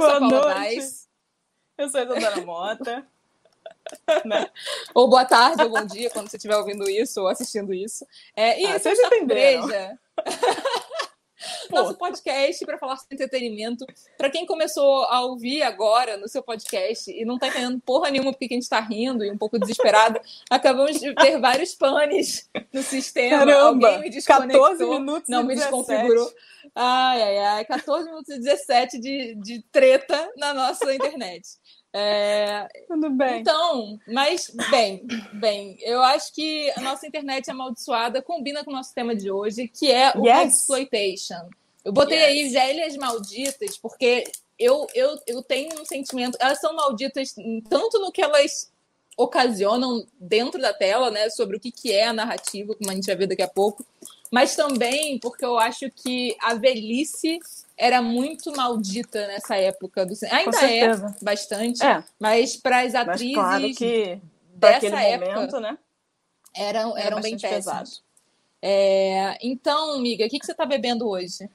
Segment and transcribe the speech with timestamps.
[0.00, 0.76] Eu Boa sou a Paula noite.
[0.76, 1.08] Vaz.
[1.76, 3.06] Eu sou a Isadora Mota.
[4.24, 4.50] né?
[4.94, 8.06] Ou boa tarde, ou bom dia, quando você estiver ouvindo isso ou assistindo isso.
[8.34, 9.68] É, e Ah, esse vocês é entenderam.
[11.70, 13.86] Nosso podcast para falar sobre entretenimento.
[14.18, 18.32] Para quem começou a ouvir agora no seu podcast e não tá entendendo porra nenhuma
[18.32, 20.20] porque que a gente tá rindo e um pouco desesperado,
[20.50, 23.38] acabamos de ter vários panes no sistema.
[23.38, 23.86] Caramba!
[23.88, 24.62] Alguém me desconectou.
[24.62, 25.76] 14 minutos não me 17.
[25.76, 26.30] desconfigurou.
[26.74, 27.64] Ai, ai, ai.
[27.64, 31.46] 14 minutos e 17 de, de treta na nossa internet.
[31.92, 33.40] É, Tudo bem.
[33.40, 38.94] então, mas, bem, bem, eu acho que a nossa internet amaldiçoada combina com o nosso
[38.94, 40.54] tema de hoje, que é o Yes.
[40.60, 41.48] exploitation.
[41.84, 42.26] Eu botei Yes.
[42.28, 44.22] aí velhas malditas, porque
[44.58, 46.36] eu, eu, eu tenho um sentimento.
[46.40, 47.34] Elas são malditas
[47.68, 48.70] tanto no que elas
[49.16, 51.28] ocasionam dentro da tela, né?
[51.30, 53.84] Sobre o que, que é a narrativa, como a gente vai ver daqui a pouco.
[54.30, 57.40] Mas também porque eu acho que a velhice
[57.76, 60.38] era muito maldita nessa época do cinema.
[60.38, 63.62] Ainda é bastante, É, mas para as mas atrizes claro
[64.54, 65.78] daquele dessa época momento, né?
[66.54, 68.02] eram, Era eram bem bastante péssimas.
[68.62, 71.48] É, então, amiga, o que, que você está bebendo hoje?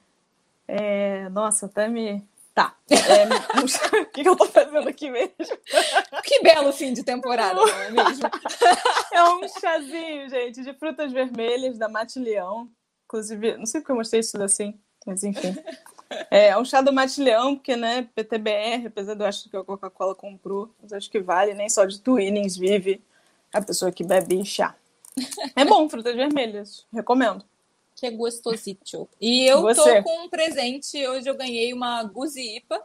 [0.66, 2.26] É, nossa, até me.
[2.56, 2.74] Tá.
[2.90, 5.34] É, o que, eu tô fazendo aqui mesmo?
[6.24, 8.30] Que belo fim de temporada, não é mesmo?
[9.12, 12.66] É um chazinho, gente, de frutas vermelhas da Mate Leão.
[13.04, 15.54] Inclusive, não sei porque eu mostrei isso assim, mas enfim.
[16.30, 19.62] É um chá do Mate Leão, porque, né, PTBR, apesar de eu achar que a
[19.62, 23.02] Coca-Cola comprou, mas acho que vale, nem só de Twinings vive
[23.52, 24.74] a pessoa que bebe chá.
[25.54, 27.44] É bom, frutas vermelhas, recomendo.
[27.96, 29.08] Que é gostosito.
[29.20, 29.96] E eu Você?
[29.96, 31.04] tô com um presente.
[31.08, 32.80] Hoje eu ganhei uma Guzi IPA.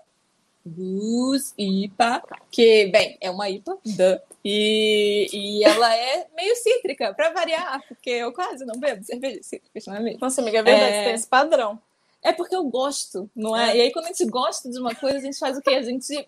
[0.65, 2.23] Guz IPA.
[2.49, 3.77] Que, bem, é uma IPA.
[3.85, 4.19] duh.
[4.43, 9.79] E, e ela é meio cítrica, pra variar, porque eu quase não bebo cerveja cítrica,
[9.85, 10.19] não é mesmo?
[10.21, 11.03] Nossa, amiga, é verdade, É.
[11.05, 11.79] tem esse padrão.
[12.23, 13.71] É porque eu gosto, não é?
[13.71, 13.77] É.
[13.77, 15.71] E aí, quando a gente gosta de uma coisa, a gente faz o quê?
[15.75, 16.27] A gente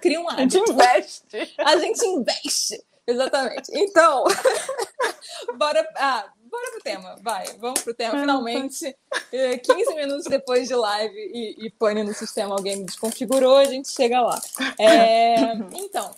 [0.00, 0.72] cria um A gente hábito.
[0.72, 1.22] investe.
[1.58, 2.82] A gente investe.
[3.06, 3.70] Exatamente.
[3.72, 4.24] Então,
[5.56, 7.46] bora, ah, bora pro tema, vai.
[7.58, 8.18] Vamos pro tema.
[8.18, 8.96] Finalmente,
[9.32, 13.64] eh, 15 minutos depois de live e, e pane no sistema, alguém me desconfigurou, a
[13.64, 14.40] gente chega lá.
[14.78, 15.36] É,
[15.74, 16.14] então,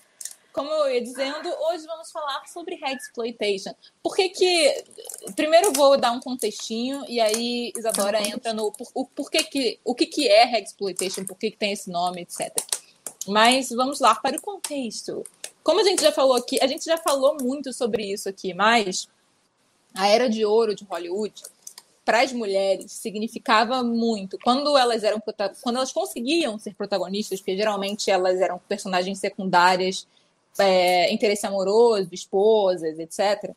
[0.52, 3.72] como eu ia dizendo, hoje vamos falar sobre exploitation.
[4.02, 4.84] Por que que...
[5.36, 8.72] Primeiro vou dar um contextinho e aí Isadora entra no...
[8.72, 11.88] Por, o, por que que, o que que é exploitation, por que que tem esse
[11.90, 12.52] nome, etc.
[13.26, 15.22] Mas vamos lá para o contexto.
[15.62, 19.06] Como a gente já falou aqui, a gente já falou muito sobre isso aqui, mas
[19.94, 21.42] a era de ouro de Hollywood
[22.08, 24.38] para as mulheres significava muito.
[24.42, 25.22] Quando elas eram
[25.60, 30.06] quando elas conseguiam ser protagonistas, porque geralmente elas eram personagens secundárias,
[30.58, 33.52] é, interesse amoroso, esposas, etc.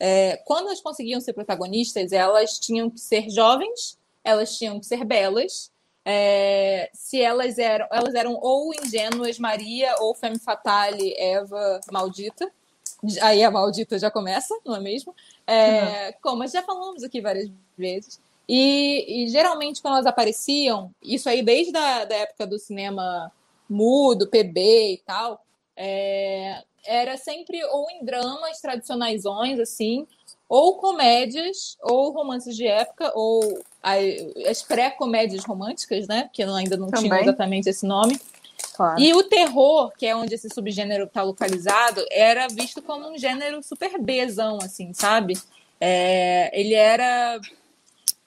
[0.00, 5.04] É, quando elas conseguiam ser protagonistas, elas tinham que ser jovens, elas tinham que ser
[5.04, 5.70] belas.
[6.04, 12.50] é, se elas eram, elas eram ou ingênuas Maria ou femme fatale Eva maldita.
[13.20, 15.14] Aí a maldita já começa, não é mesmo?
[15.46, 18.20] É, Como já falamos aqui várias vezes.
[18.48, 23.32] E, e geralmente, quando elas apareciam, isso aí desde a da época do cinema
[23.68, 25.44] mudo, PB e tal,
[25.76, 30.06] é, era sempre ou em dramas tradicionaisões, assim,
[30.48, 33.62] ou comédias, ou romances de época, ou
[34.46, 36.28] as pré-comédias românticas, né?
[36.32, 37.22] Que ainda não tinham Também.
[37.22, 38.20] exatamente esse nome.
[38.74, 39.00] Claro.
[39.00, 43.62] E o terror, que é onde esse subgênero está localizado, era visto como um gênero
[43.62, 45.38] super Bzão, assim, sabe?
[45.80, 47.40] É, ele era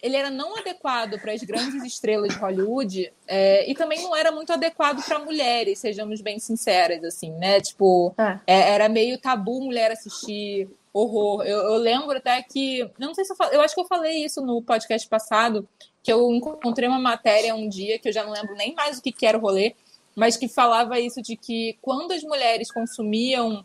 [0.02, 4.32] ele era não adequado para as grandes estrelas de Hollywood é, e também não era
[4.32, 7.60] muito adequado para mulheres, sejamos bem sinceras, assim, né?
[7.60, 8.40] Tipo, É.
[8.46, 11.42] é, era meio tabu mulher assistir horror.
[11.44, 14.42] Eu, eu lembro até que, não sei se eu eu acho que eu falei isso
[14.42, 15.68] no podcast passado,
[16.04, 19.02] que eu encontrei uma matéria um dia que eu já não lembro nem mais o
[19.02, 19.74] que, que era o rolê,
[20.16, 23.64] mas que falava isso de que quando as mulheres consumiam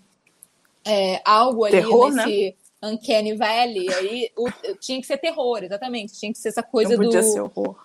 [0.85, 4.51] é, algo ali Terror, nesse Uncanny Valley, aí o-
[4.81, 6.19] tinha que ser terror, exatamente.
[6.19, 7.77] Tinha que ser essa coisa Não podia do, ser horror.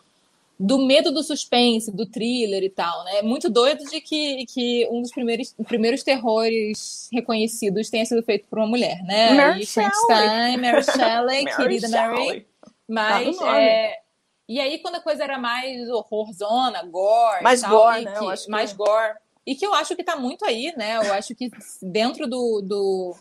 [0.58, 3.22] do medo do suspense, do thriller e tal, né?
[3.22, 8.58] Muito doido de que, que um dos primeiros, primeiros terrores reconhecidos tenha sido feito por
[8.60, 9.34] uma mulher, né?
[9.34, 12.18] Mary Frankenstein, Mary Shelley, querida Mary.
[12.18, 12.46] Shelley.
[12.88, 13.58] Mas, Tá nome.
[13.60, 14.00] é,
[14.48, 18.20] e aí quando a coisa era mais horrorzona, gore, Mais tal, gore, e né?
[18.20, 19.14] que- acho que- mais gore,
[19.46, 20.98] e que eu acho que tá muito aí, né?
[20.98, 21.52] Eu acho que
[21.82, 23.16] dentro do, do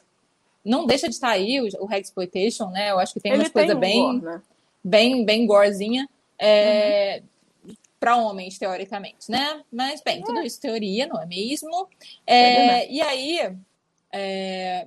[0.64, 2.90] não deixa de estar aí o, o exploitation, né?
[2.90, 4.42] Eu acho que tem Ele umas coisas um bem gore, né?
[4.82, 7.22] bem, bem gorezinha é,
[7.66, 7.74] Uhum.
[8.00, 9.62] para homens, teoricamente, né?
[9.72, 11.88] Mas, bem, tudo isso teoria, não é mesmo?
[12.26, 13.56] É É, e aí,
[14.12, 14.86] é,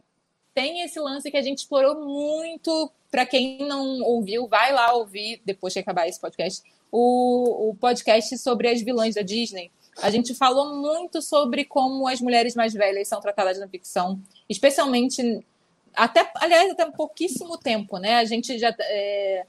[0.54, 2.92] tem esse lance que a gente explorou muito.
[3.18, 6.62] Para quem não ouviu, vai lá ouvir, depois que acabar esse podcast,
[6.92, 9.72] o, o podcast sobre as vilãs da Disney.
[10.04, 15.44] a gente falou muito sobre como as mulheres mais velhas são tratadas na ficção, especialmente
[15.96, 18.18] até, aliás, até pouquíssimo tempo, né?
[18.18, 19.48] A gente já é,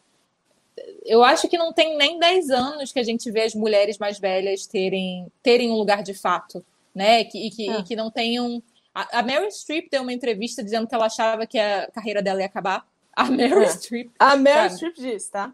[1.04, 4.18] eu acho que não tem nem 10 anos que a gente vê as mulheres mais
[4.18, 7.22] velhas terem, terem um lugar de fato, né?
[7.24, 7.80] Que, e, que, é.
[7.80, 8.62] e que não tenham.
[8.94, 12.40] A, a Meryl Streep deu uma entrevista dizendo que ela achava que a carreira dela
[12.40, 12.88] ia acabar.
[13.18, 13.66] A Meryl é.
[13.66, 14.12] Streep.
[14.16, 15.52] A Meryl Streep disse, tá?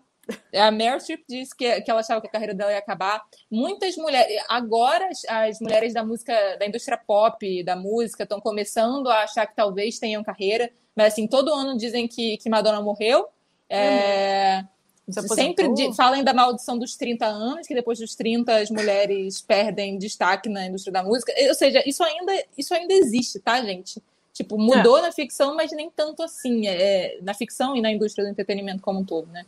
[0.54, 3.22] A Meryl Streep disse que, que ela achava que a carreira dela ia acabar.
[3.50, 9.08] Muitas mulheres, agora as, as mulheres da música, da indústria pop, da música, estão começando
[9.08, 13.28] a achar que talvez tenham carreira, mas assim, todo ano dizem que, que Madonna morreu.
[13.66, 14.62] É,
[15.08, 15.22] hum.
[15.34, 19.98] Sempre de, falam da maldição dos 30 anos, que depois dos 30 as mulheres perdem
[19.98, 21.32] destaque na indústria da música.
[21.48, 24.02] Ou seja, isso ainda, isso ainda existe, tá, gente?
[24.34, 25.02] Tipo, mudou é.
[25.02, 26.66] na ficção, mas nem tanto assim.
[26.66, 29.46] É, na ficção e na indústria do entretenimento como um todo, né?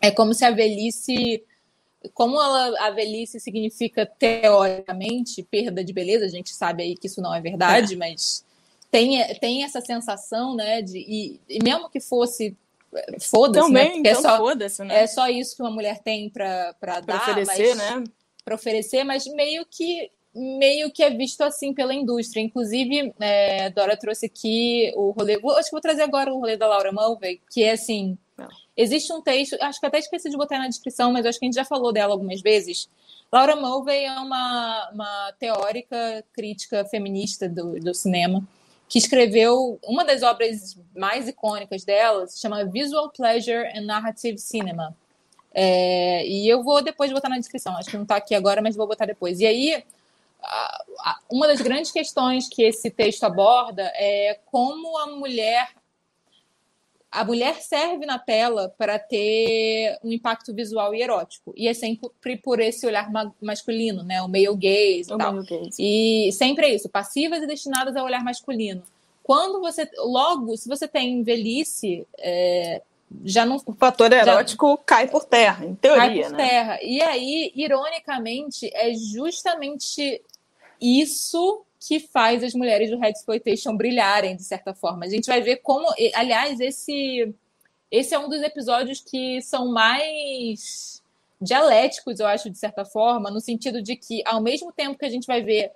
[0.00, 1.44] É como se a velhice.
[2.14, 7.20] Como ela, a velhice significa, teoricamente, perda de beleza, a gente sabe aí que isso
[7.20, 7.96] não é verdade, é.
[7.96, 8.44] mas
[8.90, 10.80] tem, tem essa sensação, né?
[10.80, 12.56] De, e, e mesmo que fosse
[13.20, 13.84] foda-se, né?
[13.84, 15.02] Porque é então é, só, né?
[15.02, 16.72] é só isso que uma mulher tem para
[17.04, 17.16] dar.
[17.20, 18.04] oferecer, mas, né?
[18.42, 22.40] Para oferecer, mas meio que meio que é visto assim pela indústria.
[22.40, 25.34] Inclusive, é, Dora trouxe aqui o rolê.
[25.34, 28.18] Acho que vou trazer agora o rolê da Laura Mulvey, que é assim.
[28.36, 28.48] Não.
[28.76, 31.48] Existe um texto, acho que até esqueci de botar na descrição, mas acho que a
[31.48, 32.90] gente já falou dela algumas vezes.
[33.32, 38.46] Laura Mulvey é uma, uma teórica crítica feminista do, do cinema
[38.88, 44.96] que escreveu uma das obras mais icônicas dela, se chama Visual Pleasure and Narrative Cinema.
[45.52, 48.76] É, e eu vou depois botar na descrição, acho que não está aqui agora, mas
[48.76, 49.40] vou botar depois.
[49.40, 49.82] E aí,
[51.30, 55.68] uma das grandes questões que esse texto aborda é como a mulher
[57.10, 61.54] a mulher serve na tela para ter um impacto visual e erótico.
[61.56, 64.20] E é sempre por esse olhar ma masculino, né?
[64.20, 65.34] O male gaze e tal.
[65.42, 65.76] Gaze.
[65.78, 68.82] E sempre é isso, passivas e destinadas ao olhar masculino.
[69.22, 72.82] Quando você, logo, se você tem velhice, é,
[73.24, 73.56] já não...
[73.64, 76.48] O fator erótico já, cai por terra, em teoria, Cai por né?
[76.48, 76.78] terra.
[76.82, 80.22] E aí, ironicamente, é justamente
[80.80, 85.04] isso que faz as mulheres do Red Exploitation brilharem, de certa forma.
[85.04, 85.86] A gente vai ver como.
[86.14, 87.32] Aliás, esse,
[87.90, 91.02] esse é um dos episódios que são mais
[91.40, 95.10] dialéticos, eu acho, de certa forma, no sentido de que, ao mesmo tempo que a
[95.10, 95.70] gente vai ver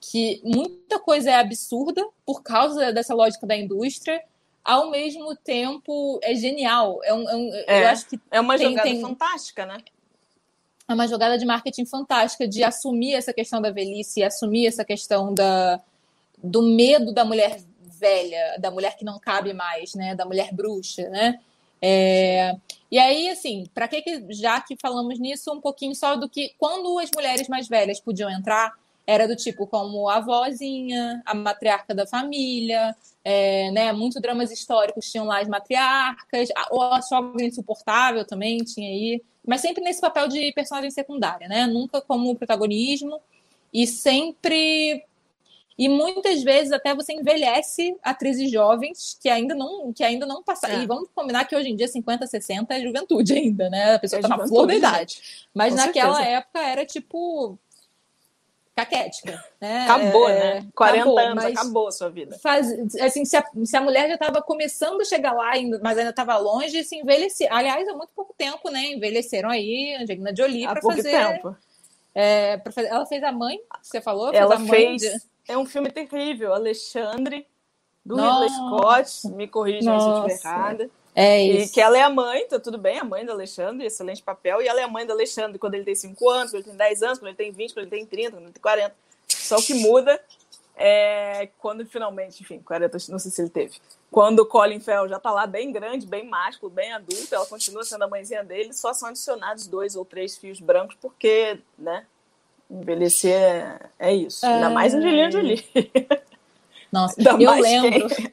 [0.00, 4.20] que muita coisa é absurda por causa dessa lógica da indústria,
[4.64, 7.00] ao mesmo tempo é genial.
[7.04, 9.00] É, um, é, um, é eu acho que é uma tem, jogada tem...
[9.00, 9.78] fantástica, né?
[10.92, 15.32] É uma jogada de marketing fantástica de assumir essa questão da velhice, assumir essa questão
[15.34, 15.80] da,
[16.42, 17.60] do medo da mulher
[17.98, 21.38] velha, da mulher que não cabe mais, né, da mulher bruxa, né?
[21.80, 22.56] É,
[22.90, 26.98] e aí, assim, para que, já que falamos nisso, um pouquinho só do que quando
[26.98, 28.72] as mulheres mais velhas podiam entrar,
[29.04, 32.94] era do tipo como a avózinha, a matriarca da família,
[33.24, 33.92] é, né?
[33.92, 39.60] Muitos dramas históricos tinham lá as matriarcas, ou a sogra insuportável também tinha aí, mas
[39.60, 41.66] sempre nesse papel de personagem secundária, né?
[41.66, 43.20] Nunca como protagonismo
[43.72, 45.04] e sempre
[45.76, 50.80] e muitas vezes até você envelhece atrizes jovens que ainda não que ainda não passaram.
[50.80, 50.82] É.
[50.82, 53.94] E vamos combinar que hoje em dia 50, 60 é juventude ainda, né?
[53.94, 55.46] A pessoa está é na flor da idade.
[55.54, 56.36] Mas Com naquela certeza.
[56.36, 57.58] época era tipo
[58.74, 59.44] caquética.
[59.60, 59.84] Né?
[59.84, 60.68] Acabou, é, né?
[60.74, 62.38] 40 acabou, anos, acabou a sua vida.
[62.38, 62.66] Faz,
[63.00, 65.52] assim, se a, se a mulher já estava começando a chegar lá,
[65.82, 67.48] mas ainda estava longe, se envelhecer.
[67.52, 68.92] Aliás, há muito pouco tempo, né?
[68.92, 71.10] Envelheceram aí Angelina Jolie para fazer.
[71.10, 71.56] Tempo.
[72.14, 72.88] É, fazer.
[72.88, 74.30] Ela fez a mãe, você falou?
[74.30, 75.02] Fez ela fez.
[75.02, 75.22] De...
[75.48, 77.46] É um filme terrível, Alexandre,
[78.04, 78.44] do Nossa.
[78.44, 79.28] Ridley Scott.
[79.36, 80.90] Me corrija se eu estiver errada.
[81.14, 81.70] É isso.
[81.70, 84.62] E que ela é a mãe, tá tudo bem, a mãe do Alexandre, excelente papel.
[84.62, 86.76] E ela é a mãe do Alexandre quando ele tem 5 anos, quando ele tem
[86.76, 88.94] 10 anos, quando ele tem 20, quando ele tem 30, quando ele tem 40.
[89.28, 90.20] Só o que muda
[90.74, 93.76] é quando finalmente, enfim, 40, não sei se ele teve.
[94.10, 97.84] Quando o Colin Farrell já tá lá bem grande, bem másculo, bem adulto, ela continua
[97.84, 102.06] sendo a mãezinha dele, só são adicionados dois ou três fios brancos, porque, né,
[102.70, 104.44] envelhecer é, é isso.
[104.46, 105.64] Ainda mais Angelina Jolie.
[106.90, 108.08] Nossa, Ainda eu lembro.
[108.08, 108.32] Quem...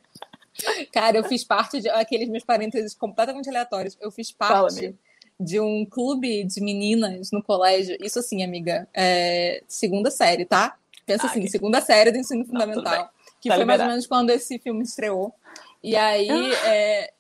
[0.92, 3.98] Cara, eu fiz parte de aqueles meus parênteses completamente aleatórios.
[4.02, 4.96] Eu fiz parte
[5.40, 7.98] de um clube de meninas no colégio.
[8.02, 10.78] Isso assim, amiga, é segunda série, tá?
[11.06, 11.50] Pensa ah, assim, que...
[11.50, 12.84] segunda série do ensino fundamental.
[12.84, 13.68] Não, que tá foi liberado.
[13.68, 15.34] mais ou menos quando esse filme estreou.
[15.82, 17.14] E aí, ah, é,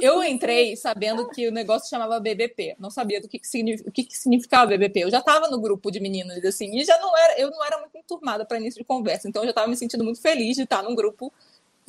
[0.00, 2.76] eu entrei sabendo que o negócio chamava BBP.
[2.78, 5.04] Não sabia do que, que, signific, o que, que significava BBP.
[5.04, 7.78] Eu já estava no grupo de meninas, assim, e já não era, eu não era
[7.78, 9.28] muito enturmada para início de conversa.
[9.28, 11.32] Então, eu já estava me sentindo muito feliz de estar num grupo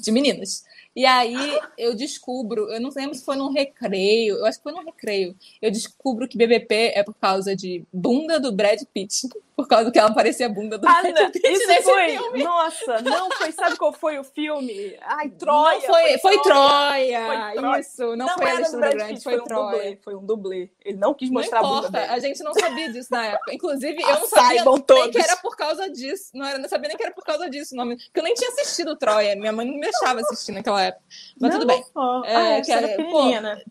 [0.03, 0.65] de meninas.
[0.96, 4.72] E aí eu descubro, eu não lembro se foi num recreio, eu acho que foi
[4.72, 5.36] num recreio.
[5.62, 9.28] Eu descubro que BBP é por causa de bunda do Brad Pitt.
[9.56, 12.10] por causa que ela parecia bunda do Ah, Brad não, Pitt isso nesse foi.
[12.10, 12.44] filme.
[12.44, 13.52] Nossa, não foi.
[13.52, 14.96] Sabe qual foi o filme?
[15.02, 15.80] Ai, Troia.
[15.80, 17.26] Não foi, foi, Troia.
[17.26, 17.80] Foi Troia.
[17.80, 19.72] Isso, não, Não, foi Alexandre Brad Grande, Pitt, foi, um Troia.
[19.72, 19.98] dublê.
[20.04, 20.70] Foi um dublê.
[20.84, 22.12] Ele não quis Não mostrar a bunda importa, dele.
[22.14, 23.54] a gente não sabia disso na época.
[23.54, 25.12] Inclusive, eu não sabia nem todos.
[25.12, 26.30] que era por causa disso.
[26.34, 27.76] Não, era, não sabia nem que era por causa disso.
[27.76, 29.36] Não, porque eu nem tinha assistido Troia.
[29.36, 31.04] Minha mãe não me deixava assistir naquela época.
[31.40, 31.84] Mas Não, tudo bem.
[31.96, 32.24] ó.
[32.25, 33.62] É, ah, é, que que era era- pequenininha, né?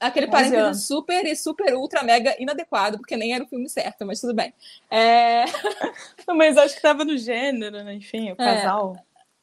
[0.00, 4.04] Aquele 11 parênteses super e super ultra mega inadequado, porque nem era o filme certo,
[4.06, 4.52] mas tudo bem.
[4.90, 5.44] É,
[6.28, 7.94] mas acho que tava no gênero, né?
[7.94, 8.36] Enfim, o É.
[8.36, 8.96] casal.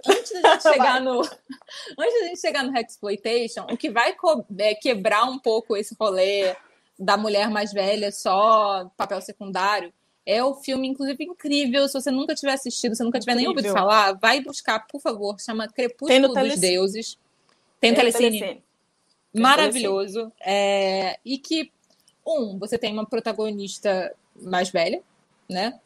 [0.08, 1.22] antes da gente chegar no
[2.00, 4.15] antes da gente chegar no exploitation, o que vai
[4.60, 6.55] é, quebrar um pouco esse rolê
[6.98, 9.91] da mulher mais velha só papel secundário
[10.25, 11.88] é o filme, inclusive, incrível.
[11.88, 13.82] Se você nunca tiver assistido, se nunca tiver nem ouvido Incrível.
[13.82, 15.39] falar, vai buscar, por favor.
[15.39, 16.62] Chama Crepúsculo dos Telecine.
[16.62, 17.18] Deuses.
[17.82, 18.39] Tem no Telecine.
[18.39, 18.63] Telecine.
[19.34, 20.32] maravilhoso.
[20.39, 21.72] É, e que,
[22.25, 25.01] um, você tem uma protagonista mais velha,
[25.50, 25.80] né?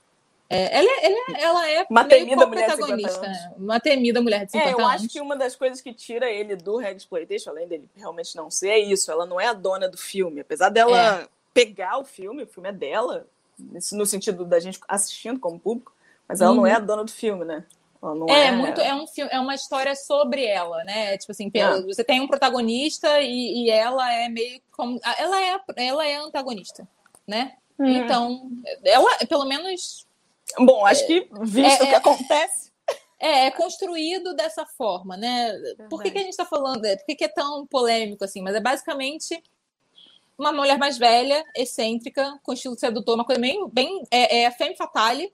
[0.49, 3.37] É, ela, é- ela, é- ela é Uma temida mulher de 50 co-protagonista, anos.
[3.37, 3.53] né?
[3.57, 4.91] Uma temida mulher de 50 É, eu anos.
[5.01, 8.49] acho que uma das coisas que tira ele do Red Exploitation, além dele realmente não
[8.49, 9.11] ser, é isso.
[9.11, 10.39] Ela não é a dona do filme.
[10.39, 11.27] Apesar dela É.
[11.53, 13.27] pegar o filme, o filme é dela,
[13.93, 15.93] no sentido da gente assistindo como público,
[16.27, 16.67] mas ela não Uhum.
[16.67, 17.65] é a dona do filme, né?
[18.01, 21.17] Ela não É, é, muito, é um filme, é uma história sobre ela, né?
[21.17, 21.81] Tipo assim, É.
[21.81, 26.21] você tem um protagonista e, e ela é meio como ela é ela é a
[26.23, 26.87] antagonista,
[27.25, 27.55] né?
[27.79, 27.85] Hum.
[27.87, 28.49] Então,
[28.83, 30.05] ela pelo menos
[30.59, 32.67] Bom, acho que, visto é- o que é- acontece.
[33.19, 35.51] É, é construído dessa forma, né?
[35.89, 36.85] Por que, que a gente está falando?
[36.85, 38.43] é, Por que, que é tão polêmico assim?
[38.43, 39.41] Mas é basicamente
[40.37, 44.51] uma mulher mais velha, excêntrica, com estilo sedutor, uma coisa bem, bem é, é a
[44.51, 45.33] femme fatale,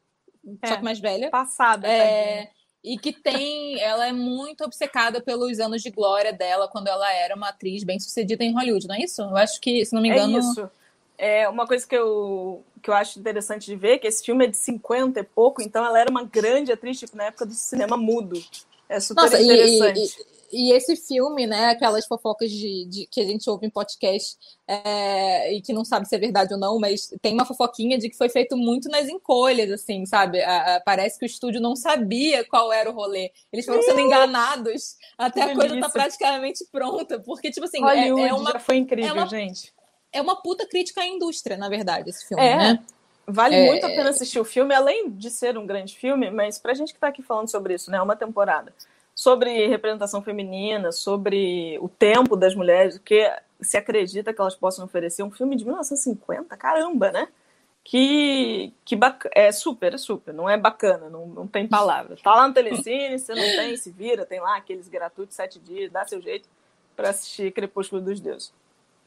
[0.65, 0.77] só É.
[0.77, 1.29] que mais velha.
[1.29, 2.49] Passada, É,
[2.83, 7.35] e que tem, ela é muito obcecada pelos anos de glória dela quando ela era
[7.35, 9.21] uma atriz bem sucedida em Hollywood, não é isso?
[9.21, 10.69] Eu acho que, se não me É engano, isso.
[11.17, 14.47] É uma coisa que eu, que eu acho interessante de ver, que esse filme é
[14.47, 17.95] de 50 e pouco, então ela era uma grande atriz, tipo, na época do cinema
[17.95, 18.43] mudo.
[18.89, 19.99] É super Nossa, interessante.
[19.99, 21.65] e- e esse filme, né?
[21.71, 26.07] Aquelas fofocas de, de- que a gente ouve em podcast é, e que não sabe
[26.07, 29.07] se é verdade ou não, mas tem uma fofoquinha de que foi feito muito nas
[29.09, 30.41] encolhas, assim, sabe?
[30.41, 33.31] A- a- parece que o estúdio não sabia qual era o rolê.
[33.51, 37.19] Eles foram sendo enganados até a coisa tá praticamente pronta.
[37.19, 39.73] Porque, tipo assim, é, é uma, foi incrível, é uma- gente.
[40.11, 42.55] é uma puta crítica à indústria, na verdade, esse filme, É.
[42.57, 42.83] né?
[43.25, 43.65] Vale É.
[43.67, 46.93] muito a pena assistir o filme, além de ser um grande filme, mas pra gente
[46.93, 48.01] que tá aqui falando sobre isso, né?
[48.01, 48.73] Uma temporada.
[49.23, 53.25] Sobre representação feminina, sobre o tempo das mulheres, o que
[53.61, 55.23] se acredita que elas possam oferecer.
[55.23, 57.29] Um filme de 1950, caramba, né?
[57.85, 59.25] Que, que bac...
[59.31, 62.17] é super, é super, não é bacana, não, não tem palavra.
[62.21, 65.89] Tá lá no Telecine, você não tem, se vira, tem lá aqueles gratuitos sete dias,
[65.89, 66.49] dá seu jeito
[66.93, 68.53] pra assistir Crepúsculo dos Deuses.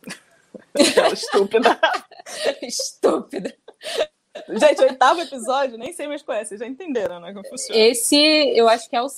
[0.73, 1.79] Aquela estúpida.
[2.63, 3.55] Estúpida.
[4.49, 7.35] Gente, oitavo episódio, nem sei mais qual é, vocês já entenderam, né?
[7.35, 7.79] Como funciona.
[7.79, 9.09] Esse, eu acho que é o.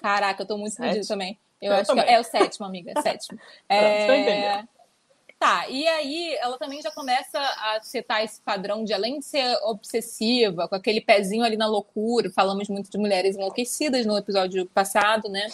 [0.00, 1.38] Caraca, eu tô muito perdida também.
[1.60, 2.04] Eu, Eu acho também.
[2.04, 2.92] que é, é o sétimo, amiga.
[2.96, 3.38] é Sétimo.
[3.68, 4.64] tô É...
[5.38, 9.56] Tá, e aí ela também já começa a setar esse padrão de, além de ser
[9.62, 15.30] obsessiva, com aquele pezinho ali na loucura, falamos muito de mulheres enlouquecidas no episódio passado,
[15.30, 15.46] né?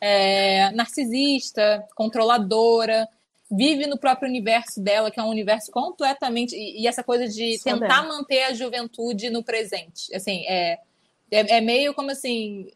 [0.00, 3.06] É, narcisista, controladora,
[3.50, 6.56] vive no próprio universo dela, que é um universo completamente.
[6.56, 10.14] E, e essa coisa de tentar manter a juventude no presente.
[10.14, 10.78] Assim, é,
[11.30, 12.70] é, é meio como assim.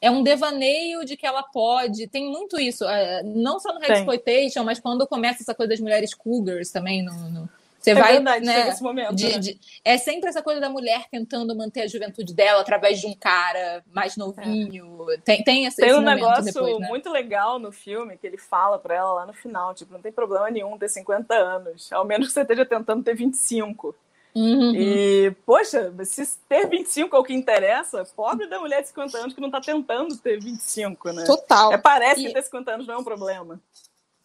[0.00, 2.06] É um devaneio de que ela pode.
[2.08, 2.84] Tem muito isso.
[2.84, 3.92] é, não só no Tem.
[3.96, 7.02] Exploitation, mas quando começa essa coisa das mulheres cougars também.
[7.02, 7.48] No, no-
[7.78, 8.12] você É vai.
[8.14, 9.14] verdade, né, chega esse momento.
[9.14, 9.38] de- né?
[9.38, 13.14] de- é sempre essa coisa da mulher tentando manter a juventude dela através de um
[13.14, 15.06] cara mais novinho.
[15.24, 16.88] Tem, tem esse, Tem esse um negócio depois, né?
[16.88, 20.10] muito legal no filme que ele fala pra ela lá no final, tipo, não tem
[20.10, 23.94] problema nenhum ter 50 anos, ao menos que você esteja tentando ter 25.
[24.38, 24.74] Uhum.
[24.74, 29.32] E, poxa, se ter 25 é o que interessa, pobre da mulher de 50 anos
[29.34, 31.24] que não tá tentando ter 25, né?
[31.24, 31.72] Total.
[31.72, 33.58] É, parece E- que ter 50 anos não é um problema.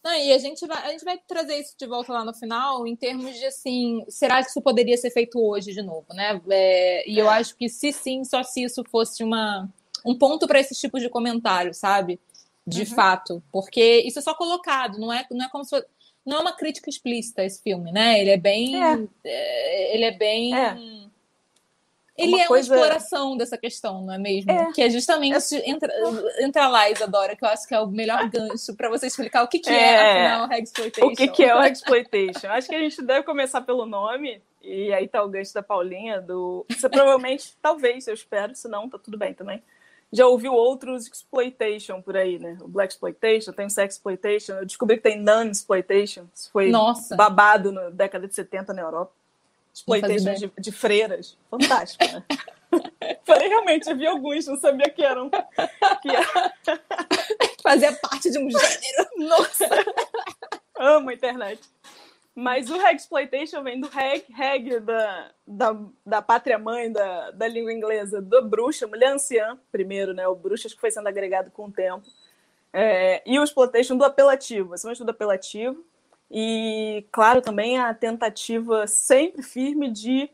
[0.04, 2.86] Não, e a gente, vai, a gente vai trazer isso de volta lá no final,
[2.86, 6.38] em termos de assim, será que isso poderia ser feito hoje de novo, né?
[6.50, 7.34] É, e eu É.
[7.38, 9.66] acho que se sim, só se isso fosse uma,
[10.04, 12.20] um ponto para esses tipos de comentário, sabe?
[12.66, 12.86] De Uhum.
[12.88, 13.42] fato.
[13.50, 15.86] Porque isso é só colocado, não é, não é como se fosse.
[16.24, 18.20] Não é uma crítica explícita esse filme, né?
[18.20, 18.82] Ele é bem.
[18.82, 18.98] É.
[19.24, 20.54] é, ele é bem.
[20.56, 20.76] É.
[22.16, 24.50] Ele Uma é coisa- uma exploração dessa questão, não é mesmo?
[24.50, 24.70] É.
[24.72, 25.34] Que é justamente.
[25.64, 25.90] Entra,
[26.40, 29.48] entra lá, Isadora, que eu acho que é o melhor gancho para você explicar o
[29.48, 30.10] que, que é, É.
[30.26, 31.06] afinal, o Exploitation.
[31.10, 32.48] O que, que é o exploitation?
[32.48, 34.42] Acho que a gente deve começar pelo nome.
[34.62, 36.64] E aí tá o gancho da Paulinha, do.
[36.68, 39.60] Você provavelmente, talvez, eu espero, se não, tá tudo bem também.
[40.12, 42.58] Já ouviu outros exploitation por aí, né?
[42.60, 44.52] O Black Exploitation, tem o Sex Exploitation.
[44.52, 46.26] Eu descobri que tem Non-Exploitation.
[46.34, 47.16] Isso foi Nossa.
[47.16, 49.12] babado na década de 70 na Europa.
[49.72, 51.38] exploitation de, de, freiras.
[51.50, 52.22] Fantástico, né?
[53.24, 55.30] Falei, realmente, eu vi alguns, não sabia que eram.
[55.30, 56.52] Que era...
[57.62, 59.08] Fazia parte de um gênero.
[59.16, 59.66] Nossa!
[60.76, 61.60] Amo a internet.
[62.34, 67.72] Mas o exploitation vem do reg, reg da, da, da pátria mãe da, da língua
[67.72, 70.26] inglesa, do bruxa, mulher anciã, primeiro, né?
[70.26, 72.06] O bruxa que foi sendo agregado com o tempo.
[72.72, 75.84] É, e o exploitation do apelativo, acima de tudo apelativo.
[76.30, 80.30] E, claro, também a tentativa sempre firme de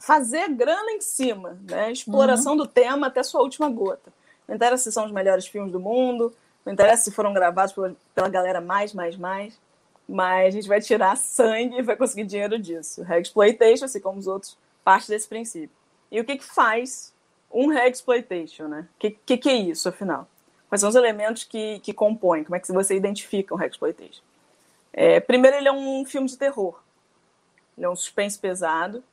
[0.00, 1.92] fazer grana em cima, né?
[1.92, 2.58] Exploração uhum.
[2.58, 4.12] do tema até sua última gota.
[4.48, 6.34] Não interessa se são os melhores filmes do mundo,
[6.66, 9.56] não interessa se foram gravados pela, pela galera mais, mais, mais
[10.10, 13.06] mas a gente vai tirar sangue e vai conseguir dinheiro disso.
[13.14, 15.70] Exploitation, assim como os outros, parte desse princípio.
[16.10, 17.14] E o que, que faz
[17.48, 18.88] um exploitation, né?
[18.96, 20.28] O que, que, que, é isso, afinal?
[20.68, 22.42] Quais são os elementos que, que compõem?
[22.42, 24.22] Como é que você identifica um exploitation?
[24.92, 26.80] É, primeiro, ele é um filme de terror.
[27.78, 29.04] Ele é um suspense pesado.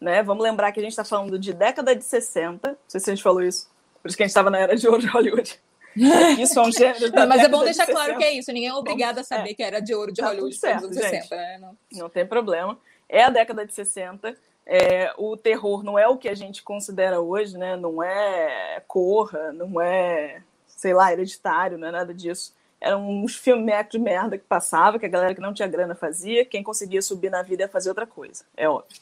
[0.00, 0.22] Né?
[0.22, 2.70] Vamos lembrar que a gente está falando de década de 60.
[2.70, 3.68] Não sei se a gente falou isso.
[4.00, 5.60] Por isso que a gente estava na era de ouro de Hollywood.
[6.38, 8.52] Isso é um gênero da Mas é bom deixar de claro que é isso.
[8.52, 9.54] Ninguém é obrigado a saber é.
[9.54, 11.36] que era de ouro de tá Hollywood certo, dos anos 60.
[11.36, 11.58] Né?
[11.60, 11.76] Não...
[11.92, 12.78] não tem problema.
[13.08, 14.36] É a década de 60.
[14.66, 17.76] É, o terror não é o que a gente considera hoje, né?
[17.76, 22.54] Não é corra, não é, sei lá, hereditário, não é nada disso.
[22.80, 26.44] Eram uns filmes de merda que passava, que a galera que não tinha grana fazia.
[26.44, 29.00] Quem conseguia subir na vida ia fazer outra coisa, é óbvio.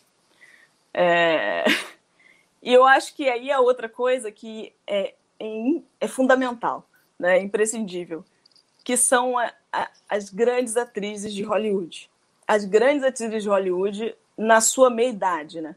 [0.93, 1.65] É...
[2.67, 5.13] E eu acho que aí a outra coisa que é
[6.01, 6.89] é fundamental,
[7.19, 8.25] né, é imprescindível,
[8.83, 12.11] que são a, a, as grandes atrizes de Hollywood.
[12.47, 15.75] As grandes atrizes de Hollywood na sua meia-idade, né?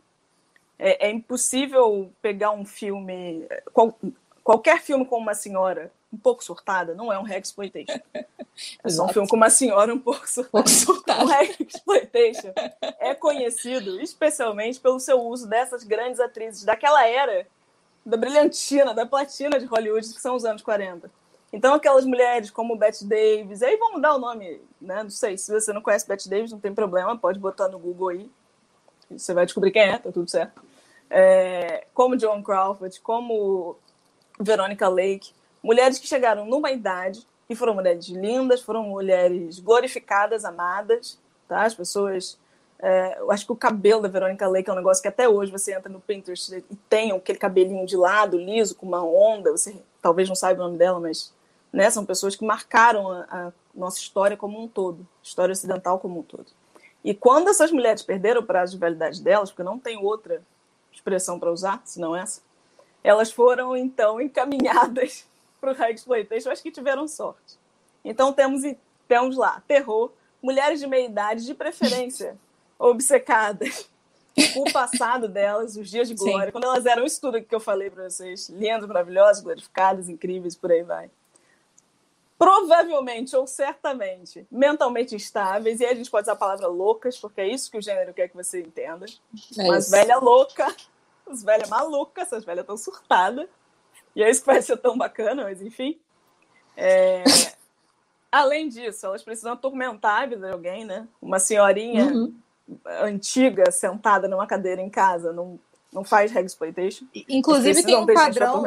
[0.78, 3.98] É, é, impossível pegar um filme, qual,
[4.44, 8.00] qualquer filme com uma senhora um pouco surtada, não é um exploitation.
[8.84, 10.52] É só um filme com uma senhora um pouco surtada.
[10.52, 11.44] Pouco surtada.
[11.62, 12.52] Exploitation
[13.00, 17.46] é conhecido especialmente pelo seu uso dessas grandes atrizes daquela era
[18.08, 21.12] da brilhantina, da platina de Hollywood, que são os anos 40.
[21.52, 25.04] Então, aquelas mulheres como Bette Davis, aí vamos dar o nome, né?
[25.04, 28.10] Não sei, se você não conhece Bette Davis, não tem problema, pode botar no Google
[28.10, 28.32] aí.
[29.12, 30.62] Você vai descobrir quem é, tá tudo certo.
[31.10, 33.78] É, como John Crawford, como
[34.40, 41.20] Veronica Lake, mulheres que chegaram numa idade e foram mulheres lindas, foram mulheres glorificadas, amadas,
[41.48, 41.64] tá?
[41.64, 42.38] As pessoas
[42.80, 45.52] é, eu acho que o cabelo da Verônica Lake é um negócio que até hoje
[45.52, 49.52] você entra no Pinterest e tem aquele cabelinho de lado, liso, com uma onda.
[49.52, 51.34] Você talvez não saiba o nome dela, mas
[51.74, 56.20] né, são pessoas que marcaram a, a nossa história como um todo, história ocidental como
[56.20, 56.46] um todo.
[57.04, 60.42] E quando essas mulheres perderam o prazo de validade delas, porque não tem outra
[60.92, 62.42] expressão para usar, senão essa,
[63.04, 65.26] elas foram então encaminhadas
[65.60, 67.58] para o High Exploitation, acho que tiveram sorte.
[68.06, 68.62] Então temos,
[69.08, 70.12] temos lá terror,
[70.42, 72.38] mulheres de meia idade, de preferência
[72.80, 73.90] obcecadas
[74.56, 76.52] o passado delas, os dias de glória, Sim.
[76.52, 80.72] quando elas eram isso tudo que eu falei para vocês, lindas, maravilosas, glorificadas, incríveis, por
[80.72, 81.10] aí vai.
[82.38, 87.42] Provavelmente ou certamente mentalmente instáveis, e aí a gente pode usar a palavra loucas, porque
[87.42, 89.08] é isso que o gênero quer que você entenda.
[89.58, 89.92] É Mas isso.
[89.92, 90.68] velha louca,
[91.28, 93.50] as velhas malucas, essas velhas tão surtadas.
[94.16, 96.00] E é isso que vai ser tão bacana, mas enfim.
[96.76, 97.24] É...
[98.32, 101.08] Além disso, elas precisam atormentar a vida de alguém, né?
[101.20, 102.36] Uma senhorinha uhum
[103.02, 105.60] antiga sentada numa cadeira em casa não,
[105.92, 107.06] não faz exploitation.
[107.30, 108.64] Inclusive tem um padrão,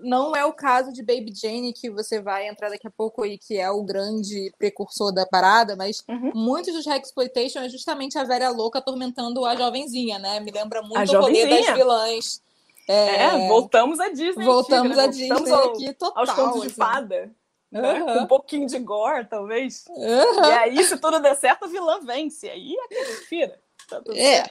[0.00, 3.38] não é o caso de Baby Jane que você vai entrar daqui a pouco aí,
[3.38, 6.32] que é o grande precursor da parada, mas uhum.
[6.34, 10.40] muitos dos exploitation é justamente a velha louca atormentando a jovenzinha, né?
[10.40, 12.42] Me lembra muito o rolê das vilãs.
[12.88, 14.44] É, é, voltamos a Disney.
[14.44, 15.34] Voltamos antiga, né?
[15.34, 16.20] a Disney ao, aqui total.
[16.20, 16.68] Aos contos assim.
[16.68, 17.30] de fada.
[17.70, 18.00] Né?
[18.00, 19.84] Com um pouquinho de gore, talvez.
[19.88, 20.44] Uhum.
[20.44, 22.48] E aí, se tudo der certo, a vilã vence.
[22.48, 23.60] Aí é que fira.
[23.88, 24.44] Tá é.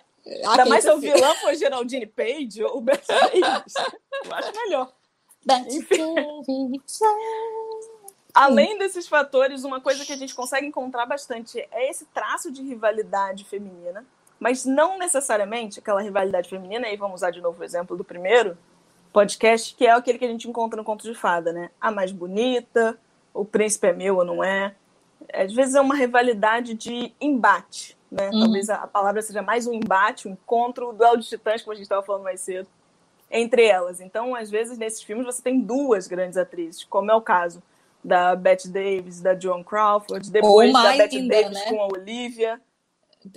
[0.48, 3.74] Ainda mais se o vilão for Geraldine Page ou Beth Davis.
[4.24, 4.92] Eu acho melhor.
[8.34, 12.62] Além desses fatores, uma coisa que a gente consegue encontrar bastante é esse traço de
[12.64, 14.06] rivalidade feminina,
[14.40, 18.58] mas não necessariamente aquela rivalidade feminina, aí vamos usar de novo o exemplo do primeiro
[19.14, 21.70] podcast, que é aquele que a gente encontra no Conto de Fada, né?
[21.80, 23.00] A mais bonita,
[23.36, 24.74] o príncipe é meu ou não é.
[25.34, 28.30] Às vezes é uma rivalidade de embate, né?
[28.34, 28.40] Uhum.
[28.40, 31.76] Talvez a palavra seja mais um embate, um encontro, o duelo de titãs, como a
[31.76, 32.68] gente estava falando mais cedo,
[33.30, 34.00] entre elas.
[34.00, 37.62] Então, às vezes, nesses filmes, você tem duas grandes atrizes, como é o caso
[38.04, 41.70] da Bette Davis, da Joan Crawford, depois da Bette ainda, Davis né?
[41.70, 42.62] com a Olivia.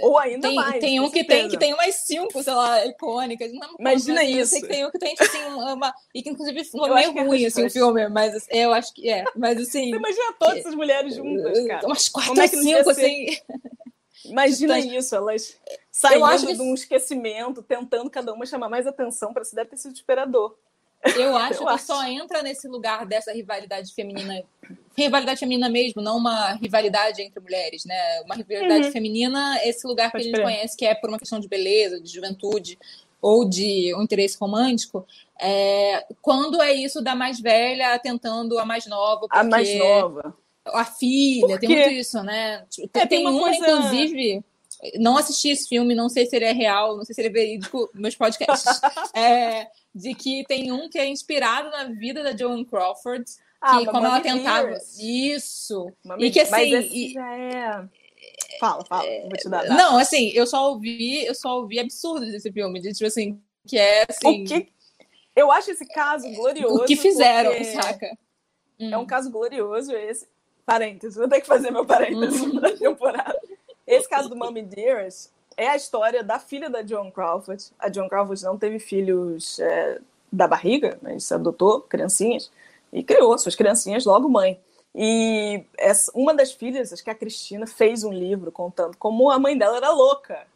[0.00, 0.80] Ou ainda tem, mais.
[0.80, 3.52] Tem um que tem, que tem umas cinco, sei lá, icônicas.
[3.52, 4.40] Não, Imagina assim, isso.
[4.40, 5.94] Eu sei que tem um que tem, assim, uma.
[6.14, 8.08] E que, inclusive, foi meio ruim, assim, o filme.
[8.08, 9.24] Mas assim, eu acho que é.
[9.34, 9.90] Mas assim.
[9.90, 11.86] Você imagina todas essas mulheres juntas, cara.
[11.86, 13.26] Umas quatro ou é cinco, assim.
[14.24, 15.56] Imagina isso, elas
[15.90, 16.54] saindo que...
[16.54, 20.56] de um esquecimento, tentando cada uma chamar mais atenção, para se deve ter sido desesperador.
[21.16, 21.86] Eu acho eu que acho.
[21.86, 24.42] só entra nesse lugar dessa rivalidade feminina,
[24.96, 28.20] rivalidade feminina mesmo, não uma rivalidade entre mulheres, né?
[28.22, 28.92] Uma rivalidade uhum.
[28.92, 32.00] feminina, esse lugar Pode que a gente conhece que é por uma questão de beleza,
[32.00, 32.76] de juventude
[33.22, 35.06] ou de um interesse romântico,
[35.40, 39.26] é, quando é isso da mais velha tentando a mais nova.
[39.30, 40.36] A mais nova.
[40.66, 42.64] A filha, tem muito isso, né?
[42.68, 43.56] Tipo, é, tem, tem uma, coisa...
[43.56, 44.44] inclusive
[44.98, 47.32] não assisti esse filme, não sei se ele é real, não sei se ele é
[47.32, 48.80] verídico, meus podcasts.
[49.14, 53.24] é, de que tem um que é inspirado na vida da Joan Crawford,
[53.60, 54.68] ah, que como ela tentava.
[54.68, 54.98] Years.
[54.98, 55.92] Isso.
[56.04, 56.74] Mami, e que assim.
[56.74, 57.12] E...
[57.12, 57.88] já é.
[58.60, 59.64] Fala, fala, vou te dar.
[59.66, 63.78] Não, assim, eu só ouvi, eu só ouvi absurdos desse filme, de tipo assim, que
[63.78, 64.42] é assim.
[64.42, 64.68] O que...
[65.34, 66.82] Eu acho esse caso glorioso.
[66.82, 68.18] O que fizeram, saca?
[68.80, 70.26] É um caso glorioso esse.
[70.64, 72.60] Parênteses, vou ter que fazer meu parênteses uhum.
[72.60, 73.40] da temporada.
[73.86, 77.72] Esse caso do Mommy Dearest é a história da filha da Joan Crawford.
[77.80, 80.00] A Joan Crawford não teve filhos é,
[80.32, 82.48] da barriga, mas adotou criancinhas
[82.92, 84.58] e criou suas criancinhas logo mãe.
[84.94, 89.38] E essa, uma das filhas, acho que a Cristina, fez um livro contando como a
[89.38, 90.46] mãe dela era louca.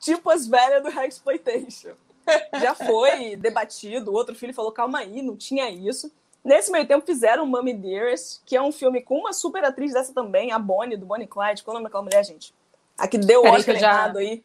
[0.00, 1.92] Tipo as velhas do Exploitation.
[2.60, 6.10] Já foi debatido, o outro filho falou, calma aí, não tinha isso.
[6.42, 10.14] Nesse meio tempo fizeram Mummy Dearest, que é um filme com uma super atriz dessa
[10.14, 11.62] também, a Bonnie, do Bonnie Clyde.
[11.62, 12.54] Qual o nome daquela mulher, gente?
[13.00, 13.90] A que deu o Oscar já...
[13.90, 14.44] errado aí.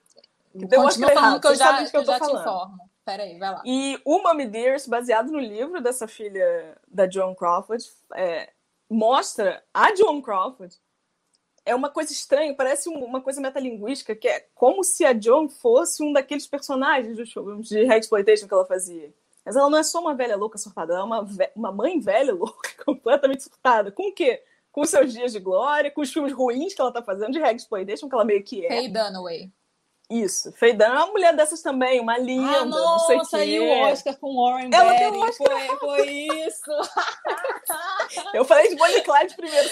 [0.58, 1.42] Que deu o Oscar errado.
[1.42, 2.36] Que eu já, que eu, eu já falando.
[2.36, 2.90] te informo.
[3.04, 3.62] Peraí, vai lá.
[3.66, 8.50] E o Mommy Dearest, baseado no livro dessa filha da Joan Crawford, é,
[8.90, 10.76] mostra a Joan Crawford.
[11.66, 16.04] É uma coisa estranha, parece uma coisa metalinguística, que é como se a Joan fosse
[16.04, 19.14] um daqueles personagens dos filmes de exploitation que ela fazia.
[19.44, 22.34] Mas ela não é só uma velha louca surtada, ela é uma, uma mãe velha
[22.34, 23.92] louca, completamente surtada.
[23.92, 24.42] Com o quê?
[24.76, 27.56] Com seus dias de glória, com os filmes ruins que ela tá fazendo de Reg
[27.56, 28.68] Exploitation, que ela meio que é.
[28.68, 29.50] Faye Dunaway.
[30.10, 33.60] Isso, Faye Dunaway é uma mulher dessas também, uma linda, ah, não sei o quê.
[33.62, 35.48] o Oscar com Warren ela tem um Oscar.
[35.48, 36.72] Foi, foi isso.
[38.34, 39.70] Eu falei de Bonnie Clyde primeiro.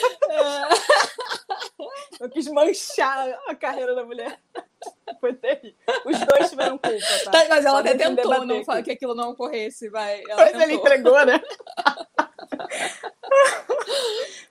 [2.22, 4.39] Eu quis manchar a carreira da mulher.
[5.20, 5.76] Foi terrível.
[6.06, 7.32] Os dois tiveram culpa, tá?
[7.32, 10.24] tá mas ela até tentou não que aquilo não ocorresse, vai.
[10.30, 11.42] Ela mas ele entregou, né?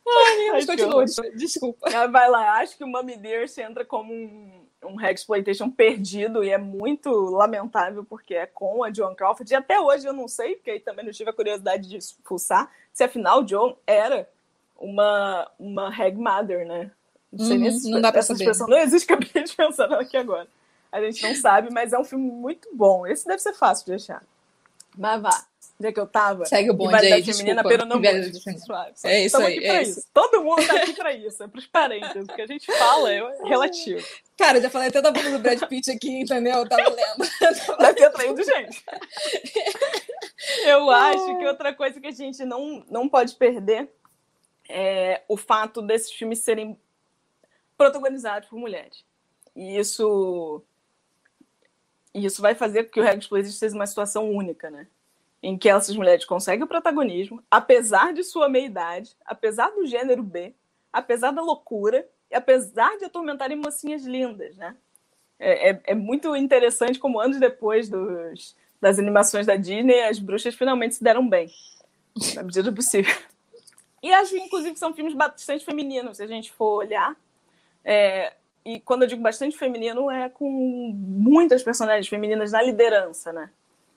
[0.09, 1.89] Ai, mas continua, desculpa.
[1.89, 6.51] Ela vai lá, acho que o Mummy Dearest entra como um, um exploitation perdido e
[6.51, 9.51] é muito lamentável porque é com a Joan Crawford.
[9.53, 12.71] E até hoje eu não sei, porque aí também não tive a curiosidade de expulsar,
[12.93, 14.29] se afinal Joan era
[14.77, 16.91] uma, uma hag mother, né?
[17.33, 18.45] Não sei uhum, nem se não dá pra essa saber.
[18.45, 20.49] expressão não existe, acabei de pensar aqui agora.
[20.91, 23.07] A gente não sabe, mas é um filme muito bom.
[23.07, 24.23] Esse deve ser fácil de achar.
[24.95, 25.47] Mas vá
[25.83, 26.47] onde é que eu tava.
[26.47, 28.01] Segue o bonde aí, feminina, não
[29.05, 29.99] É isso aí, é isso.
[29.99, 30.09] isso.
[30.15, 32.15] Todo mundo tá aqui pra isso, é pros parentes.
[32.15, 34.07] O que a gente fala é relativo.
[34.39, 36.61] Cara, eu já falei até da bunda do Brad Pitt aqui, entendeu?
[36.61, 37.79] Eu tava lendo.
[37.79, 38.85] Deve ter atraído gente.
[40.65, 43.91] Eu acho que outra coisa que a gente não, não pode perder
[44.69, 46.79] é o fato desses filmes serem
[47.77, 49.05] protagonizados por mulheres.
[49.57, 50.65] E isso
[52.15, 54.87] isso vai fazer com que o Regis Explosion seja uma situação única, né?
[55.43, 60.55] Em que essas mulheres conseguem o protagonismo, apesar de sua meia-idade, apesar do gênero B,
[60.93, 64.77] apesar da loucura, e apesar de atormentarem mocinhas lindas, né?
[65.39, 70.55] É, é, é muito interessante como anos depois dos, das animações da Disney, as bruxas
[70.55, 71.51] finalmente se deram bem,
[72.37, 73.15] na medida do possível.
[74.03, 77.17] E acho, inclusive, que são filmes bastante femininos, se a gente for olhar.
[77.85, 78.33] É,
[78.65, 80.49] e quando eu digo bastante feminino, é com
[80.95, 83.51] muitas personagens femininas na liderança, né?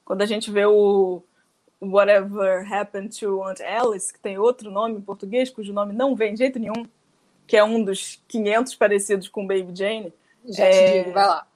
[0.04, 1.24] Quando a gente vê o
[1.92, 6.34] Whatever Happened to Aunt Alice, que tem outro nome em português, cujo nome não vem
[6.34, 6.86] de jeito nenhum,
[7.48, 10.14] que é um dos 500 parecidos com Baby Jane.
[10.46, 10.72] Já é...
[10.72, 11.48] te digo, vai lá.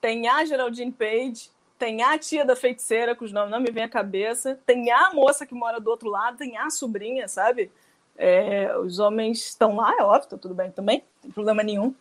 [0.00, 3.88] Tem a Geraldine Page, tem a tia da feiticeira, cujo nome não me vem à
[3.88, 7.70] cabeça, tem a moça que mora do outro lado, tem a sobrinha, sabe?
[8.16, 11.94] É, os homens estão lá, é óbvio, tá tudo bem também, não tem problema nenhum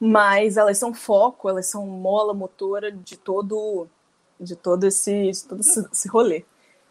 [0.00, 3.88] mas elas são foco, elas são mola motora de todo
[4.40, 6.44] de todo esse, de todo esse rolê.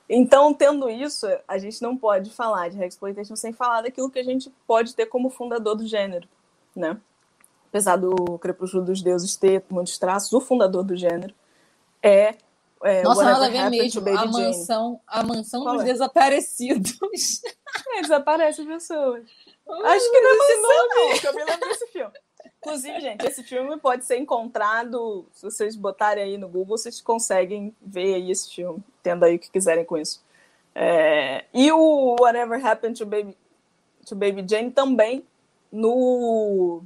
[0.10, 4.24] Então, tendo isso, a gente não pode falar de exploitation sem falar daquilo que a
[4.24, 6.28] gente pode ter como fundador do gênero,
[6.76, 6.98] né?
[7.70, 11.36] Apesar do Crepúsculo dos Deuses ter muitos traços, o fundador do gênero
[12.02, 12.36] é,
[12.84, 15.92] é Nossa, ela vem mesmo a mansão, a mansão Qual dos é?
[15.92, 16.98] desaparecidos.
[17.96, 19.24] É, desaparece pessoas.
[19.68, 22.14] Acho que não é mansão, não, que eu me lembro desse filme.
[22.60, 27.76] Inclusive, gente, esse filme pode ser encontrado, se vocês botarem aí no Google, vocês conseguem
[27.82, 30.24] ver aí esse filme, tendo aí o que quiserem com isso.
[30.74, 31.46] É...
[31.54, 33.38] E o Whatever Happened to Baby,
[34.06, 35.26] to Baby Jane também
[35.72, 36.82] no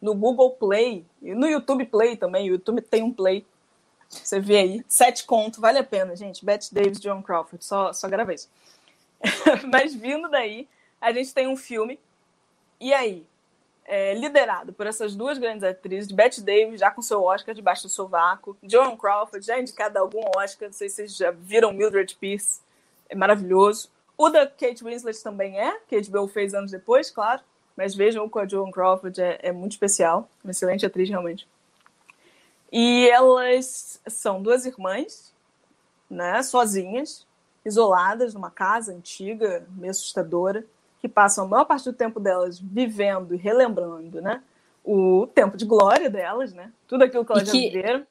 [0.00, 2.48] no Google Play e no YouTube Play também.
[2.48, 3.44] O YouTube tem um Play.
[4.08, 6.44] Você vê aí, sete conto, vale a pena, gente.
[6.44, 8.48] Bette Davis, John Crawford, só, só gravei isso.
[9.70, 10.66] Mas vindo daí,
[11.00, 11.98] a gente tem um filme.
[12.80, 13.26] E aí?
[13.90, 17.88] É, liderado por essas duas grandes atrizes, Bette Davis, já com seu Oscar debaixo do
[17.88, 22.14] sovaco, Joan Crawford, já indicada a algum Oscar, não sei se vocês já viram Mildred
[22.16, 22.60] Pierce,
[23.08, 23.88] é maravilhoso.
[24.14, 27.40] O da Kate Winslet também é, que a HBO fez anos depois, claro,
[27.74, 31.48] mas vejam com a Joan Crawford, é, é muito especial, uma excelente atriz realmente.
[32.70, 35.32] E elas são duas irmãs,
[36.10, 37.26] né, sozinhas,
[37.64, 40.62] isoladas numa casa antiga, meio assustadora,
[41.00, 44.42] que passam a maior parte do tempo delas vivendo e relembrando, né?
[44.84, 46.72] O tempo de glória delas, né?
[46.86, 48.06] Tudo aquilo que elas já viveram.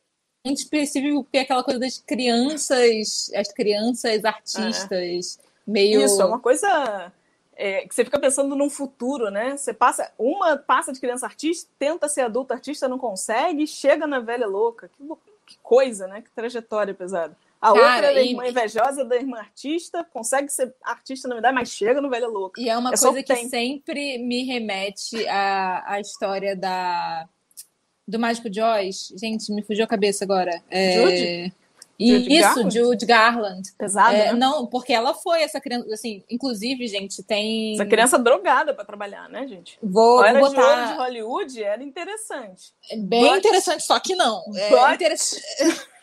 [0.46, 5.42] É específico porque é aquela coisa das crianças, as crianças artistas, é.
[5.66, 6.02] meio.
[6.02, 7.12] Isso, é uma coisa
[7.56, 9.58] é, que você fica pensando num futuro, né?
[9.58, 14.20] Você passa, uma passa de criança artista, tenta ser adulto artista, não consegue, chega na
[14.20, 14.90] velha louca.
[14.90, 15.04] Que,
[15.46, 16.22] que coisa, né?
[16.22, 17.36] Que trajetória pesada.
[17.62, 21.56] A Cara, outra é da irmã invejosa, da irmã artista, consegue ser artista na verdade,
[21.56, 22.60] mas chega no velho louco.
[22.60, 27.28] E é uma é coisa que, que sempre me remete à, à história da
[28.08, 29.14] do Mágico de Oz.
[29.20, 30.62] Gente, me fugiu a cabeça agora.
[30.70, 30.94] É...
[30.94, 31.54] Judy?
[32.00, 32.76] E Judy isso, Garland?
[32.76, 33.72] Jude Garland.
[33.76, 34.34] Pesado, é, né?
[34.34, 37.74] Não, porque ela foi essa criança, assim, inclusive, gente, tem...
[37.74, 39.80] Essa criança drogada para trabalhar, né, gente?
[39.82, 40.86] Vou, era vou botar...
[40.86, 42.72] de, de Hollywood, era interessante.
[43.00, 43.40] Bem But...
[43.40, 44.44] interessante, só que não.
[44.56, 44.94] É But...
[44.94, 45.44] interessante.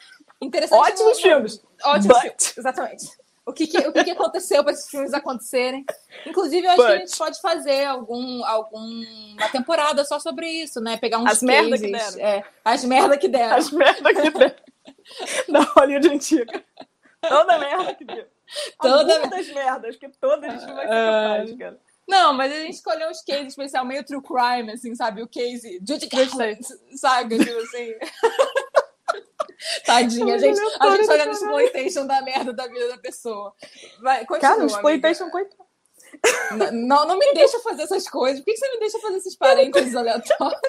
[0.45, 1.63] interessante Ótimos filmes.
[1.85, 3.07] Ótimos filmes, exatamente.
[3.47, 5.85] O que, que o que, que aconteceu para esses filmes acontecerem?
[6.25, 6.87] Inclusive, eu acho But...
[6.87, 10.97] que a gente pode fazer algum, alguma temporada só sobre isso, né?
[10.97, 11.43] Pegar uns as cases.
[11.43, 12.21] Merda que deram.
[12.21, 13.57] É, as merda que deram.
[13.57, 14.55] As merda que deram.
[15.49, 16.65] da Hollywood antiga.
[17.21, 18.27] Toda merda que deu.
[18.81, 21.59] Toda Algumas merdas, que toda a gente vai ser capaz, uh...
[21.59, 21.81] cara.
[22.07, 25.23] Não, mas a gente escolheu uns cases especial meio true crime, assim, sabe?
[25.23, 26.61] O case Judy Garland,
[26.97, 27.39] sabe?
[27.39, 27.95] Tipo assim.
[29.85, 30.59] Tadinha, gente.
[30.81, 33.55] A gente olha no exploitation da merda da vida da pessoa.
[34.01, 35.65] Vai, continua, Cara, o exploitation, coitado.
[36.73, 38.41] Não, não me deixa fazer essas coisas.
[38.41, 40.61] Por que você me deixa fazer esses parênteses aleatórios?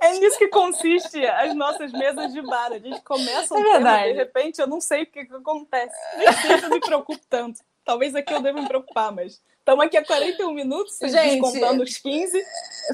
[0.00, 2.72] É nisso que consiste as nossas mesas de bar.
[2.72, 5.94] A gente começa um é tema, de repente eu não sei o que, que acontece.
[6.16, 7.60] Nem sei se eu me preocupo tanto.
[7.84, 11.96] Talvez aqui eu deva me preocupar, mas estamos aqui há 41 minutos, gente, contando os
[11.96, 12.38] 15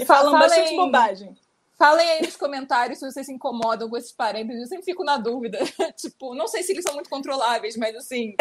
[0.00, 1.37] e falando falem, bastante bobagem.
[1.78, 4.62] Falem aí nos comentários se vocês se incomodam com esses parênteses.
[4.62, 5.58] Eu sempre fico na dúvida.
[5.96, 8.34] tipo, não sei se eles são muito controláveis, mas assim,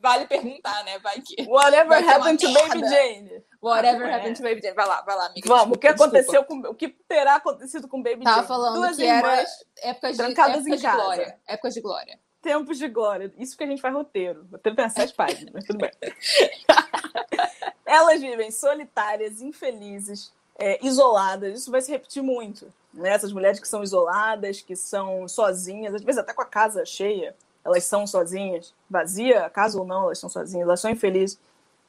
[0.00, 0.98] vale perguntar, né?
[1.00, 1.36] Vai que.
[1.46, 3.44] Whatever vai happened to Baby Jane.
[3.62, 4.74] Whatever ah, happened to Baby Jane.
[4.74, 5.46] Vai lá, vai lá, amiga.
[5.46, 6.60] Vamos, desculpa, o que aconteceu com.
[6.60, 8.48] O que terá acontecido com Baby Tava Jane?
[8.48, 9.44] falando Duas que era
[9.82, 11.38] épocas de, épocas de glória.
[11.46, 12.18] Épocas de glória.
[12.40, 13.32] Tempos de glória.
[13.36, 14.46] Isso que a gente faz roteiro.
[14.48, 15.90] O roteiro tem sete páginas, mas tudo bem.
[17.84, 21.60] Elas vivem solitárias, infelizes, é, isoladas.
[21.60, 22.72] Isso vai se repetir muito.
[22.92, 23.10] Né?
[23.10, 27.34] Essas mulheres que são isoladas, que são sozinhas, às vezes até com a casa cheia
[27.64, 31.38] elas são sozinhas, vazia, caso ou não, elas são sozinhas, elas são infelizes,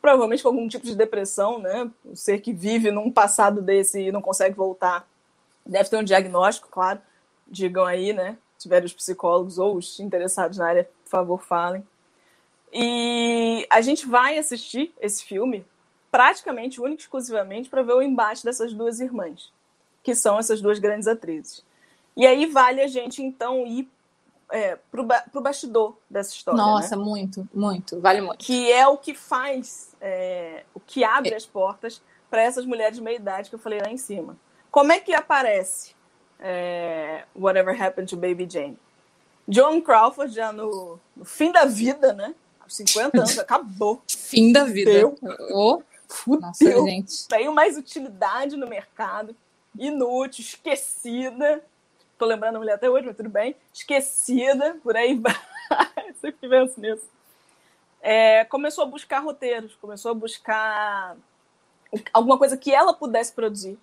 [0.02, 1.90] provavelmente com algum tipo de depressão, né?
[2.04, 5.08] O ser que vive num passado desse e não consegue voltar,
[5.66, 7.00] deve ter um diagnóstico, claro.
[7.48, 8.38] Digam aí, né?
[8.58, 11.86] Tiverem os psicólogos ou os interessados na área, por favor, falem.
[12.74, 15.66] E a gente vai assistir esse filme
[16.12, 19.52] praticamente, único exclusivamente, para ver o embate dessas duas irmãs,
[20.04, 21.64] que são essas duas grandes atrizes.
[22.16, 23.90] E aí vale a gente, então, ir
[24.52, 26.58] é, ba pro bastidor dessa história.
[26.58, 27.04] Nossa, né?
[27.04, 28.44] muito, muito, vale muito.
[28.44, 33.04] Que é o que faz, é, o que abre as portas para essas mulheres de
[33.04, 34.38] meia idade que eu falei lá em cima.
[34.72, 35.96] Como é que aparece
[36.40, 38.78] é, Whatever Happened to Baby Jane?
[39.48, 42.36] John Crawford, já no, no fim da vida, né?
[42.60, 44.02] Aos 50 anos, acabou.
[44.08, 44.92] Fim da vida.
[44.92, 45.16] Deu.
[45.52, 46.42] Oh, Fudeu.
[46.42, 47.28] Nossa, gente.
[47.28, 49.36] Tenho mais utilidade no mercado.
[49.78, 51.64] Inútil, esquecida
[52.20, 56.80] tô lembrando a mulher até hoje, mas tudo bem, esquecida, por aí vai, sempre penso
[56.80, 57.10] nisso.
[58.02, 61.16] É, começou a buscar roteiros, começou a buscar
[62.14, 63.80] alguma coisa que ela pudesse produzir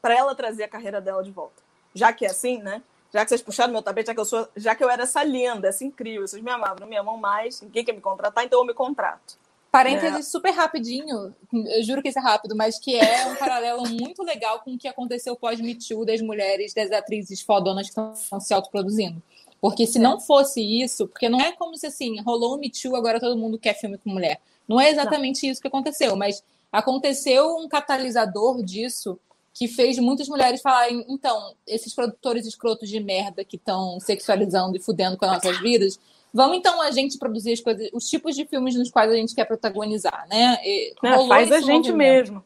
[0.00, 1.62] para ela trazer a carreira dela de volta.
[1.92, 2.80] Já que é assim, né?
[3.12, 5.22] Já que vocês puxaram meu tapete, já que eu sou, já que eu era essa
[5.22, 8.60] linda, essa incrível, vocês me amavam, não me amam mais, ninguém quer me contratar, então
[8.60, 9.36] eu me contrato.
[9.74, 10.22] Parênteses é.
[10.22, 14.60] super rapidinho, eu juro que isso é rápido, mas que é um paralelo muito legal
[14.60, 19.20] com o que aconteceu pós-Me Too das mulheres, das atrizes fodonas que estão se autoproduzindo.
[19.60, 20.00] Porque se é.
[20.00, 23.36] não fosse isso, porque não é como se assim, rolou um Me Too, agora todo
[23.36, 24.40] mundo quer filme com mulher.
[24.68, 25.50] Não é exatamente não.
[25.50, 29.18] isso que aconteceu, mas aconteceu um catalisador disso
[29.52, 34.80] que fez muitas mulheres falarem, então, esses produtores escrotos de merda que estão sexualizando e
[34.80, 35.98] fudendo com as nossas vidas,
[36.34, 39.36] Vamos então a gente produzir as coisas, os tipos de filmes nos quais a gente
[39.36, 40.58] quer protagonizar, né?
[40.64, 40.92] É,
[41.28, 42.42] faz a gente mesmo.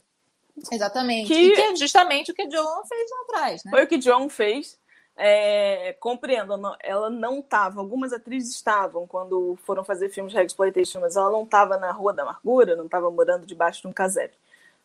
[0.70, 1.28] Exatamente.
[1.28, 1.34] Que...
[1.34, 3.70] E que é justamente o que John fez lá atrás, né?
[3.70, 4.78] Foi o que John fez.
[5.16, 11.16] É, compreendo, ela não estava, algumas atrizes estavam quando foram fazer filmes de exploitation, mas
[11.16, 14.36] ela não estava na Rua da Amargura, não estava morando debaixo de um casebre.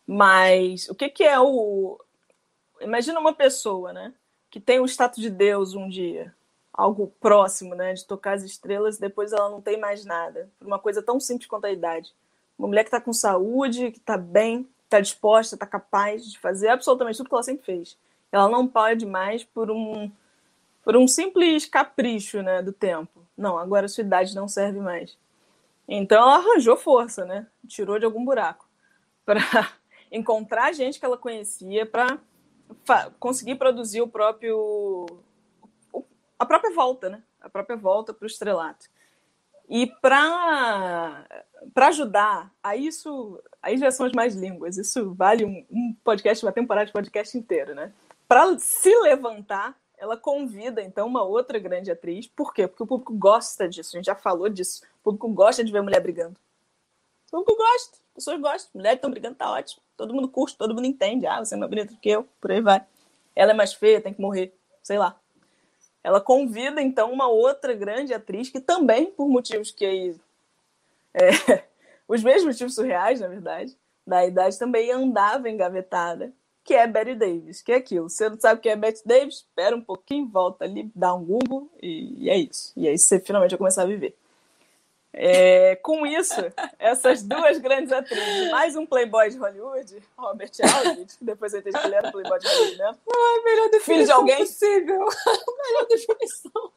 [0.06, 2.00] Mas o que, que é o.
[2.80, 4.14] Imagina uma pessoa, né?
[4.50, 6.34] Que tem o status de Deus um dia,
[6.74, 7.94] algo próximo, né?
[7.94, 10.50] De tocar as estrelas, depois ela não tem mais nada.
[10.58, 12.12] Por uma coisa tão simples quanto a idade.
[12.58, 16.68] Uma mulher que está com saúde, que está bem, está disposta, está capaz de fazer
[16.68, 17.96] absolutamente tudo que ela sempre fez.
[18.30, 20.10] Ela não pode mais por um
[20.84, 23.26] por um simples capricho, né, do tempo.
[23.34, 25.16] Não, agora a sua idade não serve mais.
[25.88, 27.46] Então ela arranjou força, né?
[27.66, 28.68] Tirou de algum buraco
[29.24, 29.72] para
[30.12, 32.18] encontrar gente que ela conhecia para
[33.18, 35.06] conseguir produzir o próprio
[36.38, 37.22] a própria volta, né?
[37.40, 38.86] A própria volta para o estrelato.
[39.68, 41.26] E para
[41.76, 44.76] ajudar, a isso, aí já são as mais línguas.
[44.76, 47.92] Isso vale um, um podcast, uma temporada de podcast inteiro, né?
[48.28, 52.26] Para se levantar, ela convida então uma outra grande atriz.
[52.26, 52.66] Por quê?
[52.66, 53.96] Porque o público gosta disso.
[53.96, 54.82] A gente já falou disso.
[55.00, 56.36] O público gosta de ver mulher brigando.
[57.28, 57.96] O público gosta.
[57.96, 58.70] As pessoas gostam.
[58.74, 59.82] Mulheres estão brigando, tá ótimo.
[59.96, 61.26] Todo mundo curte, todo mundo entende.
[61.26, 62.28] Ah, você é mais bonita do que eu.
[62.40, 62.84] Por aí vai.
[63.34, 64.54] Ela é mais feia, tem que morrer.
[64.82, 65.18] Sei lá.
[66.04, 70.14] Ela convida então uma outra grande atriz que também, por motivos que.
[71.14, 71.64] É,
[72.06, 77.60] os mesmos motivos surreais, na verdade, da idade, também andava engavetada que é Betty Davis,
[77.60, 78.08] que é aquilo.
[78.08, 79.36] Você não sabe o que é Betty Davis?
[79.36, 82.72] Espera um pouquinho, volta ali, dá um Google e, e é isso.
[82.74, 84.16] E aí você finalmente vai começar a viver.
[85.16, 86.34] É, com isso,
[86.76, 91.78] essas duas grandes atrizes, mais um playboy de Hollywood, Robert Aldrich, que depois eu entendi
[91.78, 92.86] que ele era playboy de Hollywood, né?
[92.86, 94.36] Ai, melhor definição Filho de alguém?
[94.38, 94.98] possível.
[95.64, 96.72] melhor definição.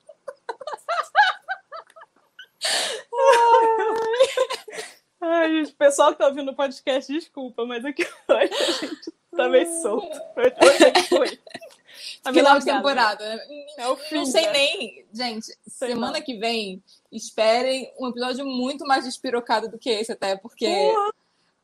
[5.19, 9.13] Ai, gente, o pessoal que tá ouvindo o podcast, desculpa, mas aqui hoje a gente
[9.35, 10.15] tá meio solto.
[10.35, 11.39] Hoje é que foi.
[12.23, 13.35] A Final de temporada.
[13.35, 13.65] Né?
[13.77, 14.51] É o fim, Não sei né?
[14.53, 15.05] nem.
[15.13, 16.21] Gente, sei semana não.
[16.21, 20.93] que vem, esperem um episódio muito mais despirocado do que esse, até, porque.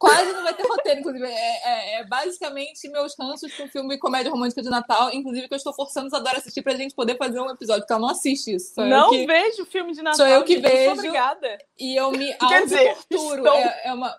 [0.03, 1.25] Quase não vai ter roteiro, inclusive.
[1.25, 5.57] É, é, é, basicamente meus ranços com filme comédia romântica de Natal, inclusive que eu
[5.57, 8.53] estou forçando os Adora assistir pra gente poder fazer um episódio, porque ela não assiste
[8.53, 8.73] isso.
[8.75, 9.25] Sou não que...
[9.25, 10.17] vejo filme de Natal.
[10.17, 10.91] Sou eu que vejo.
[10.91, 11.57] Obrigada.
[11.79, 13.45] E eu me auto-torturo.
[13.45, 13.53] Estou...
[13.53, 14.13] É, é, uma,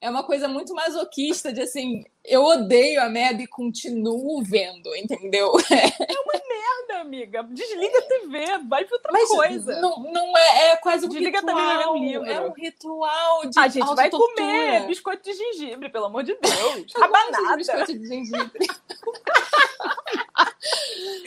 [0.00, 5.52] é uma coisa muito masoquista de assim, eu odeio a merda e continuo vendo, entendeu?
[5.70, 7.42] É uma merda, amiga.
[7.44, 9.80] Desliga a TV, vai pra outra Mas coisa.
[9.80, 11.94] Não, não é, é quase um Desliga ritual.
[11.94, 12.14] Também.
[12.14, 16.92] É um ritual de A gente vai comer biscoito de gengibre, pelo amor de Deus.
[16.96, 17.56] Rabanada.
[17.56, 18.66] biscoito de gengibre.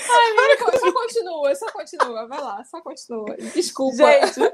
[0.10, 2.28] Ai, amiga, só continua, só continua.
[2.28, 3.36] Vai lá, só continua.
[3.54, 3.98] Desculpa.
[3.98, 4.52] Gente...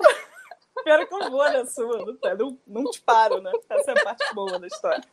[0.80, 3.52] Espero que eu vou na sua, não, não te paro, né?
[3.70, 5.04] Essa é a parte boa da história.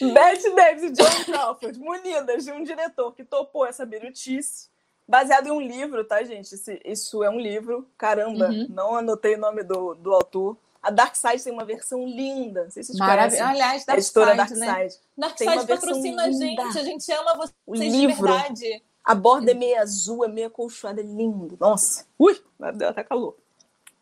[0.00, 4.68] Bette Davis e John Crawford, munidas de um diretor que topou essa birutice,
[5.06, 6.54] baseado em um livro, tá, gente?
[6.54, 8.66] Esse, isso é um livro, caramba, uhum.
[8.68, 10.56] não anotei o nome do, do autor.
[10.80, 13.42] A Dark Side tem uma versão linda, não sei se vocês Maravilha.
[13.42, 13.46] conhecem.
[13.46, 15.00] Aliás, Dark a editora Side, Dark Side.
[15.00, 15.26] Né?
[15.26, 18.82] Dark Side patrocina a gente, a gente ama vocês o livro, de verdade.
[19.02, 21.56] A borda é meio azul, é meio acolchoada, é lindo.
[21.58, 22.38] Nossa, ui,
[22.74, 23.36] deu até calor.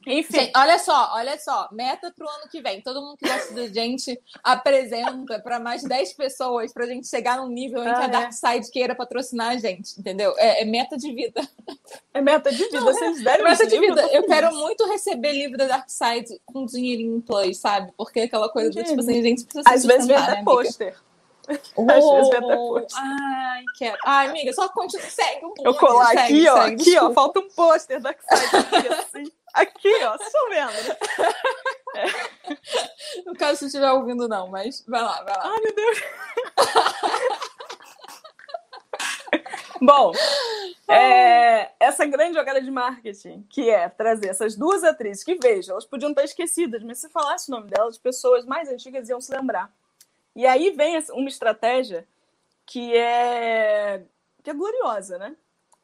[0.07, 0.39] Enfim.
[0.39, 1.69] Gente, olha só, olha só.
[1.73, 2.81] Meta pro ano que vem.
[2.81, 7.49] Todo mundo que gosta da gente apresenta para mais 10 pessoas pra gente chegar num
[7.49, 10.33] nível em que ah, a Dark Side queira patrocinar a gente, entendeu?
[10.39, 11.47] É, é meta de vida.
[12.15, 14.01] É meta de vida, vocês deram é meta de vida.
[14.03, 17.93] Eu, eu quero muito receber livro da Dark Side com dinheirinho em plus, sabe?
[17.97, 20.97] Porque aquela coisa do tipo assim, gente precisa Às vezes vem até né, pôster.
[21.77, 23.03] Oh, Às vezes vem até pôster.
[23.03, 23.99] Ai, quero.
[24.05, 25.07] Ai, amiga, só continua.
[25.07, 25.69] Segue um pouco.
[25.69, 26.55] Eu colar segue, aqui, ó.
[26.55, 27.11] Segue, aqui, desculpa.
[27.11, 27.15] ó.
[27.15, 29.33] Falta um pôster da Dark Side aqui, assim.
[29.57, 30.97] Aqui, ó, só vendo.
[31.97, 32.05] É.
[33.25, 35.43] No caso, se estiver ouvindo, não, mas vai lá, vai lá.
[35.45, 36.03] Ai, meu Deus.
[39.81, 40.13] Bom,
[40.87, 45.87] é, essa grande jogada de marketing, que é trazer essas duas atrizes, que vejam, elas
[45.87, 49.35] podiam estar esquecidas, mas se falasse o nome delas, as pessoas mais antigas iam se
[49.35, 49.73] lembrar.
[50.35, 52.07] E aí vem uma estratégia
[52.67, 54.03] que é,
[54.43, 55.35] que é gloriosa, né?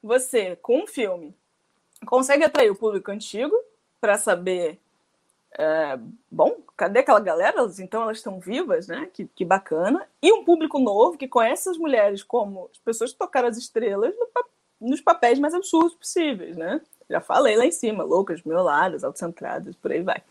[0.02, 1.34] Você, com um filme,
[2.06, 3.54] consegue atrair o público antigo
[4.00, 4.80] para saber,
[5.58, 5.98] é,
[6.30, 7.56] bom, cadê aquela galera?
[7.78, 9.08] Então elas estão vivas, né?
[9.12, 10.06] Que, que bacana.
[10.20, 14.14] E um público novo que conhece as mulheres como as pessoas que tocaram as estrelas
[14.16, 14.28] no,
[14.88, 16.80] nos papéis mais absurdos possíveis, né?
[17.08, 20.22] Já falei lá em cima, loucas, mioladas, autocentradas, por aí vai.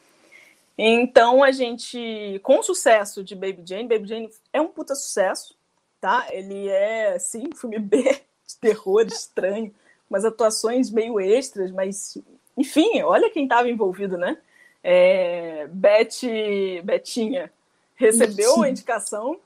[0.78, 5.55] Então a gente, com o sucesso de Baby Jane, Baby Jane é um puta sucesso,
[5.99, 6.28] tá?
[6.32, 9.74] Ele é, sim, filme B de terror estranho,
[10.12, 12.18] umas atuações meio extras, mas
[12.57, 14.38] enfim, olha quem estava envolvido, né?
[14.84, 17.49] É, Beth, Betinha
[17.95, 18.66] recebeu Betinha.
[18.66, 19.39] a indicação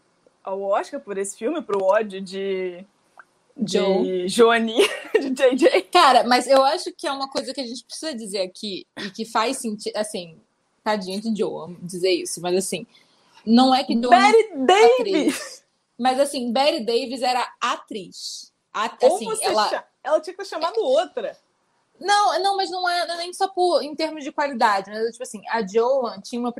[0.44, 2.84] ao Oscar por esse filme, pro ódio de,
[3.56, 5.84] de Joanie, de JJ.
[5.92, 9.12] Cara, mas eu acho que é uma coisa que a gente precisa dizer aqui e
[9.12, 10.36] que faz sentido, assim,
[10.84, 12.88] tadinha de Joe, dizer isso, mas assim,
[13.46, 15.00] não é que Joe Betty Davis!
[15.00, 15.66] Atriz,
[16.00, 18.52] mas assim, Betty Davis era atriz.
[18.74, 19.86] A, assim, ela...
[20.06, 21.36] ela tinha que ter chamado outra.
[22.00, 25.12] Não, não, mas não é, não é nem só por, em termos de qualidade, mas
[25.12, 26.54] tipo assim, a Joan tinha uma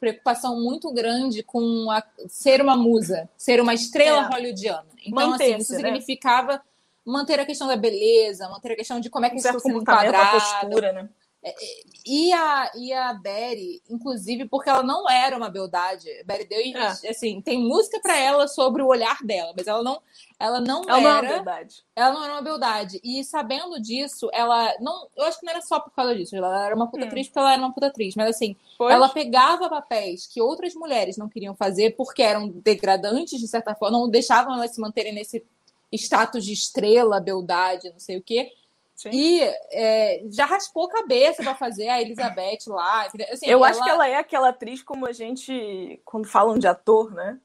[0.00, 4.34] preocupação muito grande com a, ser uma musa, ser uma estrela é.
[4.34, 4.86] hollywoodiana.
[5.06, 5.78] Então, assim, isso né?
[5.78, 6.60] significava
[7.04, 9.80] manter a questão da beleza, manter a questão de como é que isso está sendo
[9.80, 10.40] enquadrado.
[10.40, 11.08] postura, né?
[11.42, 16.06] É, é, e a, e a Berry, inclusive, porque ela não era uma beldade.
[16.24, 17.08] Berry deu, é.
[17.08, 20.02] assim, tem música para ela sobre o olhar dela, mas ela não,
[20.38, 21.22] ela não ela era.
[21.22, 21.82] Não beldade.
[21.96, 23.00] Ela não era uma beldade.
[23.02, 25.08] E sabendo disso, ela não.
[25.16, 26.36] Eu acho que não era só por causa disso.
[26.36, 27.08] Ela era uma puta hum.
[27.08, 28.14] atriz porque ela era uma puta atriz.
[28.14, 28.92] Mas assim, pois.
[28.92, 33.98] ela pegava papéis que outras mulheres não queriam fazer porque eram degradantes, de certa forma,
[33.98, 35.42] não deixavam elas se manterem nesse
[35.90, 38.52] status de estrela, beldade, não sei o quê
[39.00, 39.08] Sim.
[39.14, 39.40] E
[39.72, 43.06] é, já raspou a cabeça para fazer a Elizabeth lá.
[43.32, 43.68] Assim, eu ela...
[43.70, 47.40] acho que ela é aquela atriz como a gente, quando falam de ator, né?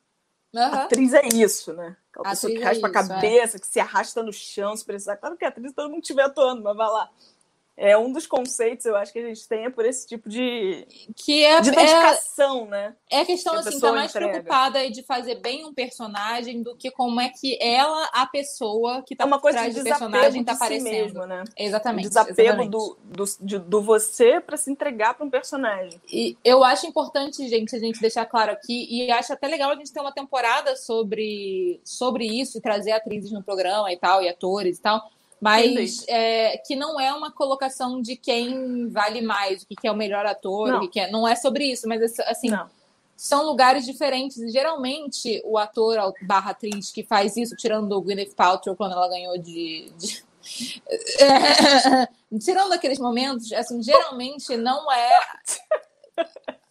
[0.53, 0.62] Uhum.
[0.62, 1.95] Atriz é isso, né?
[2.12, 3.60] Aquela pessoa que raspa é isso, a cabeça, é.
[3.62, 5.16] que se arrasta no chão se precisar.
[5.16, 7.10] Claro que a atriz todo mundo estiver atuando, mas vai lá
[7.78, 10.88] é um dos conceitos, eu acho que a gente tem é por esse tipo de,
[11.15, 12.95] que é, de dedicação, é, né?
[13.11, 14.32] É a questão, que a assim, tá mais entrega.
[14.32, 19.15] preocupada de fazer bem um personagem do que como é que ela, a pessoa que
[19.15, 20.88] tá é uma coisa por de personagem, tá aparecendo.
[20.88, 21.43] Si mesmo, né?
[21.57, 22.05] Exatamente.
[22.05, 22.71] O desapego exatamente.
[22.71, 25.99] Do, do, de, do você para se entregar para um personagem.
[26.09, 29.76] E eu acho importante, gente, a gente deixar claro aqui, e acho até legal a
[29.76, 34.30] gente ter uma temporada sobre, sobre isso, e trazer atrizes no programa e tal, e
[34.30, 39.68] atores e tal mas é, que não é uma colocação de quem vale mais, o
[39.68, 42.50] que é o melhor ator, não, o que é, não é sobre isso, mas assim,
[42.50, 42.70] não.
[43.16, 44.38] são lugares diferentes.
[44.38, 49.08] E geralmente o ator barra atriz que faz isso, tirando o Gwyneth Paltrow quando ela
[49.08, 50.24] ganhou de, de...
[51.20, 52.08] É,
[52.40, 55.20] tirando aqueles momentos, assim, geralmente não é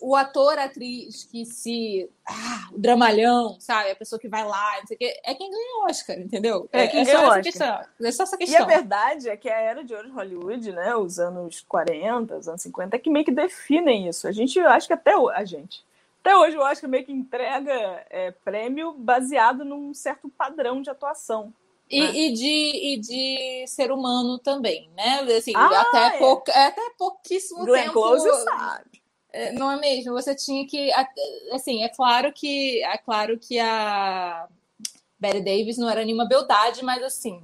[0.00, 2.08] o ator, atriz que se.
[2.26, 3.90] Ah, o dramalhão, sabe?
[3.90, 6.68] A pessoa que vai lá, não sei o quê, é quem ganha o Oscar, entendeu?
[6.72, 7.42] É, quem é ganha o Oscar.
[7.42, 8.60] Questão, é só essa questão.
[8.60, 10.94] E a verdade é que a era de ouro de Hollywood, né?
[10.96, 14.28] Os anos 40, os anos 50, é que meio que definem isso.
[14.28, 15.84] A gente, acho que até a gente.
[16.20, 20.90] Até hoje eu acho que meio que entrega é, prêmio baseado num certo padrão de
[20.90, 21.52] atuação.
[21.90, 22.12] E, né?
[22.14, 25.20] e, de, e de ser humano também, né?
[25.36, 26.18] Assim, ah, até, é.
[26.18, 27.94] Pou, é até pouquíssimo Glenn tempo.
[27.94, 29.02] Close sabe.
[29.52, 30.12] Não é mesmo?
[30.12, 30.90] Você tinha que.
[31.52, 32.82] Assim, é claro que.
[32.84, 34.48] É claro que a
[35.18, 37.42] Betty Davis não era nenhuma beldade, mas assim,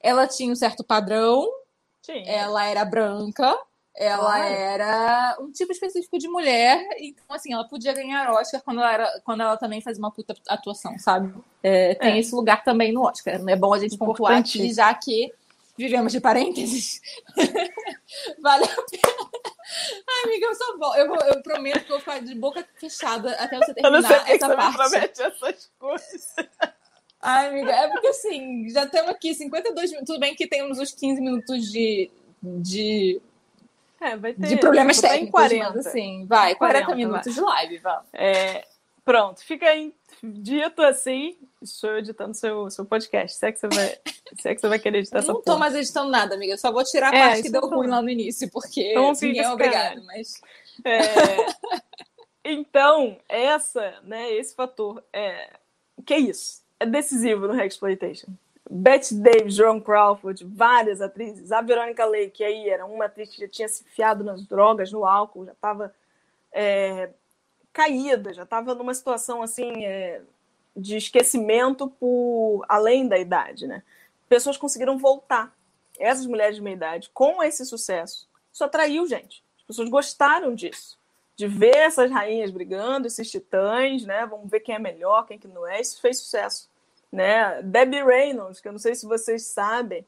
[0.00, 1.48] ela tinha um certo padrão.
[2.02, 2.22] Sim.
[2.26, 3.56] Ela era branca.
[3.98, 4.46] Ela ah.
[4.46, 9.20] era um tipo específico de mulher, então assim, ela podia ganhar Oscar quando ela, era,
[9.24, 11.34] quando ela também fazia uma puta atuação, sabe?
[11.64, 12.18] É, tem é.
[12.20, 13.40] esse lugar também no Oscar.
[13.44, 15.32] É bom a gente pontuar aqui, já que
[15.78, 17.00] vivemos de parênteses.
[18.42, 19.28] vale a pena.
[20.08, 20.94] Ai, amiga, eu sou bom.
[20.96, 24.08] Eu, eu prometo que eu vou ficar de boca fechada até você terminar eu não
[24.08, 24.76] sei essa parte.
[24.76, 26.34] Você promete essas coisas.
[27.22, 30.14] Ai, amiga, é porque assim, já estamos aqui 52 minutos.
[30.14, 32.10] Tudo bem que temos os 15 minutos de.
[32.42, 33.20] de...
[34.00, 34.46] É, vai ter.
[34.46, 35.70] De problemas técnicos, 40.
[35.70, 37.34] mas assim, vai, 40, 40 minutos vai.
[37.34, 38.00] de live, vai.
[38.12, 38.64] É,
[39.04, 39.92] pronto, fica aí
[40.22, 43.36] dito assim, estou editando seu, seu podcast.
[43.36, 43.98] Se é que você vai,
[44.38, 46.52] se é que você vai querer editar eu essa Não estou mais editando nada, amiga.
[46.52, 49.12] Eu só vou tirar a é, parte que deu ruim lá no início, porque então,
[49.12, 50.40] ninguém é obrigado, mas...
[50.84, 51.00] É...
[52.44, 55.50] então, essa, né, esse fator é...
[56.04, 56.62] Que é isso?
[56.80, 58.28] É decisivo no Exploitation.
[58.70, 61.50] Bette Davis, Joan Crawford, várias atrizes.
[61.50, 64.92] A Veronica Lake, que aí era uma atriz que já tinha se enfiado nas drogas,
[64.92, 65.92] no álcool, já estava
[66.52, 67.10] é,
[67.78, 70.20] caída, já estava numa situação assim é,
[70.76, 73.84] de esquecimento por além da idade, né?
[74.28, 75.56] Pessoas conseguiram voltar.
[75.96, 79.44] Essas mulheres de meia idade, com esse sucesso, isso atraiu gente.
[79.58, 80.98] As pessoas gostaram disso,
[81.36, 84.26] de ver essas rainhas brigando, esses titãs, né?
[84.26, 85.80] Vamos ver quem é melhor, quem que não é.
[85.80, 86.68] Isso fez sucesso,
[87.12, 87.62] né?
[87.62, 90.04] Debbie Reynolds, que eu não sei se vocês sabem,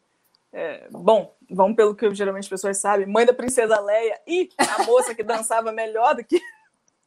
[0.52, 4.82] é, bom, vamos pelo que geralmente as pessoas sabem, mãe da princesa Leia e a
[4.82, 6.40] moça que dançava melhor do que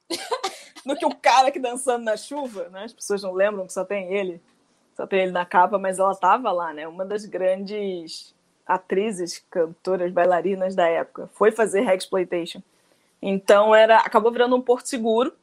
[0.86, 2.84] do que o cara que dançando na chuva, né?
[2.84, 4.42] As pessoas não lembram que só tem ele,
[4.96, 6.88] só tem ele na capa, mas ela tava lá, né?
[6.88, 8.34] Uma das grandes
[8.66, 12.62] atrizes, cantoras, bailarinas da época, foi fazer exploitation.
[13.22, 15.34] Então era, acabou virando um porto seguro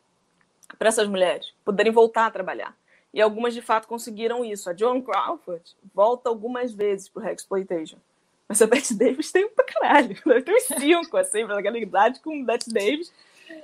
[0.78, 2.76] para essas mulheres poderem voltar a trabalhar.
[3.12, 4.70] E algumas de fato conseguiram isso.
[4.70, 7.98] A Joan Crawford volta algumas vezes pro exploitation.
[8.48, 10.16] Mas a Bette Davis tem um pra caralho.
[10.44, 13.12] Tem uns cinco, assim, pra aquela idade com Bette Davis.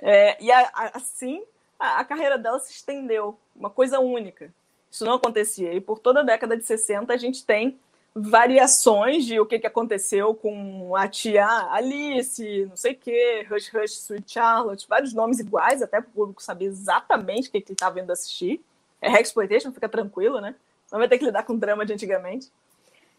[0.03, 1.43] É, e a, a, assim
[1.79, 3.39] a, a, carreira dela se estendeu.
[3.55, 4.53] uma coisa única.
[4.91, 5.73] Isso não acontecia.
[5.73, 7.79] E por toda a década de 60 a gente tem
[8.19, 13.75] variações de o que, que aconteceu com a tia Alice, não sei o quê, Hush
[13.75, 17.73] Hush Sweet Charlotte, vários nomes iguais, até para o público saber exatamente o que, que
[17.73, 18.65] ele estava vendo assistir.
[19.03, 20.55] É Exploitation, fica tranquilo, né?
[20.91, 22.51] Não vai ter que lidar com o drama de antigamente.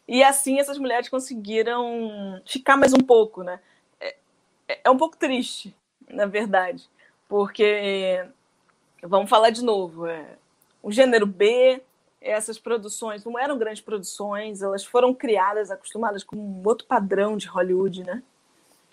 [0.07, 3.59] E assim essas mulheres conseguiram ficar mais um pouco, né?
[3.99, 4.15] É,
[4.86, 5.76] é um pouco triste,
[6.08, 6.89] na verdade,
[7.28, 8.26] porque
[9.01, 10.08] vamos falar de novo.
[10.08, 10.26] É,
[10.82, 11.82] o gênero B
[12.20, 17.47] essas produções não eram grandes produções, elas foram criadas, acostumadas com um outro padrão de
[17.47, 18.24] Hollywood, né?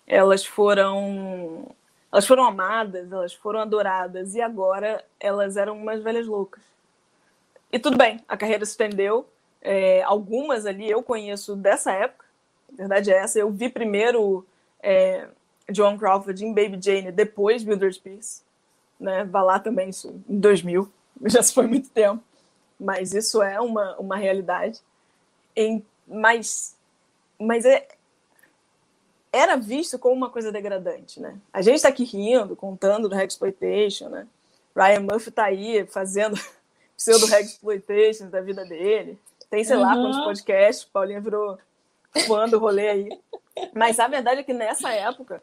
[0.06, 1.74] Elas foram
[2.12, 6.62] elas foram amadas, elas foram adoradas e agora elas eram umas velhas loucas.
[7.72, 9.26] E tudo bem, a carreira se estendeu.
[9.60, 12.24] É, algumas ali eu conheço dessa época,
[12.72, 13.38] a verdade é essa.
[13.38, 14.46] Eu vi primeiro
[14.80, 15.26] é,
[15.70, 18.42] John Crawford em Baby Jane, depois Mildred Pierce.
[18.98, 19.24] Né?
[19.24, 20.90] Vá lá também, isso em 2000,
[21.26, 22.22] já se foi muito tempo
[22.78, 24.80] mas isso é uma, uma realidade.
[25.56, 26.76] Em, mas
[27.38, 27.88] mas é,
[29.32, 31.36] era visto como uma coisa degradante, né?
[31.52, 34.26] A gente está aqui rindo, contando do Exploitation, né?
[34.74, 36.38] Ryan Murphy está aí fazendo
[36.96, 39.18] pseudo Exploitation da vida dele.
[39.50, 39.82] Tem, sei uhum.
[39.82, 41.58] lá, quantos podcasts, Paulinha virou
[42.26, 43.20] fã do rolê aí.
[43.72, 45.42] Mas a verdade é que nessa época,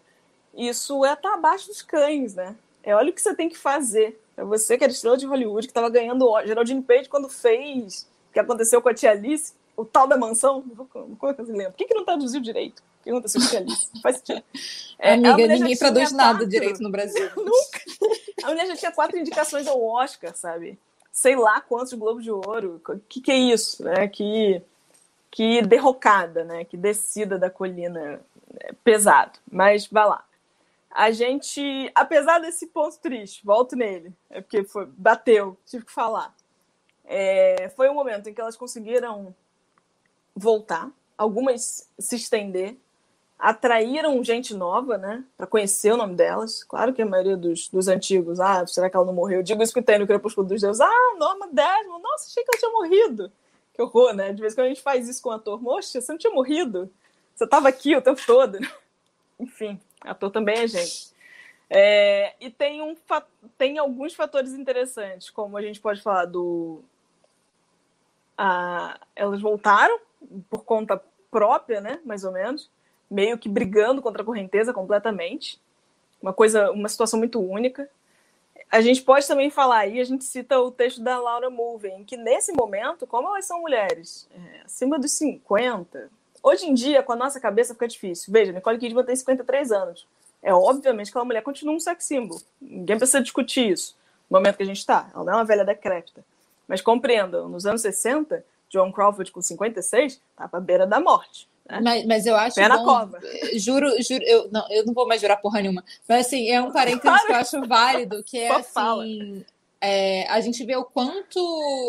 [0.56, 2.56] isso é estar tá abaixo dos cães, né?
[2.84, 5.68] É olha o que você tem que fazer é você que era estrela de Hollywood,
[5.68, 6.28] que estava ganhando.
[6.46, 10.64] Geraldine Page, quando fez o que aconteceu com a tia Alice, o tal da mansão.
[10.90, 11.72] Como é que você lembra?
[11.72, 12.80] Por que, que não traduziu direito?
[12.80, 13.88] O que aconteceu com a tia Alice?
[14.02, 14.44] Faz sentido.
[14.98, 16.18] É, Amiga, ninguém traduz quatro...
[16.18, 17.30] nada direito no Brasil.
[17.38, 17.82] Nunca.
[18.44, 20.80] A mulher já tinha quatro indicações ao Oscar, sabe?
[21.12, 22.82] Sei lá quantos Globos de Ouro.
[22.88, 24.08] O que, que é isso, né?
[24.08, 24.62] Que,
[25.30, 26.64] que derrocada, né?
[26.64, 28.22] Que descida da colina.
[28.60, 29.40] É pesado.
[29.52, 30.24] Mas vai lá
[30.94, 36.36] a gente, apesar desse ponto triste, volto nele, é porque foi, bateu, tive que falar.
[37.06, 39.34] É, foi um momento em que elas conseguiram
[40.36, 42.78] voltar, algumas se estender,
[43.40, 46.64] atraíram gente nova, né, para conhecer o nome delas.
[46.64, 49.40] Claro que a maioria dos, dos antigos, ah, será que ela não morreu?
[49.40, 52.52] Eu digo isso que tem no Crepúsculo dos Deuses, ah, Norma Desmond, nossa, achei que
[52.54, 53.32] ela tinha morrido.
[53.74, 54.34] Que horror, né?
[54.34, 56.34] De vez em quando a gente faz isso com o ator, moxa, você não tinha
[56.34, 56.90] morrido?
[57.34, 58.60] Você estava aqui o tempo todo.
[59.40, 61.12] Enfim, Ator também é gente.
[61.70, 62.96] É, e tem, um,
[63.58, 66.82] tem alguns fatores interessantes, como a gente pode falar do.
[68.38, 70.00] A, elas voltaram
[70.50, 72.02] por conta própria, né?
[72.04, 72.70] Mais ou menos,
[73.10, 75.62] meio que brigando contra a correnteza completamente.
[76.22, 77.90] Uma coisa, uma situação muito única.
[78.70, 82.16] A gente pode também falar aí, a gente cita o texto da Laura Mulvey, que
[82.16, 86.10] nesse momento, como elas são mulheres é, acima dos 50,
[86.44, 88.32] Hoje em dia, com a nossa cabeça, fica difícil.
[88.32, 90.08] Veja, Nicole Kidman tem 53 anos.
[90.42, 92.42] É obviamente que aquela mulher continua um sex symbol.
[92.60, 93.96] Ninguém precisa discutir isso
[94.30, 95.10] no momento que a gente está.
[95.14, 96.24] Ela não é uma velha decrépita.
[96.68, 101.48] Mas compreendam, nos anos 60, John Crawford com 56 estava à beira da morte.
[101.70, 101.80] Né?
[101.84, 103.20] Mas, mas, eu acho Pé na cova.
[103.56, 105.84] Juro, juro, eu não, eu não vou mais jurar porra nenhuma.
[106.08, 108.72] Mas assim, é um parênteses que eu acho válido, que é Só assim.
[108.72, 109.04] Fala
[109.84, 111.40] é, a gente vê o quanto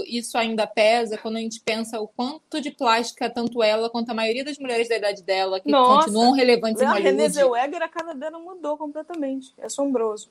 [0.06, 4.14] isso ainda pesa quando a gente pensa o quanto de plástica, tanto ela quanto a
[4.14, 7.06] maioria das mulheres da idade dela, que Nossa, continuam relevantes em Hollywood.
[7.06, 9.52] A Renée Zellweger, a cara dela mudou completamente.
[9.58, 10.30] É assombroso.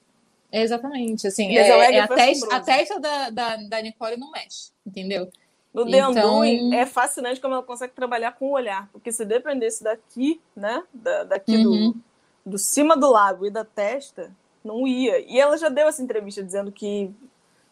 [0.52, 1.28] exatamente.
[1.28, 5.30] Assim, é, é a, testa, a testa da, da, da Nicole não mexe, entendeu?
[5.72, 6.44] No então...
[6.74, 11.24] é fascinante como ela consegue trabalhar com o olhar, porque se dependesse daqui, né, da,
[11.24, 11.92] daqui uhum.
[11.92, 14.32] do, do cima do lábio e da testa,
[14.64, 15.20] não ia.
[15.20, 17.14] E ela já deu essa entrevista dizendo que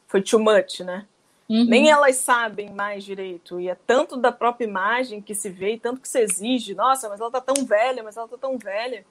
[0.09, 1.05] foi too much, né?
[1.47, 1.65] Uhum.
[1.65, 3.59] Nem elas sabem mais direito.
[3.59, 6.75] E é tanto da própria imagem que se vê, e tanto que se exige.
[6.75, 9.05] Nossa, mas ela tá tão velha, mas ela tá tão velha.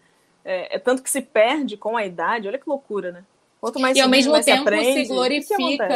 [0.45, 2.47] É, é tanto que se perde com a idade.
[2.47, 3.25] Olha que loucura, né?
[3.61, 5.89] Quanto mais e ao mesmo tempo se, aprende, se glorifica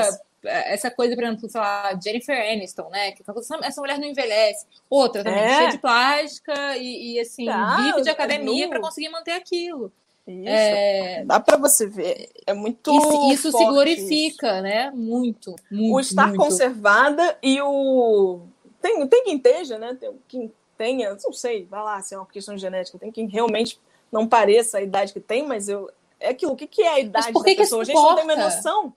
[0.44, 3.12] essa coisa, por exemplo, sei lá, Jennifer Aniston, né?
[3.12, 3.22] Que
[3.62, 4.66] essa mulher não envelhece.
[4.90, 5.56] Outra também, é.
[5.56, 9.92] cheia de plástica e, e assim, tá, vive de é academia para conseguir manter aquilo.
[10.26, 10.48] Isso.
[10.48, 11.24] É...
[11.24, 12.30] Dá para você ver.
[12.46, 12.90] É muito.
[12.92, 14.62] Isso, isso se glorifica, isso.
[14.62, 14.90] né?
[14.92, 15.94] Muito, muito.
[15.94, 16.38] O estar muito.
[16.38, 18.40] conservada e o.
[18.80, 19.96] Tem, tem quem esteja, né?
[19.98, 23.78] Tem quem tenha, não sei, vai lá, se é uma questão genética, tem quem realmente
[24.10, 25.90] não pareça a idade que tem, mas eu.
[26.18, 27.82] É aquilo, o que, que é a idade da pessoa?
[27.82, 28.94] A gente não tem uma noção.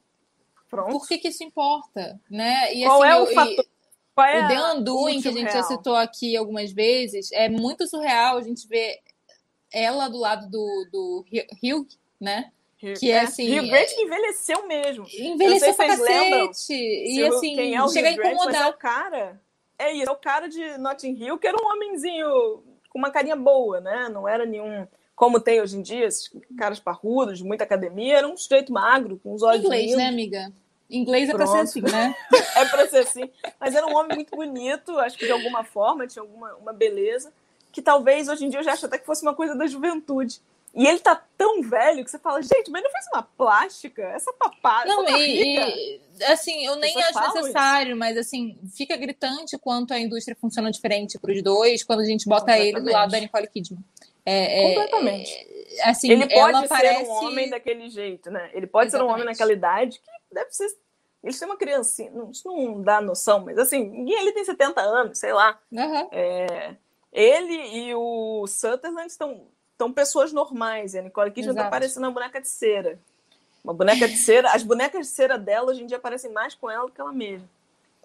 [0.69, 0.91] Pronto.
[0.91, 2.19] Por que, que isso importa?
[2.29, 2.73] Né?
[2.73, 3.65] E, Qual assim, é o eu, fator?
[4.13, 8.37] Qual é o Undoing, que a gente já citou aqui algumas vezes, é muito surreal
[8.37, 8.99] a gente ver
[9.75, 11.25] ela do lado do, do
[11.61, 11.87] Hugh,
[12.19, 12.51] né?
[12.77, 13.59] Que é assim.
[13.59, 14.01] Hugh Grant é...
[14.01, 15.05] envelheceu mesmo.
[15.13, 16.73] Envelheceu pra cacete.
[16.73, 18.51] E assim, quem é o chega Hugh a incomodar.
[18.53, 19.41] Grant, é o cara.
[19.77, 23.35] É isso, é o cara de Notting Hill, que era um homenzinho com uma carinha
[23.35, 24.07] boa, né?
[24.09, 24.87] Não era nenhum.
[25.15, 29.19] Como tem hoje em dia, esses caras parrudos, de muita academia, era um sujeito magro,
[29.21, 29.97] com os olhos Inglês, lindos.
[29.97, 30.53] né, amiga?
[30.89, 31.51] Inglês é Pronto.
[31.51, 32.15] pra ser assim, né?
[32.55, 33.29] é pra ser assim.
[33.59, 37.33] Mas era um homem muito bonito, acho que de alguma forma tinha alguma uma beleza,
[37.75, 40.39] que talvez hoje em dia eu já acho até que fosse uma coisa da juventude.
[40.73, 44.01] E ele tá tão velho que você fala, gente, mas não fez uma plástica?
[44.01, 44.87] Essa papada.
[44.87, 47.99] Não, e, e, assim, eu nem acho necessário, isso.
[47.99, 52.57] mas assim, fica gritante quanto a indústria funciona diferente pros dois quando a gente bota
[52.57, 53.83] ele do lado da Nicole Kidman.
[54.25, 55.31] É, é Completamente.
[55.79, 57.03] É, assim, ele pode ser parece...
[57.03, 58.49] um homem daquele jeito, né?
[58.53, 59.07] Ele pode Exatamente.
[59.07, 60.67] ser um homem naquela idade que deve ser.
[61.21, 64.79] Eles têm uma criancinha, não, isso não dá noção, mas assim, ninguém ali tem 70
[64.79, 65.59] anos, sei lá.
[65.71, 66.07] Uhum.
[66.11, 66.75] É,
[67.11, 70.93] ele e o Sutherland estão estão pessoas normais.
[70.93, 72.97] E a Nicole Kidman está parecendo uma boneca de cera.
[73.63, 74.51] Uma boneca de cera.
[74.51, 77.11] As bonecas de cera dela hoje em dia parecem mais com ela do que ela
[77.11, 77.47] mesma.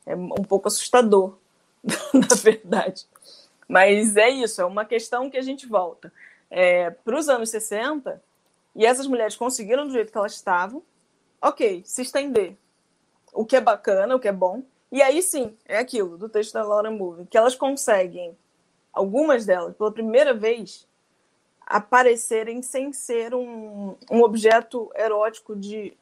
[0.05, 1.35] É um pouco assustador,
[2.13, 3.07] na verdade.
[3.69, 6.13] Mas é isso, é uma questão que a gente volta.
[6.51, 8.21] É, Para os anos 60,
[8.75, 10.83] e essas mulheres conseguiram do jeito que elas estavam,
[11.41, 12.57] ok, se estender.
[13.33, 14.65] O que é bacana, o que é bom.
[14.91, 18.37] E aí sim, é aquilo do texto da Laura Moving, que elas conseguem,
[18.93, 20.87] algumas delas, pela primeira vez,
[21.67, 25.97] aparecerem sem ser um, um objeto erótico de,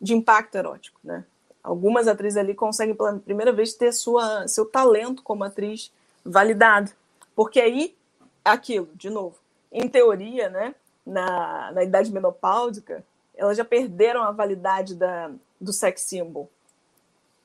[0.00, 1.24] de impacto erótico, né?
[1.62, 5.92] Algumas atrizes ali conseguem pela primeira vez ter sua, seu talento como atriz
[6.24, 6.92] validado.
[7.34, 7.96] Porque aí,
[8.44, 9.36] aquilo, de novo,
[9.70, 10.74] em teoria, né,
[11.04, 13.04] na, na idade menopáusica,
[13.34, 16.48] elas já perderam a validade da, do sex symbol.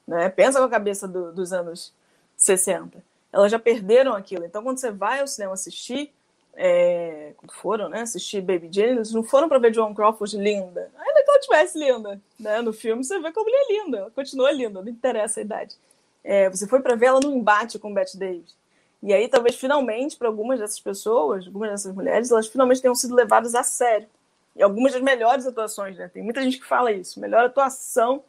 [0.08, 0.30] Né?
[0.30, 1.94] Pensa com a cabeça do, dos anos
[2.36, 3.04] 60.
[3.34, 4.46] Elas já perderam aquilo.
[4.46, 6.14] Então, quando você vai ao cinema assistir,
[6.56, 10.92] é, quando foram né, assistir Baby Jane, eles não foram para ver Joan Crawford linda.
[10.96, 12.22] Ainda que ela tivesse linda.
[12.40, 12.62] Né?
[12.62, 15.76] No filme você vê como ela é linda, ela continua linda, não interessa a idade.
[16.24, 18.56] É, você foi para ver ela no embate com Bette Davis.
[19.02, 23.14] E aí, talvez, finalmente, para algumas dessas pessoas, algumas dessas mulheres, elas finalmente tenham sido
[23.14, 24.08] levadas a sério.
[24.56, 26.08] E algumas das melhores atuações, né?
[26.08, 27.20] Tem muita gente que fala isso.
[27.20, 28.24] Melhor atuação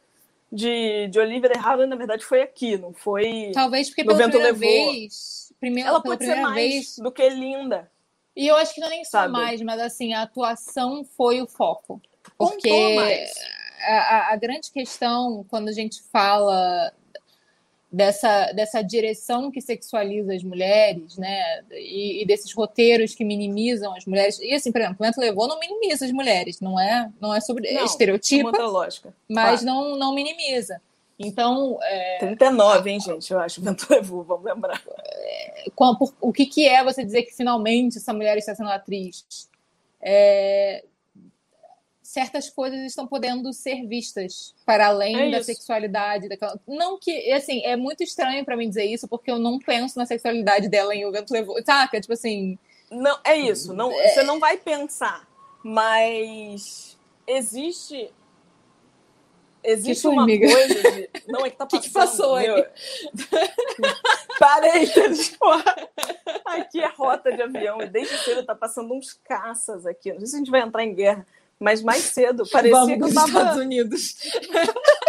[0.55, 3.51] de, de Olivia de Havilland, na verdade, foi aqui, não foi.
[3.53, 4.59] Talvez porque pela primeira levou.
[4.59, 5.53] vez.
[5.59, 6.95] Primeiro, ela pode ser mais vez...
[6.97, 7.89] do que linda.
[8.35, 11.47] E eu acho que não é nem só mais, mas assim, a atuação foi o
[11.47, 12.01] foco.
[12.37, 13.27] Porque
[13.81, 16.91] a, a, grande questão, quando a gente fala
[17.95, 21.63] dessa, dessa direção que sexualiza as mulheres, né?
[21.71, 24.37] E, e, desses roteiros que minimizam as mulheres.
[24.39, 27.39] E assim, por exemplo, o Vento Levou não minimiza as mulheres, não é, não é
[27.39, 27.87] sobre não, é
[29.29, 29.65] mas claro.
[29.65, 30.81] não, não minimiza.
[31.17, 31.79] Então.
[31.83, 33.31] É, 39, hein, gente?
[33.31, 33.61] Eu acho.
[33.61, 34.81] Vento levou, vamos lembrar.
[34.99, 35.65] É,
[36.19, 39.25] o que, que é você dizer que finalmente essa mulher está sendo atriz?
[40.01, 40.83] É,
[42.15, 46.57] certas coisas estão podendo ser vistas para além é da sexualidade daquela.
[46.65, 50.05] Não que, assim, é muito estranho para mim dizer isso, porque eu não penso na
[50.05, 51.61] sexualidade dela em O Vento Levou.
[51.65, 51.99] Saca?
[51.99, 52.57] Tipo assim.
[52.89, 53.73] Não, é isso.
[53.73, 54.07] Não, é...
[54.07, 55.27] Você não vai pensar,
[55.61, 56.97] mas
[57.27, 58.09] existe
[59.67, 60.47] Existe uma amiga?
[60.47, 61.09] coisa de...
[61.27, 61.75] Não, é que tá passando.
[61.75, 62.47] O que, que passou aí?
[64.39, 64.87] Parei.
[66.45, 70.13] Aqui é rota de avião e desde cedo tá passando uns caças aqui.
[70.13, 71.25] Não sei se a gente vai entrar em guerra,
[71.59, 73.27] mas mais cedo parecia Vamos que eu tava...
[73.27, 74.15] Estados Unidos.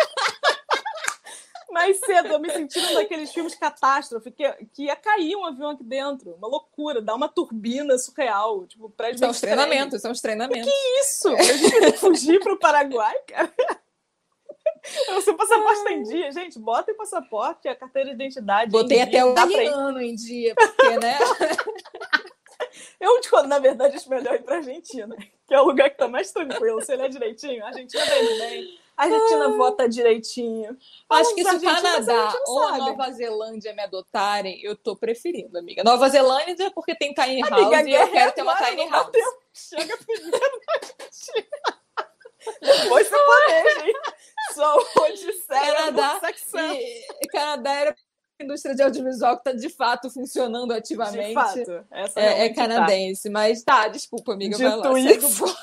[1.77, 5.85] mais cedo, eu me sentindo naqueles filmes catástrofe, que, que ia cair um avião aqui
[5.85, 6.33] dentro.
[6.33, 8.67] Uma loucura, dar uma turbina surreal.
[8.67, 10.67] Tipo, prédio são os treinamentos, são os treinamentos.
[10.67, 11.29] O que isso?
[11.29, 13.53] A gente vai fugir pro Paraguai, cara.
[15.17, 16.61] O seu passaporte tá em dia, gente.
[16.61, 18.71] Bota o passaporte, a carteira de identidade.
[18.71, 19.35] Botei até o
[19.75, 21.19] ano em dia, porque, né?
[23.01, 25.15] Eu, na verdade, acho melhor ir pra Argentina,
[25.47, 26.83] que é o lugar que tá mais tranquilo.
[26.83, 28.79] Se ele é direitinho, a Argentina vem bem.
[28.97, 30.77] A Argentina vota direitinho.
[31.11, 35.85] Acho que se o Canadá ou a Nova Zelândia me adotarem, eu tô preferindo, amiga.
[35.85, 39.11] Nova Zelândia, porque tem tiny house amiga, e eu quero ter uma tiny house.
[39.53, 41.47] Chega primeiro na Argentina.
[42.61, 43.95] Depois você planeja, hein?
[44.55, 46.21] Só onde Canadá,
[46.75, 47.97] e, Canadá era
[48.41, 51.29] indústria de audiovisual que está de fato funcionando ativamente.
[51.29, 51.87] De fato.
[51.91, 52.55] Essa é, é tá.
[52.55, 53.31] canadense, tá.
[53.31, 54.99] mas tá, desculpa, amiga, Dito vai lá.
[54.99, 55.45] Isso.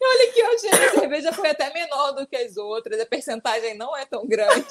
[0.00, 3.96] Olha que hoje a cerveja foi até menor do que as outras, a percentagem não
[3.96, 4.66] é tão grande.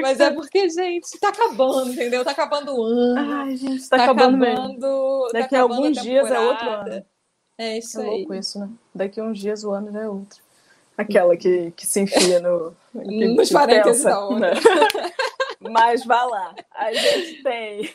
[0.00, 2.24] Mas é porque, gente, tá acabando, entendeu?
[2.24, 3.32] Tá acabando o ano.
[3.34, 7.04] Ai, gente, tá, tá acabando, acabando tá Daqui a alguns a dias é outro ano.
[7.58, 8.10] É isso é aí.
[8.10, 8.70] louco isso, né?
[8.94, 10.40] Daqui a uns dias o ano já é outro.
[11.00, 12.76] Aquela que, que se enfia no.
[12.92, 14.54] Que Nos parênteses da onda.
[14.54, 14.60] Né?
[15.70, 16.54] Mas vá lá.
[16.74, 17.94] A gente tem.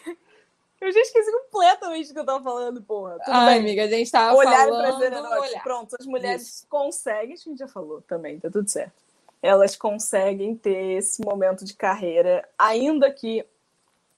[0.81, 3.17] Eu já esqueci completamente o que eu tava falando, porra.
[3.23, 3.59] Tudo Ai, bem.
[3.59, 4.99] amiga, a gente tava olhar falando...
[4.99, 5.63] Olhar olhar.
[5.63, 6.67] Pronto, as mulheres Isso.
[6.69, 8.93] conseguem, a gente já falou também, tá tudo certo.
[9.41, 13.45] Elas conseguem ter esse momento de carreira, ainda que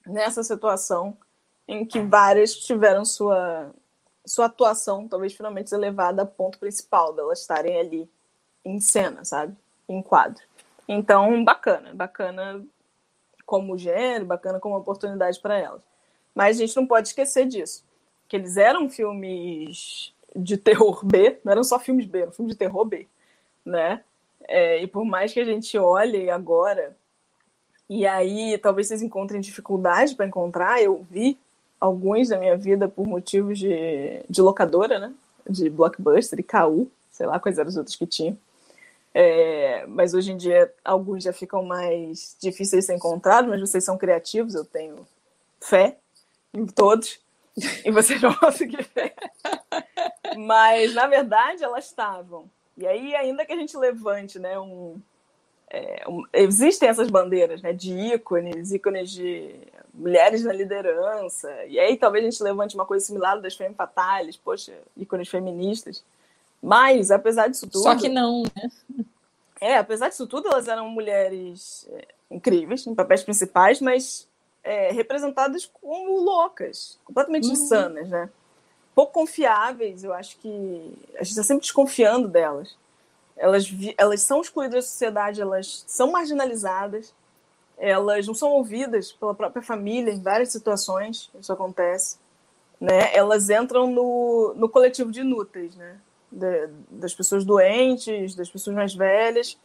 [0.05, 1.17] nessa situação
[1.67, 3.71] em que várias tiveram sua,
[4.25, 8.09] sua atuação talvez finalmente seja levada a ponto principal delas estarem ali
[8.67, 9.55] em cena, sabe?
[9.87, 10.43] Em quadro.
[10.87, 12.63] Então, bacana, bacana
[13.45, 15.81] como gênero, bacana como oportunidade para elas.
[16.35, 17.83] Mas a gente não pode esquecer disso,
[18.27, 22.59] que eles eram filmes de terror B, não eram só filmes B, eram filmes de
[22.59, 23.07] terror B,
[23.65, 24.03] né?
[24.47, 26.95] É, e por mais que a gente olhe agora,
[27.89, 31.37] e aí talvez vocês encontrem dificuldade para encontrar, eu vi
[31.79, 35.13] alguns da minha vida por motivos de, de locadora, né?
[35.49, 38.37] De blockbuster e KU, sei lá quais eram os outros que tinham.
[39.19, 43.83] É, mas hoje em dia alguns já ficam mais difíceis de ser encontrados, mas vocês
[43.83, 45.07] são criativos, eu tenho
[45.59, 45.97] fé
[46.53, 47.19] em todos,
[47.83, 49.15] e vocês vão conseguir fé.
[50.37, 52.47] Mas, na verdade, elas estavam.
[52.77, 55.01] E aí, ainda que a gente levante né, um,
[55.67, 59.55] é, um, existem essas bandeiras né, de ícones, ícones de
[59.95, 64.37] mulheres na liderança, e aí talvez a gente levante uma coisa similar das Femme Fatales,
[64.37, 66.03] poxa, ícones feministas.
[66.61, 67.83] Mas, apesar disso tudo.
[67.83, 69.05] Só que não, né?
[69.59, 74.27] É, apesar disso tudo, elas eram mulheres é, incríveis, em papéis principais, mas
[74.63, 77.53] é, representadas como loucas, completamente uhum.
[77.53, 78.29] insanas, né?
[78.93, 82.75] Pouco confiáveis, eu acho que a gente está sempre desconfiando delas.
[83.35, 87.13] Elas, elas são excluídas da sociedade, elas são marginalizadas,
[87.77, 92.17] elas não são ouvidas pela própria família em várias situações, isso acontece.
[92.81, 93.15] Né?
[93.15, 95.99] Elas entram no, no coletivo de inúteis, né?
[96.31, 99.57] De, das pessoas doentes, das pessoas mais velhas,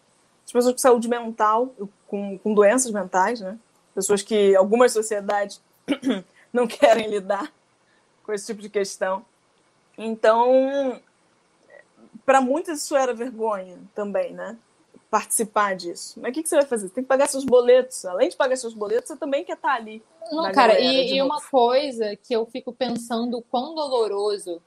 [0.42, 1.74] das pessoas com saúde mental,
[2.06, 3.58] com, com doenças mentais, né?
[3.94, 5.60] Pessoas que algumas sociedades
[6.52, 7.52] não querem lidar
[8.24, 9.24] com esse tipo de questão.
[9.96, 11.00] Então,
[12.24, 14.56] para muitos isso era vergonha também, né?
[15.10, 16.18] Participar disso.
[16.20, 16.88] Mas o que, que, você vai fazer?
[16.88, 18.04] Você tem que pagar seus boletos.
[18.06, 20.02] Além de pagar seus boletos, você também quer estar tá ali.
[20.30, 24.62] Não, cara, e, e uma coisa que eu fico pensando quão doloroso.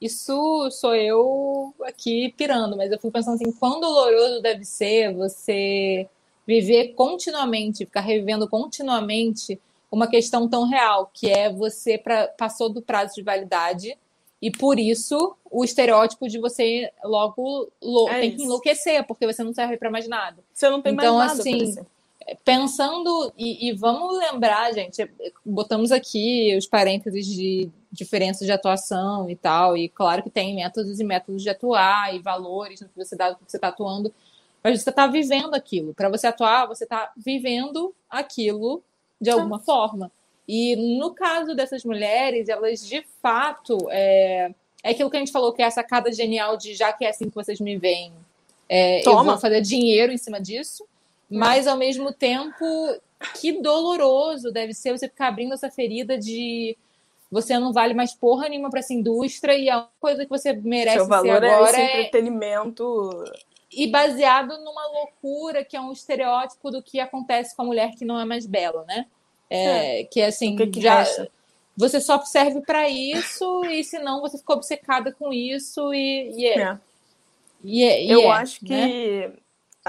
[0.00, 6.08] Isso sou eu aqui pirando, mas eu fico pensando assim, quão doloroso deve ser você
[6.46, 12.80] viver continuamente, ficar revivendo continuamente uma questão tão real, que é você pra, passou do
[12.80, 13.96] prazo de validade
[14.40, 17.70] e por isso o estereótipo de você logo
[18.08, 18.36] é tem isso.
[18.38, 20.42] que enlouquecer, porque você não serve para mais nada.
[20.52, 21.48] Você não tem então, mais nada.
[21.48, 21.86] Então, assim,
[22.44, 25.10] pensando, e, e, vamos lembrar, gente,
[25.44, 31.00] botamos aqui os parênteses de diferenças de atuação e tal, e claro que tem métodos
[31.00, 34.12] e métodos de atuar, e valores no que você dá, no que você está atuando,
[34.62, 35.94] mas você está vivendo aquilo.
[35.94, 38.82] Para você atuar, você está vivendo aquilo
[39.20, 40.10] de alguma forma.
[40.46, 43.88] E no caso dessas mulheres, elas de fato.
[43.90, 44.52] É,
[44.82, 47.10] é aquilo que a gente falou, que é a sacada genial de já que é
[47.10, 48.12] assim que vocês me veem,
[48.68, 50.84] é, eu vou fazer dinheiro em cima disso.
[51.30, 52.64] Mas ao mesmo tempo,
[53.40, 56.76] que doloroso deve ser você ficar abrindo essa ferida de
[57.30, 60.96] você não vale mais porra nenhuma para essa indústria e a coisa que você merece
[60.96, 63.24] Seu valor ser agora é esse entretenimento
[63.72, 68.04] e baseado numa loucura que é um estereótipo do que acontece com a mulher que
[68.04, 69.06] não é mais bela, né?
[69.48, 70.04] É, é.
[70.04, 71.04] Que assim, que que já
[71.76, 76.58] você só serve para isso e senão você ficou obcecada com isso e, e é.
[76.60, 76.78] é.
[77.62, 79.32] E é, e Eu é, acho que né?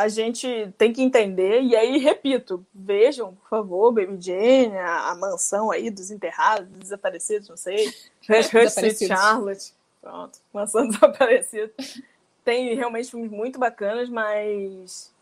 [0.02, 5.16] A gente tem que entender, e aí, repito, vejam, por favor, Baby Jane, a, a
[5.16, 7.94] mansão aí dos enterrados, dos desaparecidos, não sei,
[8.28, 8.44] Red
[9.08, 11.72] Charlotte, pronto, mansão desaparecida.
[12.44, 15.14] Tem realmente filmes muito bacanas, mas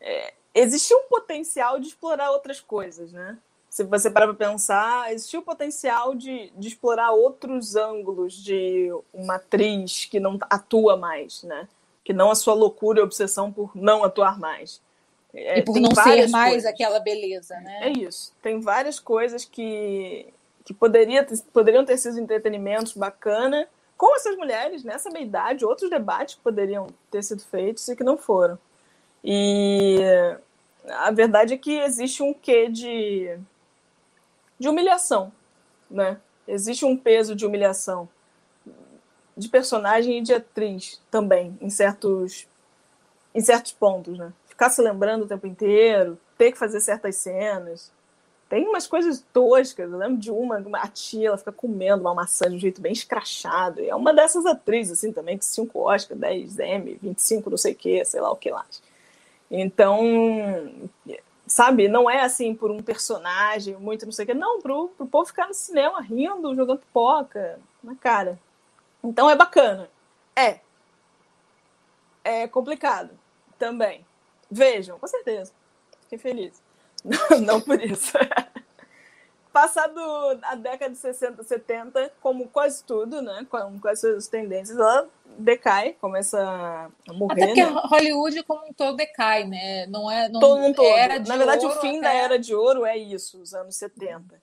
[0.00, 3.36] é, existe um potencial de explorar outras coisas, né?
[3.72, 9.36] se você parar para pensar, existiu o potencial de, de explorar outros ângulos de uma
[9.36, 11.66] atriz que não atua mais, né?
[12.04, 14.80] Que não a sua loucura e obsessão por não atuar mais.
[15.34, 16.70] É, e por não ser mais coisas.
[16.70, 17.88] aquela beleza, né?
[17.88, 18.32] É isso.
[18.42, 20.26] Tem várias coisas que,
[20.64, 26.34] que poderia poderiam ter sido entretenimentos bacana com essas mulheres nessa meia idade, outros debates
[26.34, 28.58] que poderiam ter sido feitos e que não foram.
[29.24, 29.98] E
[30.88, 33.38] a verdade é que existe um quê de
[34.58, 35.32] de humilhação,
[35.90, 36.20] né?
[36.46, 38.08] Existe um peso de humilhação
[39.36, 42.46] de personagem e de atriz também, em certos,
[43.34, 44.32] em certos pontos, né?
[44.46, 47.90] Ficar se lembrando o tempo inteiro, ter que fazer certas cenas.
[48.48, 52.50] Tem umas coisas toscas, eu lembro de uma, a tia, ela fica comendo uma maçã
[52.50, 53.80] de um jeito bem escrachado.
[53.80, 57.72] E é uma dessas atrizes, assim, também, que 5 Oscar, 10 M, 25 não sei
[57.72, 58.66] o que, sei lá o que lá.
[59.50, 60.02] Então,
[61.46, 61.88] sabe?
[61.88, 64.34] Não é assim por um personagem, muito não sei o que.
[64.34, 68.38] Não, pro, pro povo ficar no cinema rindo, jogando pipoca na cara.
[69.02, 69.88] Então é bacana.
[70.36, 70.60] É.
[72.24, 73.10] É complicado
[73.58, 74.04] também.
[74.50, 75.52] Vejam, com certeza.
[76.02, 76.62] Fiquei feliz.
[77.04, 78.12] Não, não por isso.
[79.52, 80.00] passado
[80.42, 83.46] a década de 60, 70, como quase tudo, né?
[83.50, 87.32] Com, com essas tendências, ela decai, começa a morrer.
[87.42, 87.80] Até porque né?
[87.84, 89.86] Hollywood como um todo decai, né?
[89.86, 90.28] Não é.
[90.28, 90.86] Não Todo mundo todo.
[90.86, 93.76] era Na verdade, o ouro fim até- da era de ouro é isso, os anos
[93.76, 94.41] 70.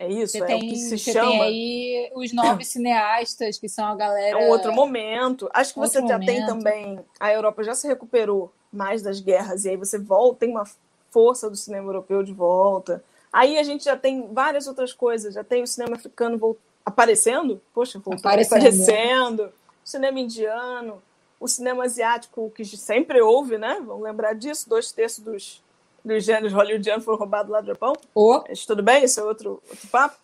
[0.00, 1.30] É isso, Você é tem, o que se você chama.
[1.30, 4.38] tem aí os novos cineastas, que são a É galera.
[4.38, 5.50] um outro momento.
[5.52, 6.46] Acho que você já tem momento.
[6.46, 7.00] também.
[7.18, 10.64] A Europa já se recuperou mais das guerras, e aí você volta, tem uma
[11.10, 13.02] força do cinema europeu de volta.
[13.32, 15.34] Aí a gente já tem várias outras coisas.
[15.34, 17.60] Já tem o cinema africano vol- aparecendo.
[17.74, 18.58] Poxa, voltou Aparecendo.
[18.58, 19.42] aparecendo.
[19.84, 21.02] O cinema indiano.
[21.40, 23.80] O cinema asiático, que sempre houve, né?
[23.84, 24.68] Vamos lembrar disso.
[24.68, 25.62] Dois terços dos,
[26.04, 27.92] dos gêneros hollywoodianos foram roubados lá do Japão.
[28.14, 30.16] Ou, Mas tudo bem, isso é outro, outro papo.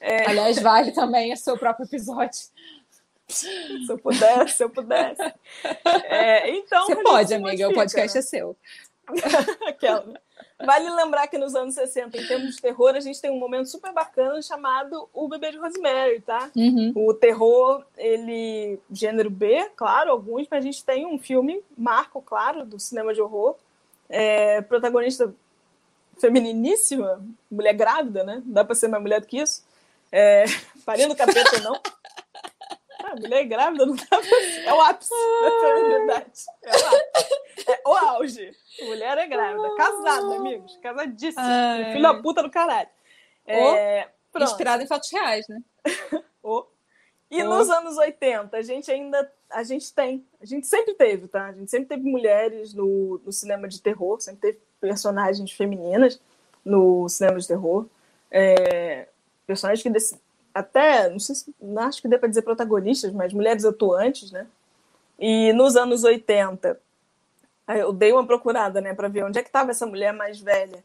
[0.00, 2.40] É, aliás, vale também o seu próprio episódio.
[3.28, 5.22] se eu pudesse, se eu pudesse.
[6.04, 8.18] É, então, Você pode, amiga, o podcast né?
[8.18, 8.56] é seu.
[9.66, 10.20] Aquela, né?
[10.64, 13.68] Vale lembrar que nos anos 60, em termos de terror, a gente tem um momento
[13.68, 16.50] super bacana chamado O Bebê de Rosemary, tá?
[16.54, 16.92] Uhum.
[16.94, 18.78] O terror, ele.
[18.90, 23.22] gênero B, claro, alguns, mas a gente tem um filme, marco, claro, do cinema de
[23.22, 23.56] horror.
[24.10, 25.32] É, protagonista
[26.18, 28.42] femininíssima, mulher grávida, né?
[28.44, 29.64] Não dá pra ser mais mulher do que isso.
[30.12, 30.44] É,
[30.84, 31.80] parindo capeta ou não.
[33.02, 34.64] Ah, mulher grávida não dá pra ser.
[34.66, 36.30] É o ápice da feminilidade.
[36.62, 37.40] É o ápice.
[37.66, 38.52] É o auge.
[38.82, 39.74] Mulher é grávida.
[39.74, 40.76] Casada, amigos.
[40.82, 41.42] Casadíssima.
[41.42, 41.92] Ai.
[41.92, 42.90] Filho da puta do caralho.
[43.46, 44.06] É.
[44.38, 45.62] Inspirado em fatos reais, né?
[46.42, 46.66] Oh.
[47.30, 47.48] E Oh.
[47.48, 49.30] nos anos 80, a gente ainda.
[49.50, 50.24] A gente tem.
[50.40, 51.46] A gente sempre teve, tá?
[51.46, 56.20] A gente sempre teve mulheres no, no cinema de terror, sempre teve personagens femininas
[56.64, 57.86] no cinema de terror.
[58.30, 59.08] É,
[59.46, 60.20] personagens que desse-
[60.54, 61.54] até, não sei se.
[61.60, 64.46] Não acho que dê pra dizer protagonistas, mas mulheres atuantes, né?
[65.18, 66.80] E nos anos 80,
[67.66, 70.40] aí eu dei uma procurada, né, pra ver onde é que tava essa mulher mais
[70.40, 70.82] velha.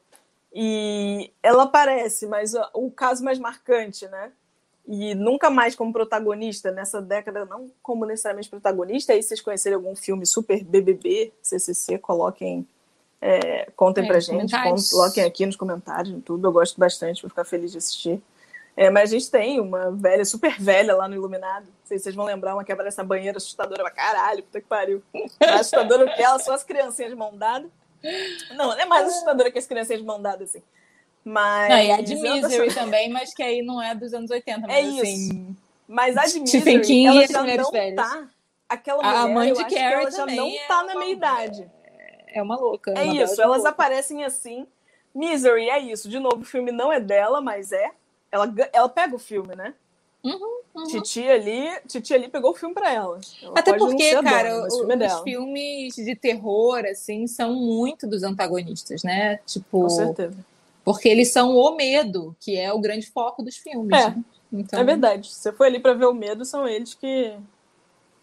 [0.53, 4.31] E ela aparece, mas o caso mais marcante, né?
[4.87, 9.13] E nunca mais como protagonista nessa década, não como necessariamente protagonista.
[9.13, 12.67] Aí vocês conhecerem algum filme super BBB, CCC, coloquem,
[13.19, 14.53] é, contem É, pra gente,
[14.91, 16.47] coloquem aqui nos comentários, tudo.
[16.47, 18.21] Eu gosto bastante, vou ficar feliz de assistir.
[18.77, 21.65] É, mas a gente tem uma velha, super velha lá no Iluminado.
[21.65, 24.59] Não sei se vocês vão lembrar, uma que aparece na banheira assustadora pra caralho, puta
[24.59, 25.01] que pariu.
[25.39, 27.67] Mais assustadora que ela, só as criancinhas de mão dada.
[28.51, 30.61] Não, não é mais assustadora que as criancinhas de mão dada, assim.
[31.25, 31.69] Mas.
[31.69, 34.61] Não, e a de tô Misery também, mas que aí não é dos anos 80.
[34.67, 35.01] Mas, É isso.
[35.01, 35.55] assim,
[35.87, 37.95] Mas a de Misery, King ela já não velhas.
[37.95, 38.27] tá.
[38.69, 41.11] Aquela A mulher, mãe eu de Carrie ela já não é tá na uma- meia
[41.11, 41.71] idade.
[42.27, 42.91] é uma louca.
[42.91, 43.69] É uma isso, elas louca.
[43.69, 44.67] aparecem assim.
[45.13, 46.07] Misery é isso.
[46.09, 47.89] De novo, o filme não é dela, mas é.
[48.31, 49.73] Ela, ela pega o filme, né?
[50.23, 50.83] Uhum, uhum.
[50.87, 53.19] Titi ali, Titi ali pegou o filme pra ela.
[53.41, 58.05] Ela Até porque, cara, dona, o- filme é os filmes de terror, assim, são muito
[58.07, 59.37] dos antagonistas, né?
[59.45, 60.35] Tipo, Com certeza.
[60.85, 63.99] Porque eles são o medo, que é o grande foco dos filmes.
[63.99, 64.11] É.
[64.11, 64.23] né?
[64.53, 65.27] Então, É verdade.
[65.33, 67.35] Se você foi ali pra ver o medo, são eles que.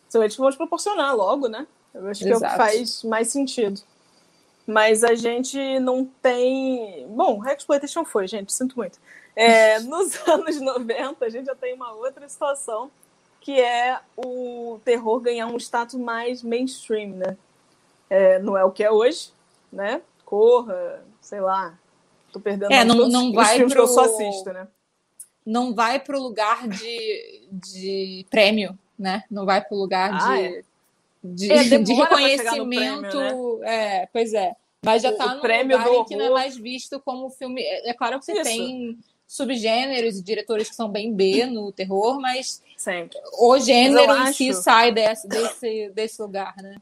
[0.08, 1.66] São eles que vão te proporcionar logo, né?
[1.92, 2.56] Eu acho que é o que Exato.
[2.56, 3.80] faz mais sentido.
[4.64, 7.04] Mas a gente não tem.
[7.08, 8.98] Bom, Exploitation foi, gente, sinto muito.
[9.34, 12.90] É, nos anos 90, a gente já tem uma outra situação,
[13.40, 17.36] que é o terror ganhar um status mais mainstream, né?
[18.08, 19.32] É, não é o que é hoje,
[19.72, 20.00] né?
[20.24, 21.76] Corra, sei lá.
[22.32, 24.66] Tô perdendo É, não- todos não vai filmes que eu só pro- assisto, né?
[25.44, 29.24] não vai pro lugar de, de prêmio, né?
[29.30, 30.62] Não vai pro lugar Ah, de, é.
[31.22, 33.10] de, É, de reconhecimento.
[33.18, 34.54] prêmio, É, pois é.
[34.84, 37.60] Mas já O- tá no prêmio lugar que não é mais visto como filme.
[37.62, 38.42] É, é claro que você Isso.
[38.44, 43.18] tem subgêneros e diretores que são bem B no terror, mas Sempre.
[43.38, 46.76] o gênero em si sai desse, desse, desse lugar, né?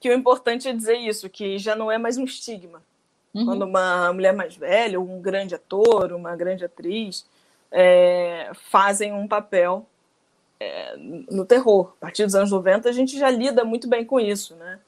[0.00, 2.82] Que o importante é dizer isso, que já não é mais um estigma.
[3.34, 3.44] Uhum.
[3.44, 7.26] Quando uma mulher mais velha, um grande ator, uma grande atriz,
[7.70, 9.86] é, fazem um papel
[10.60, 11.92] é, no terror.
[11.98, 14.78] A partir dos anos 90, a gente já lida muito bem com isso, né?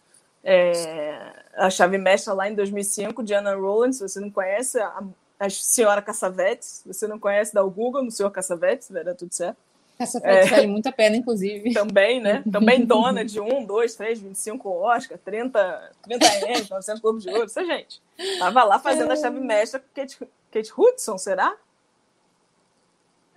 [0.45, 5.03] É, a chave mestra lá em 2005, Diana Rowland, se você não conhece, a,
[5.41, 9.17] a senhora Cassavetes, se você não conhece, dá o Google no senhor Cassavetes, vai dar
[9.17, 9.59] tudo certo.
[9.99, 10.43] Essa É.
[10.43, 11.73] foto vale muito a pena, inclusive.
[11.73, 12.43] Também, né?
[12.53, 17.45] Também dona de 1, 2, 3, 25 Oscar, 30, 30 Emmys, 900 Globos de Ouro,
[17.45, 18.01] essa gente.
[18.39, 20.19] Tava lá fazendo a chave mestra com Kate,
[20.51, 21.55] Kate Hudson, será?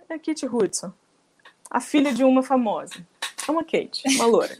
[0.08, 0.92] É Kate Hudson.
[1.70, 2.94] A filha de uma famosa.
[3.48, 4.56] É uma Kate, uma loura.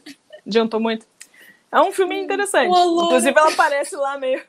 [0.47, 1.07] Adiantou muito.
[1.73, 2.71] É um filme interessante.
[2.71, 4.43] Inclusive, ela aparece lá meio.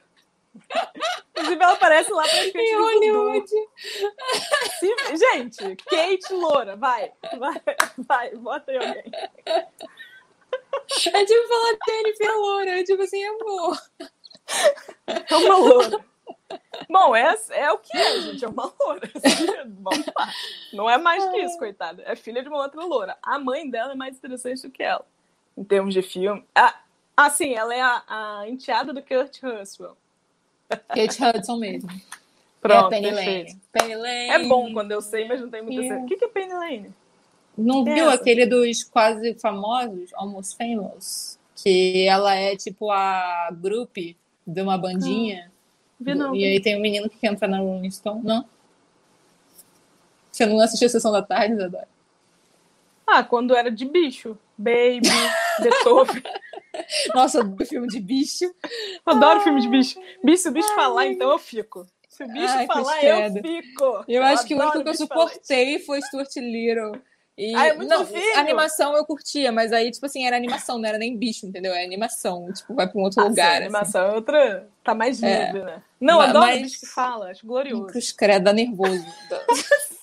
[1.32, 3.50] Inclusive, ela aparece lá praticamente Em no Hollywood.
[4.80, 7.62] Se- Gente, Kate Loura, vai, vai,
[7.98, 9.12] vai, bota aí alguém.
[11.14, 13.78] É tipo falar Jennifer Loura, é tipo assim, amor.
[15.08, 16.06] É uma loura.
[16.90, 18.44] Bom, é, é o que é, gente.
[18.44, 19.10] É uma loura.
[20.16, 20.30] Lá.
[20.74, 22.04] Não é mais que isso, coitada.
[22.06, 23.18] É filha de uma outra loura.
[23.24, 25.06] A mãe dela é mais interessante do que ela,
[25.58, 26.46] em termos de filme.
[26.54, 26.78] Ah,
[27.16, 29.96] ah sim, ela é a, a enteada do Kurt Russell.
[30.88, 31.90] Kate Hudson mesmo.
[32.62, 33.12] Pronto, é Penny.
[33.12, 33.60] Lane.
[33.72, 34.30] Penny Lane.
[34.30, 36.04] É bom quando eu sei, mas não tem muita certeza.
[36.04, 36.94] O que que é Penny Lane?
[37.58, 38.16] Não é viu essa?
[38.16, 41.40] aquele dos quase famosos, Almost Famous?
[41.56, 43.98] Que ela é tipo a group
[44.46, 45.52] de uma bandinha.
[46.00, 46.36] Vi não.
[46.36, 48.24] E aí tem um menino que quer entrar na Rolling Stone.
[48.24, 48.46] Não?
[50.32, 51.88] Você não assistiu a Sessão da Tarde, Isadora?
[53.06, 54.38] Ah, quando era de bicho.
[54.58, 55.10] Baby,
[55.62, 56.24] Beethoven.
[57.16, 58.46] Nossa, do filme de bicho.
[59.06, 60.00] Adoro filme de bicho.
[60.24, 61.86] Bicho, se o bicho falar, então eu fico.
[62.10, 64.04] Se o bicho Ai, falar, eu fico.
[64.08, 67.02] Eu acho que o único que eu bicho suportei foi Stuart Little.
[67.38, 68.02] E, Ah, é muito não,
[68.36, 71.74] a animação eu curtia, mas aí, tipo assim, era animação, não era nem bicho, entendeu?
[71.74, 73.46] É animação, tipo, vai pra um outro Ah, sim, lugar.
[73.48, 73.64] a assim.
[73.64, 74.68] animação é outra.
[74.84, 75.46] Tá mais É.
[75.46, 75.82] livre, né?
[76.00, 77.88] Não, Ma- adoro mas- bicho que fala, acho glorioso.
[77.88, 79.06] Cruz credo, dá nervoso.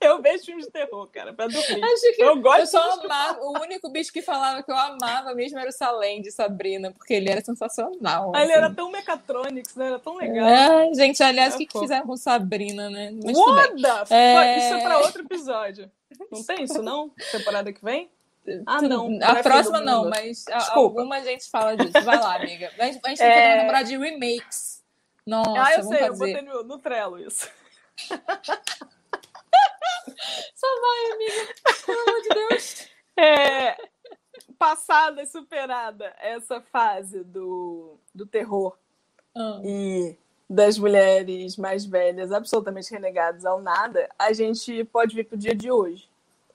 [0.00, 1.84] Eu vejo filmes de terror, cara, pra dormir.
[1.84, 3.40] Acho que Eu gosto eu só amava.
[3.42, 7.12] O único bicho que falava que eu amava mesmo era o Salem de Sabrina, porque
[7.14, 8.32] ele era sensacional.
[8.34, 8.62] Ah, Ele assim.
[8.62, 9.88] era tão Mechatronics, né?
[9.88, 10.48] Era tão legal.
[10.48, 13.10] É, gente, aliás, É o que, que fizeram com Sabrina, né?
[13.22, 13.36] Mas.
[13.36, 14.14] What fuck?
[14.14, 14.58] É.
[14.58, 15.90] Isso é pra outro episódio.
[16.30, 17.10] Não tem isso, não?
[17.30, 18.10] Temporada que vem?
[18.66, 19.18] Ah, não.
[19.22, 22.00] A é próxima não, mas a- alguma gente fala disso.
[22.04, 22.70] Vai lá, amiga.
[22.78, 23.52] A gente, a gente tem É.
[23.56, 24.82] que lembrar de remakes.
[25.26, 26.32] Nossa, ah, eu sei, eu fazer.
[26.34, 27.48] botei no, no Trello isso.
[30.54, 31.54] Só vai, amiga.
[31.86, 32.88] Pelo amor de Deus.
[33.16, 33.76] É,
[34.58, 38.76] passada e superada essa fase do, do terror
[39.34, 40.16] Ah, e
[40.48, 45.70] das mulheres mais velhas absolutamente renegadas ao nada, a gente pode vir pro dia de
[45.70, 46.08] hoje,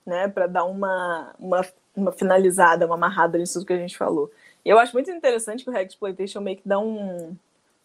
[0.04, 0.28] né?
[0.28, 4.30] Para dar uma, uma, uma finalizada, uma amarrada nisso que a gente falou.
[4.64, 7.36] Eu acho muito interessante que o Reg Exploitation meio que dá um,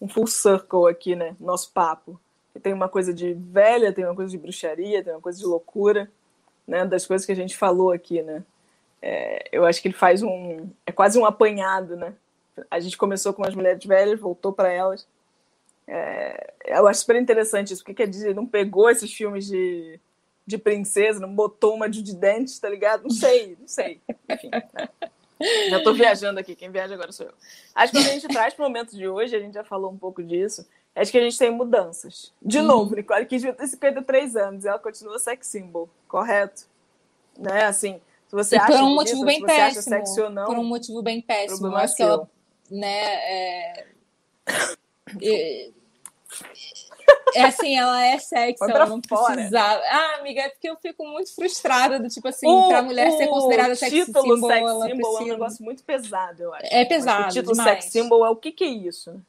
[0.01, 1.35] um full circle aqui, né?
[1.39, 2.19] no Nosso papo.
[2.61, 6.11] Tem uma coisa de velha, tem uma coisa de bruxaria, tem uma coisa de loucura,
[6.67, 6.85] né?
[6.85, 8.43] Das coisas que a gente falou aqui, né?
[9.01, 10.69] É, eu acho que ele faz um.
[10.85, 12.13] É quase um apanhado, né?
[12.69, 15.07] A gente começou com as mulheres velhas, voltou para elas.
[15.87, 19.99] É, eu acho super interessante isso, porque a Disney não pegou esses filmes de,
[20.45, 23.03] de princesa, não botou uma de dentes, tá ligado?
[23.03, 24.01] Não sei, não sei.
[24.29, 24.89] Enfim, né?
[25.69, 27.33] Já tô viajando aqui, quem viaja agora sou eu.
[27.73, 29.97] Acho que quando a gente traz pro momento de hoje, a gente já falou um
[29.97, 32.33] pouco disso, acho que a gente tem mudanças.
[32.41, 32.65] De Uhum.
[32.65, 36.63] novo, Nicole Kidman tem 53 anos e ela continua sex symbol, correto?
[37.37, 39.83] Né, assim, se você E acha por um motivo se bem péssimo.
[39.83, 41.67] sexy ou não, Por um motivo bem péssimo.
[41.67, 42.29] Eu acho que ela,
[42.69, 43.85] né, é...
[45.21, 45.69] é-
[47.33, 49.35] É assim, ela é sexy, ela não fora.
[49.35, 49.81] precisava.
[49.85, 53.27] Ah, amiga, é porque eu fico muito frustrada do tipo assim, O- pra mulher ser
[53.27, 55.33] considerada sex título symbol, sex ela symbol é um precisa...
[55.33, 56.65] negócio muito pesado, eu acho.
[56.69, 57.83] É pesado O título demais.
[57.83, 59.21] sex symbol é o que, que é isso?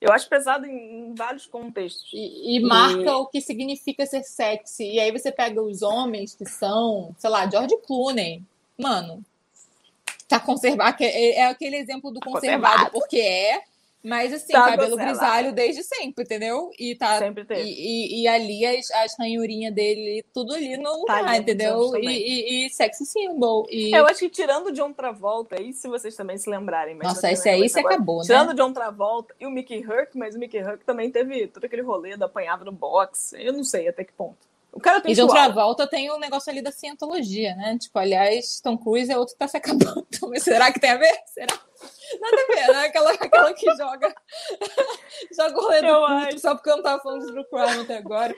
[0.00, 2.10] Eu acho pesado em vários contextos.
[2.12, 4.94] E, e marca o que significa ser sexy.
[4.94, 8.42] E aí você pega os homens que são, sei lá, George Clooney.
[8.78, 9.22] Mano,
[10.26, 10.96] tá conservado.
[11.00, 12.90] É, é aquele exemplo do conservado, Conservado.
[12.92, 13.62] porque é.
[14.02, 16.70] Mas assim, Tá cabelo grisalho desde sempre, entendeu?
[16.78, 17.18] E tá.
[17.18, 17.62] Sempre teve.
[17.68, 21.94] E, e- e ali as, as ranhurinhas dele, tudo ali no Tá lugar, entendeu?
[21.96, 23.66] E, e, e sexy symbol.
[23.70, 23.94] E...
[23.94, 26.94] Eu acho que tirando John Travolta, aí se vocês também se lembrarem.
[26.94, 27.94] Mas Nossa, esse aí agora.
[27.94, 28.24] acabou, né?
[28.24, 31.82] Tirando John Travolta e o Mickey Herc, mas o Mickey Herc também teve todo aquele
[31.82, 33.34] rolê do apanhava no box.
[33.38, 34.49] Eu não sei até que ponto.
[34.72, 37.76] O cara tem E de outra volta tem o negócio ali da cientologia, né?
[37.78, 40.06] Tipo, aliás, Tom Cruise é outro que tá se acabando.
[40.28, 41.12] Mas será que tem a ver?
[41.26, 41.58] Será?
[42.20, 42.86] Nada a ver, né?
[42.86, 44.14] Aquela, aquela que joga,
[45.34, 47.96] joga o rolê do culto só porque eu não tava falando de True Crime até
[47.96, 48.34] agora.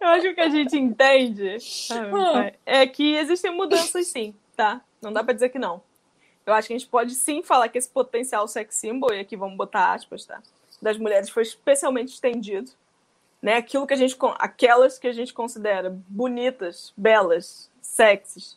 [0.00, 1.56] Eu acho que o que a gente entende
[1.90, 2.52] Ah.
[2.66, 4.80] é que existem mudanças sim, tá?
[5.00, 5.82] Não dá pra dizer que não.
[6.44, 9.36] Eu acho que a gente pode sim falar que esse potencial sex symbol, e aqui
[9.36, 10.42] vamos botar aspas, tá?
[10.80, 12.72] Das mulheres foi especialmente estendido.
[13.42, 13.56] Né?
[13.56, 18.56] Aquilo que a gente, aquelas que a gente considera bonitas, belas, sexys,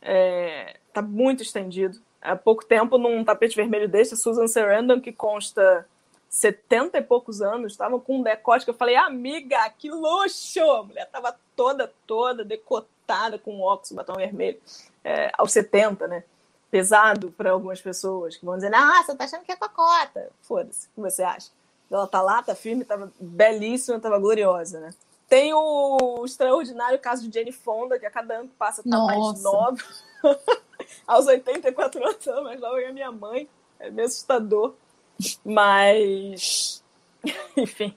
[0.00, 2.00] é, tá muito estendido.
[2.22, 5.86] Há pouco tempo, num tapete vermelho desse, a Susan Sarandon, que consta
[6.28, 10.60] 70 e poucos anos, estava com um decote que eu falei, amiga, que luxo!
[10.60, 14.60] A mulher tava toda, toda decotada com óculos, batom vermelho,
[15.02, 16.22] é, aos 70, né?
[16.70, 20.30] Pesado para algumas pessoas que vão dizer, nossa, tá achando que é cocota.
[20.42, 21.50] Foda-se, o que você acha?
[21.90, 24.90] Ela tá lá, tá firme, tava belíssima, tava gloriosa, né?
[25.28, 29.18] Tem o extraordinário caso de Jane Fonda, que a cada ano que passa tá mais
[29.18, 29.42] Nossa.
[29.42, 29.76] nova.
[31.06, 33.48] Aos 84 anos, ela é mais nova que a minha mãe.
[33.78, 34.74] É meio assustador.
[35.44, 36.82] Mas,
[37.56, 37.94] enfim,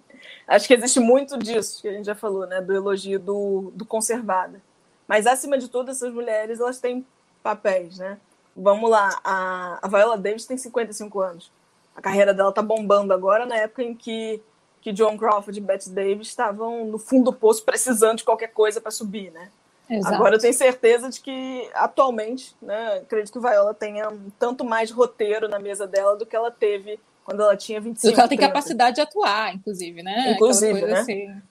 [0.47, 2.61] acho que existe muito disso que a gente já falou, né?
[2.61, 4.61] Do elogio do, do conservada.
[5.07, 7.05] Mas, acima de tudo, essas mulheres, elas têm
[7.41, 8.17] papéis, né?
[8.55, 11.51] Vamos lá, a, a Viola Davis tem 55 anos.
[11.95, 14.41] A carreira dela tá bombando agora, na época em que,
[14.81, 18.81] que John Crawford e Bette Davis estavam no fundo do poço precisando de qualquer coisa
[18.81, 19.49] para subir, né?
[19.89, 20.15] Exato.
[20.15, 25.47] Agora eu tenho certeza de que atualmente, né, acredito que Viola tenha tanto mais roteiro
[25.47, 28.37] na mesa dela do que ela teve quando ela tinha 25 Do que ela tem
[28.37, 28.53] 30.
[28.53, 30.31] capacidade de atuar, inclusive, né?
[30.31, 30.99] Inclusive, né?
[30.99, 31.41] Assim.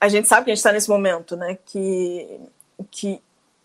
[0.00, 1.58] A gente sabe que a gente está nesse momento, né?
[1.66, 2.40] Que,
[2.90, 3.20] que,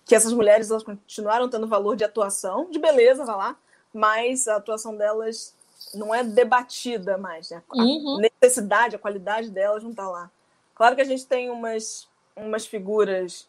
[0.06, 3.56] que essas mulheres elas continuaram tendo valor de atuação, de beleza, vai lá,
[3.94, 5.54] mas a atuação delas
[5.94, 7.62] não é debatida mais, né?
[7.70, 8.18] A uhum.
[8.18, 10.30] necessidade, a qualidade delas não está lá.
[10.76, 13.48] Claro que a gente tem umas, umas figuras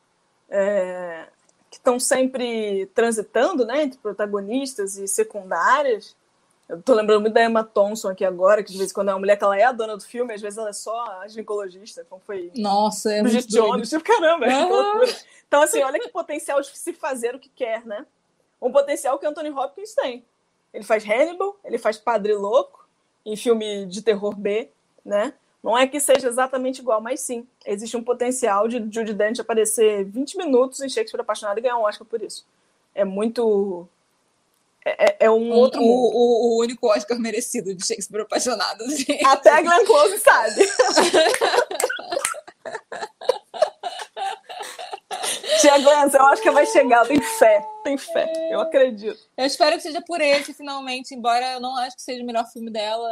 [0.49, 1.27] é,
[1.71, 6.17] que estão sempre transitando né, entre protagonistas e secundárias.
[6.69, 9.13] Eu tô lembrando muito da Emma Thompson aqui agora, que de vez em quando é
[9.13, 11.29] uma mulher que ela é a dona do filme, às vezes ela é só a
[11.29, 12.51] ginecologista, como foi.
[12.57, 14.51] Nossa, é Bridget Jones, tipo, caramba, é
[15.47, 18.07] Então, assim, olha que potencial de se fazer o que quer, né?
[18.61, 20.25] Um potencial que Anthony Hopkins tem.
[20.75, 22.85] Ele faz Hannibal, ele faz Padre Louco,
[23.25, 24.69] em filme de terror B,
[25.05, 25.33] né?
[25.63, 30.05] Não é que seja exatamente igual, mas sim, existe um potencial de Judy Dent aparecer
[30.05, 32.45] 20 minutos em Shakespeare Apaixonado e ganhar um Oscar por isso.
[32.95, 33.89] É muito.
[34.85, 35.81] É, é, é um, um, outro.
[35.81, 38.85] O, o, o, único Oscar merecido de Shakespeare Apaixonado.
[39.25, 40.69] Até a Glenn Close sabe.
[45.65, 49.19] Tia Glenn, eu acho que vai chegar, tem fé, tem fé, eu acredito.
[49.35, 52.45] Eu espero que seja por esse, finalmente, embora eu não acho que seja o melhor
[52.53, 53.09] filme dela.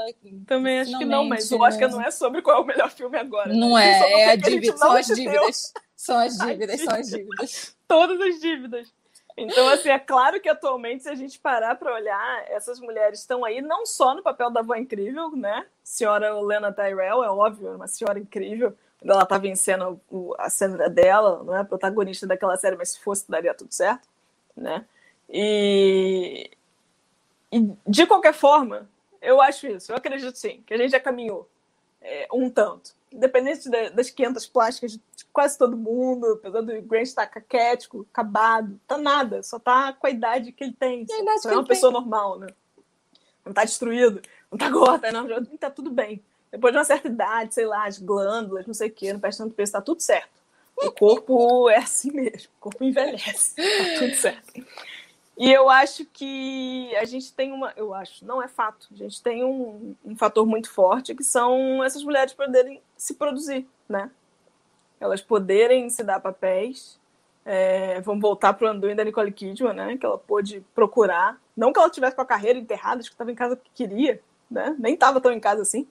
[0.46, 3.16] Também acho que não, mas o Oscar não é sobre qual é o melhor filme
[3.16, 3.48] agora.
[3.48, 3.55] Né?
[3.55, 3.88] Não né?
[3.88, 5.72] é, é a dívida, são as dívidas.
[5.96, 7.76] São as dívidas, são as dívidas.
[7.88, 8.92] Todas as dívidas.
[9.34, 13.46] Então, assim, é claro que atualmente, se a gente parar para olhar, essas mulheres estão
[13.46, 15.64] aí não só no papel da avó incrível, né?
[15.82, 20.00] Senhora Lena Tyrell, é óbvio, é uma senhora incrível, ela tá vencendo
[20.38, 24.09] a cena dela, não é a protagonista daquela série, mas se fosse daria tudo certo,
[24.57, 24.84] né?
[25.28, 26.50] E,
[27.50, 28.88] e de qualquer forma,
[29.20, 31.48] eu acho isso, eu acredito sim, que a gente já caminhou
[32.00, 32.94] é, um tanto.
[33.12, 35.00] Independente das 500 plásticas de
[35.32, 40.11] quase todo mundo, apesar do Grant estar caquético, acabado, tá nada, só tá com a
[40.11, 41.07] idade que ele tem.
[41.07, 42.00] Só, só é uma pessoa tem.
[42.00, 42.48] normal, né?
[43.44, 45.26] Não tá destruído, não tá gorda, não,
[45.59, 46.22] tá tudo bem.
[46.53, 49.42] Depois de uma certa idade, sei lá, as glândulas, não sei o quê, não presta
[49.42, 50.30] tanto peso, tá tudo certo.
[50.76, 54.53] O corpo é assim mesmo, o corpo envelhece, tá tudo certo.
[55.36, 57.72] E eu acho que a gente tem uma.
[57.74, 58.88] Eu acho, não é fato.
[58.92, 63.66] A gente tem um, um fator muito forte que são essas mulheres poderem se produzir,
[63.88, 64.11] né?
[65.00, 67.00] Elas poderem se dar papéis.
[67.44, 69.96] É, vamos voltar para o Anduin da Nicole Kidman, né?
[69.96, 71.40] Que ela pôde procurar.
[71.57, 74.20] Não que ela tivesse com a carreira enterrada, acho que estava em casa porque queria,
[74.50, 74.76] né?
[74.78, 75.88] Nem estava tão em casa assim.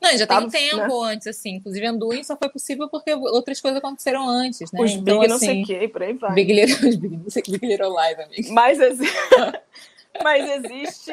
[0.00, 1.12] Não, já tem tempo né?
[1.12, 1.56] antes, assim.
[1.56, 4.80] Inclusive, Anduin só foi possível porque outras coisas aconteceram antes, né?
[4.80, 6.34] Os então, Big não sei o assim, quê, por aí vai.
[6.34, 8.52] Big Little, os Big, não sei Big Little Live, amigo.
[8.52, 8.78] Mas,
[10.22, 11.12] mas existe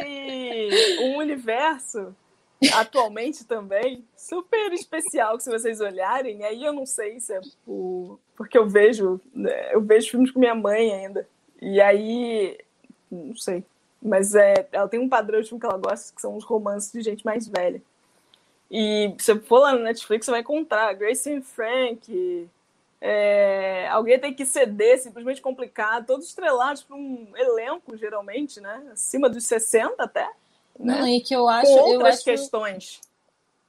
[1.01, 2.15] um universo
[2.73, 8.19] atualmente também super especial que se vocês olharem, aí eu não sei se é por...
[8.35, 11.27] porque eu vejo, né, eu vejo filmes com minha mãe ainda.
[11.61, 12.57] E aí,
[13.11, 13.63] não sei,
[14.01, 16.91] mas é, ela tem um padrão de filme que ela gosta, que são os romances
[16.91, 17.81] de gente mais velha.
[18.69, 22.47] E se você for lá no Netflix, você vai encontrar Grace Frank,
[23.01, 28.89] é, alguém tem que ceder, simplesmente complicado, todos estrelados por um elenco, geralmente, né?
[28.91, 30.29] Acima dos 60 até.
[30.77, 30.99] Né?
[30.99, 31.67] Não, e que eu acho.
[31.67, 32.23] Com outras eu acho...
[32.23, 33.01] questões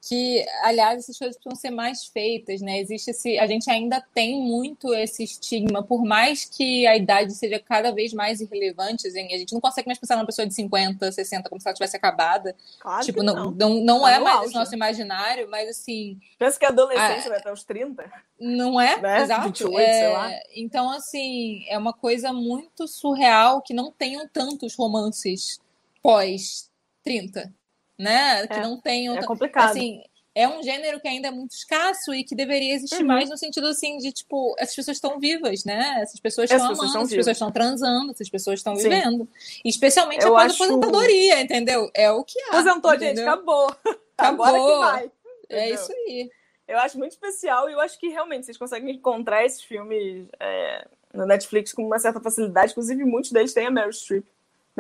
[0.01, 2.79] que, aliás, essas coisas precisam ser mais feitas, né?
[2.79, 7.59] Existe esse, a gente ainda tem muito esse estigma, por mais que a idade seja
[7.59, 11.13] cada vez mais irrelevante, assim, a gente não consegue mais pensar numa pessoa de 50,
[11.13, 12.57] 60 como se ela tivesse acabada.
[12.79, 14.55] Claro tipo, não, não, não, não tá é mais auge.
[14.55, 16.19] nosso imaginário, mas assim.
[16.39, 18.11] Pensa que a adolescência a, vai até os 30.
[18.39, 18.99] Não é?
[18.99, 19.23] Né?
[19.23, 19.43] Exato.
[19.49, 20.31] 28, é, sei lá.
[20.57, 25.61] Então, assim, é uma coisa muito surreal que não tenham tantos romances
[26.03, 26.71] pós
[27.05, 27.53] 30
[28.01, 28.47] né?
[28.47, 29.17] Que é, não tenham.
[29.17, 29.71] É complicado.
[29.71, 30.03] Assim,
[30.35, 33.07] é um gênero que ainda é muito escasso e que deveria existir uhum.
[33.07, 36.01] mais no sentido assim de tipo, essas pessoas estão vivas, né?
[36.01, 39.29] Essas pessoas estão amando, essas pessoas estão transando, essas pessoas estão vivendo.
[39.65, 40.63] E especialmente Eu após acho...
[40.63, 41.91] a aposentadoria, entendeu?
[41.95, 42.49] É o que há.
[42.49, 43.17] Aposentou, entendeu?
[43.17, 43.77] gente, acabou.
[44.17, 44.47] Acabou.
[44.47, 45.03] Agora que vai.
[45.03, 45.59] É entendeu?
[45.59, 46.31] É isso aí.
[46.69, 50.87] Eu acho muito especial e eu acho que realmente vocês conseguem encontrar esses filmes é,
[51.13, 52.71] no Netflix com uma certa facilidade.
[52.71, 54.25] Inclusive, muitos deles têm a Meryl Streep.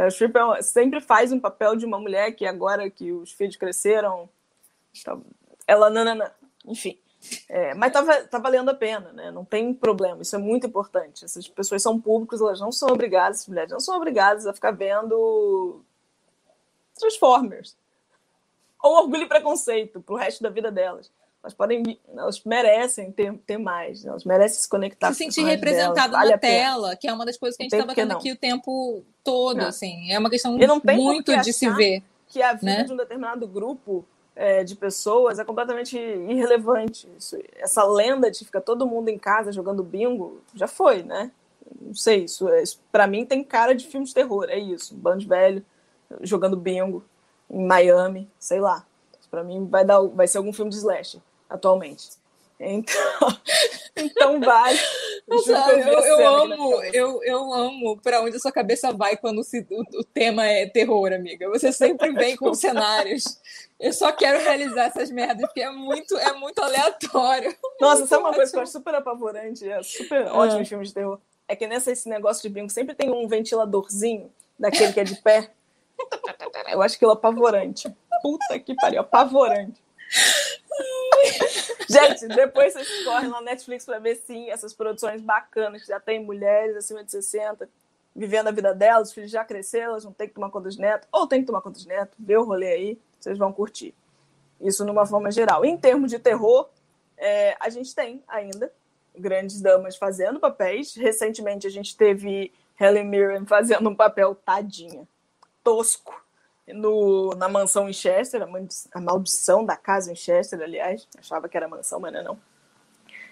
[0.01, 3.57] Meryl Streep é, sempre faz um papel de uma mulher que agora que os filhos
[3.57, 4.31] cresceram,
[5.67, 6.33] ela nanana,
[6.65, 6.99] enfim.
[7.51, 9.31] É, mas tá, tá valendo a pena, né?
[9.31, 11.23] Não tem problema, isso é muito importante.
[11.23, 14.71] Essas pessoas são públicas, elas não são obrigadas, essas mulheres não são obrigadas a ficar
[14.71, 15.83] vendo
[16.99, 17.77] Transformers
[18.83, 21.13] ou Orgulho e Preconceito pro resto da vida delas
[21.43, 25.13] elas podem, elas merecem ter, ter mais, elas merecem se conectar.
[25.13, 27.87] Se sentir representado vale na tela, que é uma das coisas que a gente está
[27.87, 29.67] batendo aqui o tempo todo, não.
[29.67, 30.13] assim.
[30.13, 30.59] É uma questão
[30.95, 32.03] muito de se ver.
[32.27, 32.83] que a vida né?
[32.85, 34.05] de um determinado grupo
[34.37, 37.09] é, de pessoas é completamente irrelevante.
[37.19, 41.31] Isso, essa lenda de ficar todo mundo em casa jogando bingo já foi, né?
[41.81, 44.95] Não sei, isso, é, isso para mim tem cara de filme de terror, é isso.
[44.95, 45.65] Um bando velho
[46.21, 47.03] jogando bingo
[47.49, 48.85] em Miami, sei lá.
[49.31, 51.19] Para mim vai dar, vai ser algum filme de slash
[51.51, 52.21] atualmente.
[52.63, 52.95] Então,
[53.97, 54.79] então vai.
[55.27, 59.67] Nossa, eu, eu amo, eu, eu amo para onde a sua cabeça vai quando se,
[59.71, 61.49] o, o, tema é terror, amiga.
[61.49, 63.41] Você sempre vem com cenários.
[63.79, 67.55] Eu só quero realizar essas merdas, porque é muito, é muito aleatório.
[67.81, 69.67] Nossa, muito sabe uma coisa que eu acho super apavorante?
[69.67, 70.31] É super é.
[70.31, 71.19] ótimo filme de terror.
[71.49, 75.17] É que nessa esse negócio de brinco sempre tem um ventiladorzinho daquele que é de
[75.17, 75.51] pé.
[76.71, 77.91] Eu acho aquilo apavorante.
[78.23, 79.81] Puta que pariu, apavorante.
[81.89, 86.23] Gente, depois vocês correm na Netflix para ver sim essas produções bacanas, que já tem
[86.25, 87.69] mulheres acima de 60
[88.15, 90.77] vivendo a vida delas, os filhos já cresceram, elas não tem que tomar conta dos
[90.77, 93.95] netos, ou tem que tomar conta dos netos, vê o rolê aí, vocês vão curtir.
[94.61, 95.65] Isso numa forma geral.
[95.65, 96.69] Em termos de terror,
[97.17, 98.71] é, a gente tem ainda
[99.17, 100.95] grandes damas fazendo papéis.
[100.95, 105.09] Recentemente a gente teve Helen Mirren fazendo um papel tadinha,
[105.65, 106.20] tosco,
[106.73, 108.43] no, na mansão em Chester,
[108.93, 111.07] a maldição da casa em Chester, aliás.
[111.19, 112.39] Achava que era mansão, mas não é não.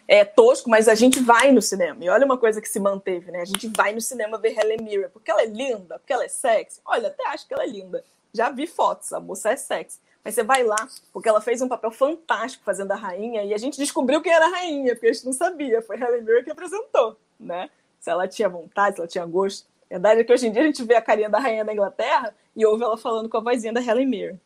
[0.06, 2.02] É tosco, mas a gente vai no cinema.
[2.02, 3.42] E olha uma coisa que se manteve, né?
[3.42, 6.28] A gente vai no cinema ver Helen Mirren, porque ela é linda, porque ela é
[6.28, 6.80] sexy.
[6.84, 8.02] Olha, até acho que ela é linda.
[8.32, 9.98] Já vi fotos, a moça é sexy.
[10.24, 13.58] Mas você vai lá, porque ela fez um papel fantástico fazendo a rainha, e a
[13.58, 15.82] gente descobriu quem era a rainha, porque a gente não sabia.
[15.82, 17.68] Foi Helen Mirren que apresentou, né?
[18.00, 19.68] Se ela tinha vontade, se ela tinha gosto.
[19.90, 21.72] A verdade é que hoje em dia a gente vê a carinha da rainha da
[21.72, 24.40] Inglaterra e ouve ela falando com a vozinha da Helen Mirren.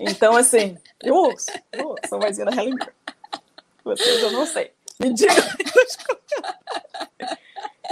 [0.00, 2.92] Então, assim, eu ouço, eu ouço a vozinha da Helen Mirren.
[3.84, 4.72] Vocês eu não sei.
[5.00, 5.34] Me digam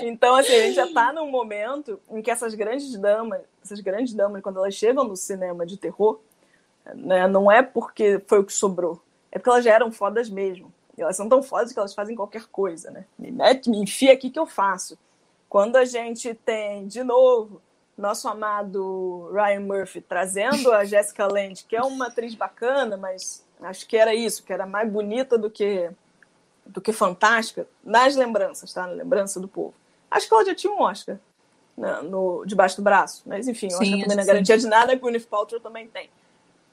[0.01, 4.15] Então, assim, a gente já está num momento em que essas grandes damas, essas grandes
[4.15, 6.21] damas, quando elas chegam no cinema de terror,
[6.95, 10.73] né, não é porque foi o que sobrou, é porque elas já eram fodas mesmo.
[10.97, 13.05] E elas são tão fodas que elas fazem qualquer coisa, né?
[13.19, 14.99] Me mete, me enfia aqui que eu faço.
[15.49, 17.61] Quando a gente tem, de novo,
[17.97, 23.87] nosso amado Ryan Murphy trazendo a Jessica Lange, que é uma atriz bacana, mas acho
[23.87, 25.91] que era isso, que era mais bonita do que
[26.65, 28.87] do que fantástica, nas lembranças, tá?
[28.87, 29.73] Na lembrança do povo.
[30.11, 31.19] Acho que ela já tinha um Oscar
[31.75, 34.67] né, no, debaixo do braço, mas enfim, Sim, acho que também não é garantia de
[34.67, 36.11] nada, a Gwyneth Paltrow também tem.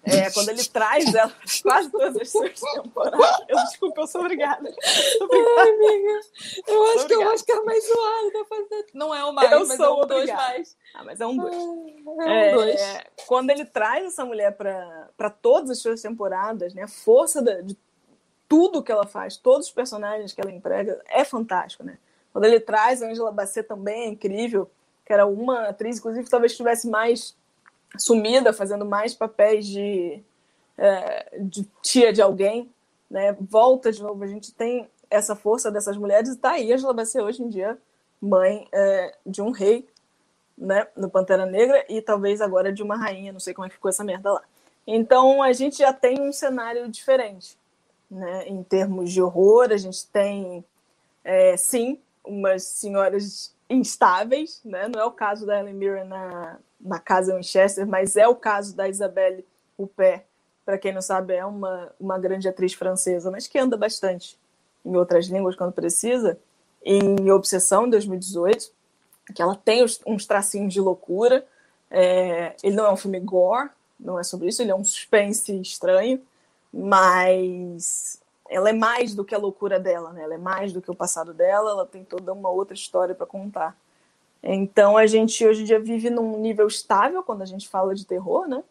[0.06, 1.34] É, quando ele traz ela
[1.64, 3.46] quase todas as suas temporadas.
[3.48, 4.70] Eu, desculpa, eu sou obrigada.
[4.70, 6.20] Ai, amiga.
[6.68, 7.24] Eu acho obrigada.
[7.24, 8.86] eu acho que é o mais zoado da fazer.
[8.94, 10.78] Não é o mais, eu mas sou é um dois mais.
[10.94, 11.56] Ah, mas é um dois.
[12.20, 12.82] Ah, é um dois.
[12.82, 16.84] É, quando ele traz essa mulher para todas as suas temporadas, né?
[16.84, 17.76] A força da, de
[18.48, 21.98] tudo que ela faz, todos os personagens que ela emprega, é fantástico, né?
[22.32, 24.70] Quando ele traz a Angela Bassett também é incrível,
[25.06, 27.36] que era uma atriz, inclusive, talvez estivesse mais
[28.02, 30.22] sumida, fazendo mais papéis de,
[30.78, 32.70] é, de tia de alguém,
[33.10, 33.36] né?
[33.40, 37.06] Volta de novo, a gente tem essa força dessas mulheres e tá aí, Angela vai
[37.06, 37.78] ser hoje em dia
[38.22, 39.88] mãe é, de um rei,
[40.58, 40.88] né?
[40.96, 43.90] No Pantera Negra e talvez agora de uma rainha, não sei como é que ficou
[43.90, 44.42] essa merda lá.
[44.88, 47.58] Então a gente já tem um cenário diferente,
[48.10, 48.48] né?
[48.48, 50.64] Em termos de horror, a gente tem,
[51.24, 54.88] é, sim, umas senhoras instáveis, né?
[54.88, 58.76] Não é o caso da Ellen Mirren na, na casa Winchester, mas é o caso
[58.76, 59.46] da Isabelle
[59.78, 60.24] Huppert,
[60.64, 64.38] para quem não sabe, é uma, uma grande atriz francesa, mas que anda bastante
[64.84, 66.40] em outras línguas quando precisa,
[66.84, 68.72] em Obsessão, em 2018,
[69.34, 71.46] que ela tem uns tracinhos de loucura.
[71.90, 75.60] É, ele não é um filme gore, não é sobre isso, ele é um suspense
[75.60, 76.22] estranho,
[76.72, 80.24] mas ela é mais do que a loucura dela, né?
[80.24, 83.26] Ela é mais do que o passado dela, ela tem toda uma outra história para
[83.26, 83.76] contar.
[84.46, 88.06] Então a gente hoje em dia vive num nível estável quando a gente fala de
[88.06, 88.64] terror, né?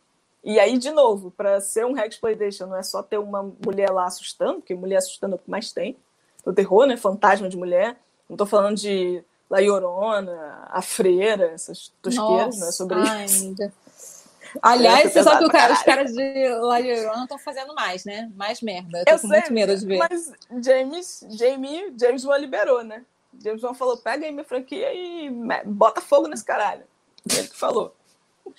[0.44, 4.04] E aí, de novo, para ser um Hexploitation não é só ter uma mulher lá
[4.04, 5.96] assustando, porque mulher assustando é o que mais tem.
[6.44, 6.96] O terror, né?
[6.96, 7.96] Fantasma de mulher.
[8.28, 13.46] Não estou falando de La Llorona, A Freira, essas tosqueiras, não é sobre ai, isso.
[13.46, 13.72] Amiga.
[14.62, 18.30] Aliás, você sabe que cara, os caras de La Llorona estão fazendo mais, né?
[18.36, 18.98] Mais merda.
[18.98, 19.98] Eu tô eu com sei, muito medo de ver.
[19.98, 20.30] Mas
[20.62, 23.04] James, Jamie, James Wan liberou, né?
[23.42, 25.30] James Wan falou: pega aí minha franquia e
[25.64, 26.84] bota fogo nesse caralho.
[27.30, 27.94] Ele que falou.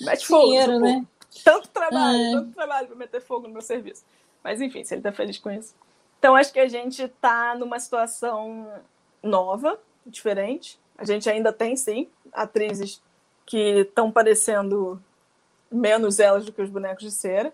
[0.02, 0.46] Mete fogo.
[0.46, 1.06] Dinheiro, né?
[1.44, 2.32] Tanto trabalho, é.
[2.32, 4.04] tanto trabalho para meter fogo no meu serviço.
[4.44, 5.76] Mas enfim, se ele tá feliz com isso.
[6.18, 8.68] Então acho que a gente tá numa situação
[9.22, 10.80] nova, diferente.
[10.98, 13.02] A gente ainda tem, sim, atrizes
[13.46, 15.02] que estão parecendo
[15.72, 17.54] menos elas do que os bonecos de cera.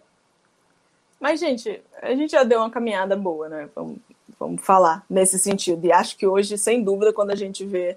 [1.19, 3.69] Mas, gente, a gente já deu uma caminhada boa, né?
[3.75, 3.99] Vamos,
[4.41, 5.85] vamos falar nesse sentido.
[5.85, 7.95] E acho que hoje, sem dúvida, quando a gente vê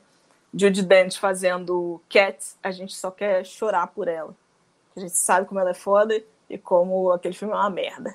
[0.52, 4.36] Judy Dent fazendo Cats, a gente só quer chorar por ela.
[4.94, 8.14] A gente sabe como ela é foda e como aquele filme é uma merda.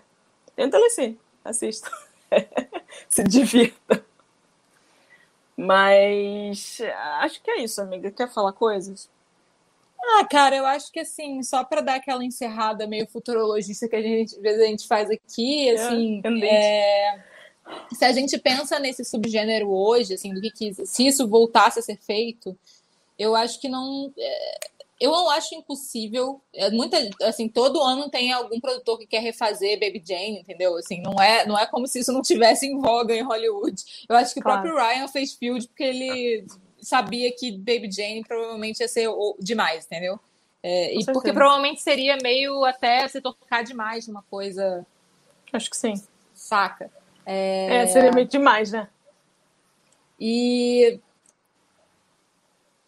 [0.56, 1.90] Tenta ler sim, assista.
[3.10, 4.06] Se divirta.
[5.58, 6.80] Mas
[7.22, 8.12] acho que é isso, amiga.
[8.12, 9.10] Quer falar coisas?
[10.02, 14.02] Ah, cara, eu acho que assim, só para dar aquela encerrada meio futurologista que a
[14.02, 17.24] gente, às vezes a gente faz aqui, é, assim, é, é,
[17.94, 21.82] se a gente pensa nesse subgênero hoje, assim, do que, que se isso voltasse a
[21.82, 22.58] ser feito,
[23.18, 24.12] eu acho que não.
[24.18, 24.60] É,
[25.00, 26.42] eu não acho impossível.
[26.54, 30.76] É, muita, assim, todo ano tem algum produtor que quer refazer Baby Jane, entendeu?
[30.78, 33.82] Assim, não é, não é como se isso não tivesse em voga em Hollywood.
[34.08, 34.60] Eu acho que claro.
[34.60, 36.46] o próprio Ryan fez Field porque ele
[36.82, 39.10] sabia que Baby Jane provavelmente ia ser
[39.40, 40.20] demais, entendeu?
[40.62, 44.86] É, e porque provavelmente seria meio até se tocar demais numa coisa.
[45.54, 45.94] Acho que sim.
[46.34, 46.92] Saca?
[47.32, 48.88] É, é seria meio demais, né?
[50.20, 51.00] E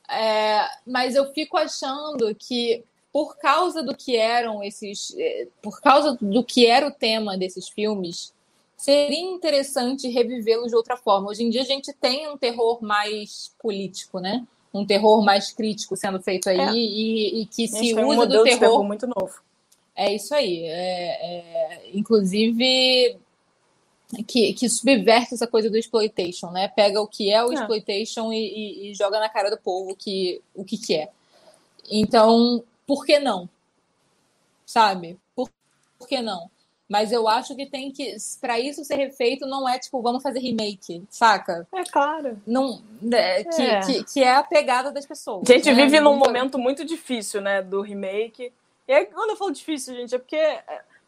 [0.10, 6.18] é, mas eu fico achando que por causa do que eram esses, é, por causa
[6.20, 8.34] do que era o tema desses filmes,
[8.76, 11.30] seria interessante revivê-los de outra forma.
[11.30, 14.44] Hoje em dia a gente tem um terror mais político, né?
[14.74, 16.74] Um terror mais crítico sendo feito aí é.
[16.74, 18.60] e, e, que se usa um do terror...
[18.60, 19.40] terror muito novo.
[19.96, 20.64] É isso aí.
[20.64, 23.20] É, é, inclusive
[24.28, 26.68] que, que subverte essa coisa do exploitation, né?
[26.68, 27.56] Pega o que é o é.
[27.56, 31.10] exploitation e, e, e, joga na cara do povo que, o que, que é.
[31.90, 33.50] Então, por que não?
[34.66, 35.18] Sabe?
[35.36, 35.50] Por,
[35.98, 36.50] por que não?
[36.90, 40.40] Mas eu acho que tem que, para isso ser refeito, não é tipo, vamos fazer
[40.40, 41.66] remake, saca?
[41.74, 42.42] É claro.
[42.46, 42.82] Não,
[43.14, 43.80] é, que, é.
[43.80, 45.50] Que, que, é a pegada das pessoas.
[45.50, 45.86] A gente né?
[45.86, 48.52] vive num momento muito difícil, né, do remake.
[48.86, 50.60] E aí, quando eu falo difícil, gente, é porque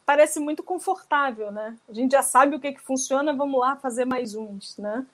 [0.06, 1.78] parece muito confortável, né?
[1.88, 5.06] A gente já sabe o que, que funciona, vamos lá fazer mais uns, né?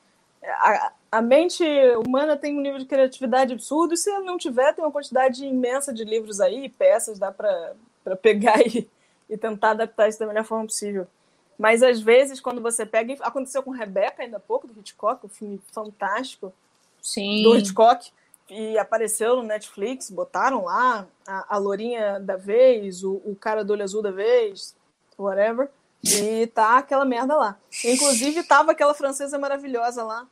[0.43, 1.63] A, a mente
[2.05, 5.93] humana tem um nível de criatividade absurdo, e se não tiver, tem uma quantidade imensa
[5.93, 8.89] de livros aí, peças, dá para pegar e,
[9.29, 11.07] e tentar adaptar isso da melhor forma possível.
[11.57, 13.17] Mas às vezes, quando você pega.
[13.19, 16.53] Aconteceu com Rebeca ainda há pouco, do Hitchcock, um filme fantástico
[17.01, 17.43] Sim.
[17.43, 18.11] do Hitchcock,
[18.49, 23.73] e apareceu no Netflix, botaram lá a, a lourinha da vez, o, o cara do
[23.73, 24.73] olho azul da vez,
[25.23, 25.69] whatever.
[26.03, 27.57] E tá aquela merda lá.
[27.83, 30.25] Inclusive, tava aquela francesa maravilhosa lá,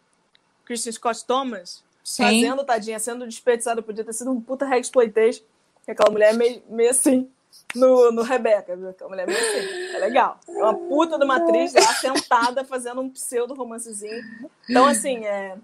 [0.64, 2.24] Kristen Scott Thomas, Sim.
[2.24, 3.82] fazendo, tadinha, sendo desperdiçada.
[3.82, 5.44] Podia ter sido um puta exploitation.
[5.88, 7.30] Aquela mulher meio, meio assim,
[7.76, 8.90] no, no Rebeca, viu?
[8.90, 9.96] Aquela mulher meio assim.
[9.96, 10.40] É legal.
[10.48, 14.22] É uma puta de uma atriz lá sentada fazendo um pseudo romancezinho.
[14.70, 15.58] Então, assim, é,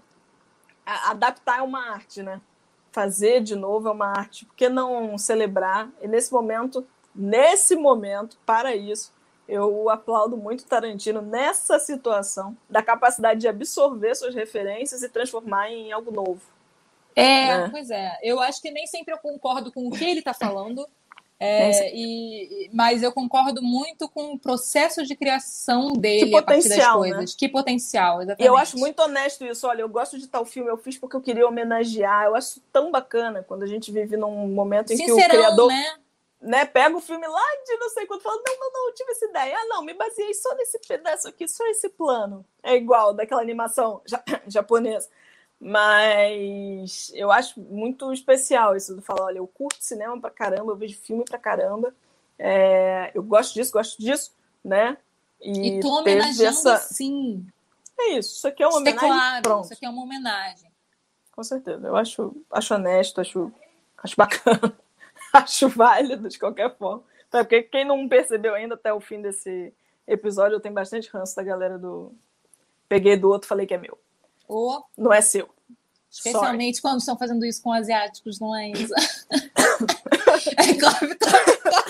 [0.86, 2.40] adaptar é uma arte, né?
[2.92, 4.46] Fazer de novo é uma arte.
[4.46, 5.90] Por que não celebrar?
[6.00, 9.12] E nesse momento, nesse momento, para isso,
[9.48, 15.92] eu aplaudo muito Tarantino nessa situação da capacidade de absorver suas referências e transformar em
[15.92, 16.40] algo novo.
[17.14, 17.68] É, né?
[17.70, 18.18] pois é.
[18.22, 20.86] Eu acho que nem sempre eu concordo com o que ele está falando,
[21.38, 26.92] é, e, mas eu concordo muito com o processo de criação dele que das né?
[26.92, 27.18] coisas.
[27.18, 27.36] Né?
[27.36, 28.46] Que potencial, exatamente.
[28.46, 29.66] Eu acho muito honesto isso.
[29.66, 32.24] Olha, eu gosto de tal filme, eu fiz porque eu queria homenagear.
[32.24, 35.68] Eu acho tão bacana quando a gente vive num momento em Sincerão, que o criador.
[35.68, 35.96] Né?
[36.44, 39.10] Né, pega o filme lá de não sei quanto, fala, não, não, não, eu tive
[39.10, 39.56] essa ideia.
[39.56, 42.44] Ah, não, me baseei só nesse pedaço aqui, só esse plano.
[42.62, 44.02] É igual daquela animação
[44.46, 45.08] japonesa.
[45.58, 50.76] Mas eu acho muito especial isso do falar, olha, eu curto cinema pra caramba, eu
[50.76, 51.94] vejo filme pra caramba.
[52.38, 54.98] É, eu gosto disso, gosto disso, né?
[55.40, 56.76] E, e tô homenageando essa...
[56.78, 57.46] sim.
[57.98, 59.08] É isso, isso aqui é uma isso é homenagem.
[59.08, 59.64] É claro, pronto.
[59.64, 60.70] Isso aqui é uma homenagem.
[61.32, 61.86] Com certeza.
[61.86, 63.52] Eu acho, acho honesto, acho,
[64.02, 64.76] acho bacana.
[65.42, 67.02] acho válido de qualquer forma.
[67.28, 69.74] Até porque quem não percebeu ainda até o fim desse
[70.06, 72.14] episódio, eu tenho bastante ranço da galera do.
[72.88, 73.98] Peguei do outro, falei que é meu.
[74.46, 74.82] Oh.
[74.96, 75.48] Não é seu.
[76.10, 76.82] Especialmente Sorry.
[76.82, 78.94] quando estão fazendo isso com asiáticos, não é, Isa?
[80.56, 81.84] é claro, claro, claro.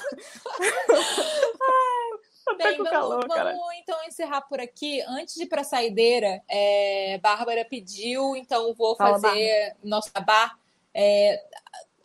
[2.57, 5.03] Bem, vamos, calor, vamos então encerrar por aqui.
[5.03, 10.59] Antes de ir para a saideira, é, Bárbara pediu, então vou Fala, fazer nosso bar.
[10.95, 11.43] É,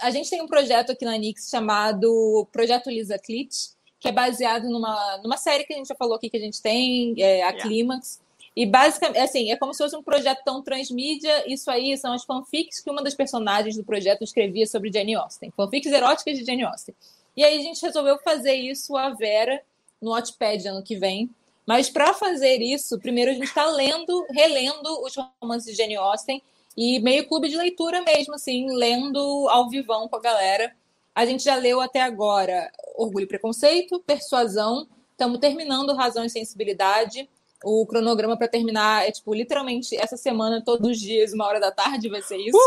[0.02, 4.70] a gente tem um projeto aqui na Nix chamado Projeto Lisa Clit, que é baseado
[4.70, 7.50] numa, numa série que a gente já falou aqui que a gente tem, é, a
[7.50, 7.62] yeah.
[7.62, 8.22] Clímax.
[8.56, 11.52] E basicamente, assim, é como se fosse um projeto tão transmídia.
[11.52, 15.52] Isso aí são as fanfics que uma das personagens do projeto escrevia sobre Jane Austen.
[15.56, 16.96] Fanfics eróticas de Jane Austen.
[17.36, 19.62] E aí a gente resolveu fazer isso a Vera
[20.02, 21.30] no Wattpad ano que vem.
[21.66, 26.42] Mas para fazer isso, primeiro a gente está lendo, relendo os romances de Jane Austen
[26.78, 30.76] e meio clube de leitura mesmo, assim, lendo ao vivão com a galera.
[31.14, 37.30] A gente já leu até agora Orgulho e Preconceito, Persuasão, estamos terminando Razão e Sensibilidade.
[37.64, 41.72] O cronograma para terminar é, tipo, literalmente essa semana, todos os dias, uma hora da
[41.72, 42.58] tarde, vai ser isso.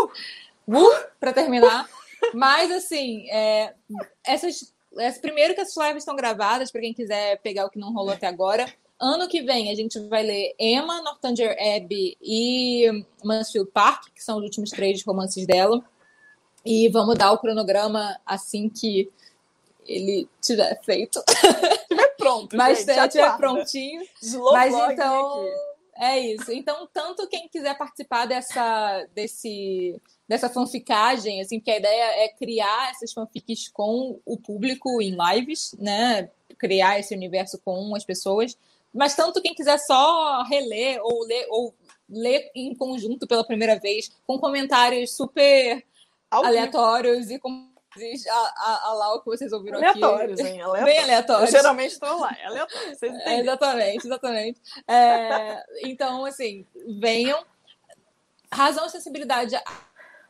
[0.69, 0.79] Uh!
[0.79, 1.89] Uh, para terminar.
[2.35, 3.75] Mas, assim, é,
[4.25, 7.93] essas é, primeiro que essas lives estão gravadas, para quem quiser pegar o que não
[7.93, 8.67] rolou até agora.
[9.05, 14.39] Ano que vem a gente vai ler Emma, Northanger Abbey e Mansfield Park, que são
[14.39, 15.85] os últimos três romances dela.
[16.65, 19.11] E vamos dar o cronograma assim que
[19.85, 21.21] ele tiver feito.
[21.89, 22.57] Tiver pronto.
[22.57, 24.07] Mas gente, já tiver prontinho.
[24.23, 25.43] Slow Mas então.
[25.43, 25.73] aqui.
[25.97, 26.53] É isso.
[26.53, 32.93] Então, tanto quem quiser participar dessa, desse, dessa fanficagem, assim, porque a ideia é criar
[32.93, 36.31] essas fanfics com o público em lives, né?
[36.57, 38.57] Criar esse universo com as pessoas.
[38.93, 41.75] Mas tanto quem quiser só reler ou ler ou
[42.09, 45.85] ler em conjunto pela primeira vez, com comentários super vivo.
[46.31, 47.73] aleatórios e com
[48.29, 50.49] a, a, a lá o que vocês ouviram Aleatórios, aqui.
[50.49, 50.61] hein?
[50.63, 50.85] Aleatórios.
[50.85, 51.51] Bem Eu aleatórios.
[51.51, 52.97] geralmente estou lá, é aleatório.
[52.97, 54.61] Vocês É, exatamente, exatamente.
[54.89, 56.67] É, então, assim,
[56.99, 57.45] venham.
[58.51, 59.57] Razão e sensibilidade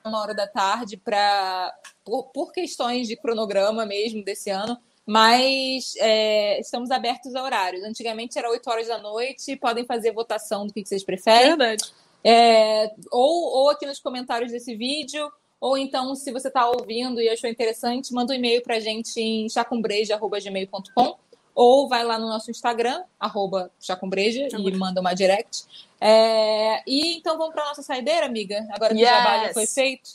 [0.05, 1.72] uma hora da tarde para
[2.05, 4.76] por, por questões de cronograma mesmo desse ano,
[5.07, 7.83] mas é, estamos abertos a horários.
[7.85, 11.57] Antigamente era 8 horas da noite, podem fazer votação do que, vocês preferem.
[11.57, 11.85] Verdade.
[12.24, 15.31] É, ou, ou aqui nos comentários desse vídeo,
[15.61, 19.20] ou então, se você está ouvindo e achou interessante, manda um e-mail para a gente
[19.20, 21.16] em chacumbreja.gmail.com
[21.55, 25.65] ou vai lá no nosso Instagram, arroba chacumbreja, e manda uma direct.
[26.01, 28.66] É, e então vamos para nossa saideira, amiga?
[28.70, 29.11] Agora que Yes.
[29.11, 30.11] o trabalho foi feito.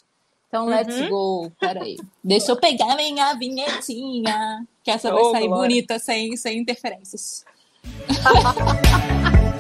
[0.47, 1.09] Então, let's Uhum.
[1.09, 1.51] go.
[1.59, 1.97] Peraí.
[2.23, 5.64] Deixa eu pegar minha vinhetinha, que essa vai Ô, sair Glória.
[5.68, 7.43] bonita, sem, sem interferências.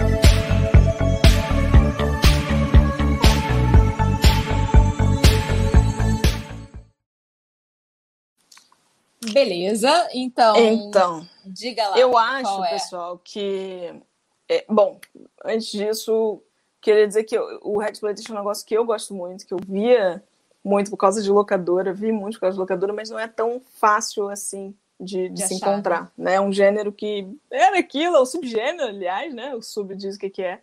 [9.33, 11.99] Beleza, então, Então, diga lá.
[11.99, 12.69] eu acho, é.
[12.69, 13.93] pessoal, que.
[14.47, 14.99] é, bom,
[15.43, 16.41] antes disso,
[16.79, 19.59] queria dizer que eu- o Hexploitation é um negócio que eu gosto muito, que eu
[19.67, 20.23] via
[20.63, 23.59] muito por causa de locadora, vi muito por causa de locadora, mas não é tão
[23.79, 26.11] fácil assim de, de De se achar, encontrar.
[26.17, 26.35] Né?
[26.35, 29.55] É um gênero que era aquilo, é um subgênero, aliás, né?
[29.55, 30.59] O sub diz o que, que é.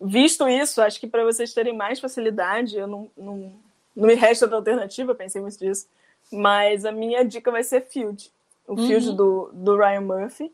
[0.00, 3.52] Visto isso, acho que para vocês terem mais facilidade, eu não, não,
[3.94, 5.86] não me resta outra alternativa, pensei muito disso,
[6.32, 8.30] mas a minha dica vai ser Field.
[8.66, 8.86] O Uhum.
[8.86, 10.50] Field do, do Ryan Murphy,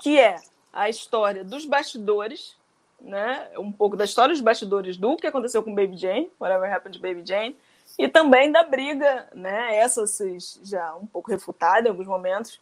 [0.00, 0.36] que é
[0.72, 2.56] a história dos bastidores,
[3.00, 3.48] né?
[3.58, 7.02] Um pouco da história dos bastidores do que aconteceu com Baby Jane, Whatever Happened to
[7.02, 7.56] Baby Jane,
[7.98, 9.76] e também da briga, né?
[9.76, 12.60] Essa vocês já um pouco refutada em alguns momentos,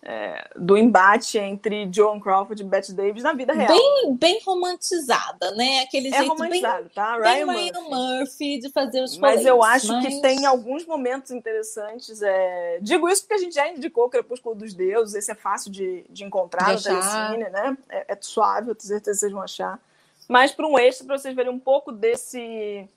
[0.00, 3.68] é, do embate entre Joan Crawford e Bette Davis na vida real.
[3.68, 5.80] Bem, bem romantizada, né?
[5.80, 7.18] Aquele é jeito bem, romantizado, tá?
[7.18, 7.90] bem Ryan Ryan Murphy.
[7.90, 12.22] Murphy de fazer os Mas eu acho que mas- tem alguns momentos interessantes.
[12.22, 15.16] é, Digo isso porque a gente já indicou o Crepúsculo dos Deuses.
[15.16, 17.00] Esse é fácil de, de encontrar De no.
[17.00, 17.76] Telecine, né?
[17.88, 19.80] É, é suave, eu tenho certeza que vocês vão achar.
[20.28, 22.88] Mas para um extra, para vocês verem um pouco desse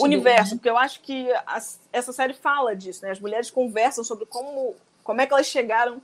[0.00, 0.56] Universo, né?
[0.58, 3.10] porque eu acho que as- essa série fala disso, né?
[3.10, 4.74] As mulheres conversam sobre como,
[5.04, 6.00] como é que elas chegaram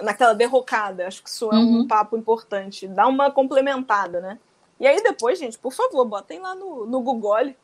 [0.00, 1.06] naquela derrocada.
[1.06, 1.80] Acho que isso é Uhum.
[1.80, 2.86] um papo importante.
[2.86, 4.38] Dá uma complementada, né?
[4.78, 7.54] E aí depois, gente, por favor, botem lá no, no Google,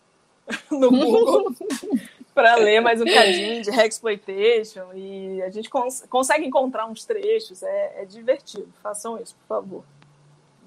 [0.70, 1.54] no Google,
[2.34, 7.62] para ler mais um cadinho de Hexploitation e a gente cons- consegue encontrar uns trechos.
[7.62, 8.68] É, é divertido.
[8.82, 9.84] Façam isso, por favor.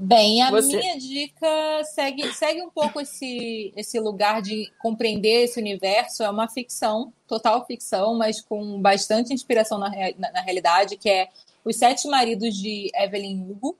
[0.01, 0.77] Bem, a Você.
[0.77, 6.23] minha dica segue, segue um pouco esse, esse lugar de compreender esse universo.
[6.23, 11.27] É uma ficção, total ficção, mas com bastante inspiração na, na, na realidade, que é
[11.65, 13.77] Os Sete Maridos de Evelyn Hugo,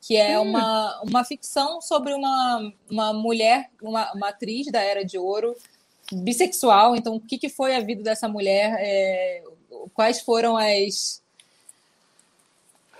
[0.00, 5.18] que é uma, uma ficção sobre uma, uma mulher, uma, uma atriz da Era de
[5.18, 5.54] Ouro,
[6.12, 6.96] bissexual.
[6.96, 8.76] Então, o que, que foi a vida dessa mulher?
[8.80, 9.42] é,
[9.94, 11.19] quais foram as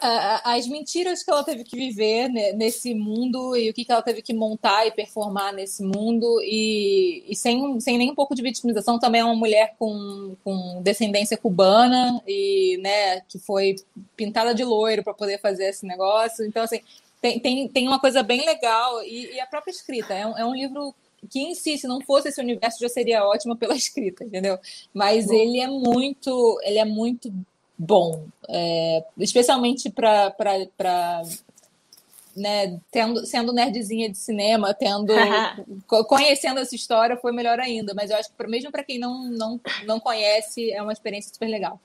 [0.00, 4.22] as mentiras que ela teve que viver ne- nesse mundo e o que ela teve
[4.22, 8.98] que montar e performar nesse mundo e, e sem, sem nem um pouco de vitimização.
[8.98, 13.76] Também é uma mulher com, com descendência cubana e né que foi
[14.16, 16.44] pintada de loiro para poder fazer esse negócio.
[16.44, 16.80] Então assim
[17.20, 20.14] tem, tem, tem uma coisa bem legal e, e a própria escrita.
[20.14, 20.94] É um, é um livro
[21.28, 24.58] que em si, se não fosse esse universo, já seria ótimo pela escrita, entendeu?
[24.92, 27.32] Mas ele é muito, ele é muito
[27.80, 30.34] bom, é, especialmente para
[32.36, 35.06] né, tendo, sendo nerdzinha de cinema, tendo
[35.88, 37.94] co- conhecendo essa história foi melhor ainda.
[37.94, 41.48] Mas eu acho que mesmo para quem não, não, não conhece, é uma experiência super
[41.48, 41.80] legal.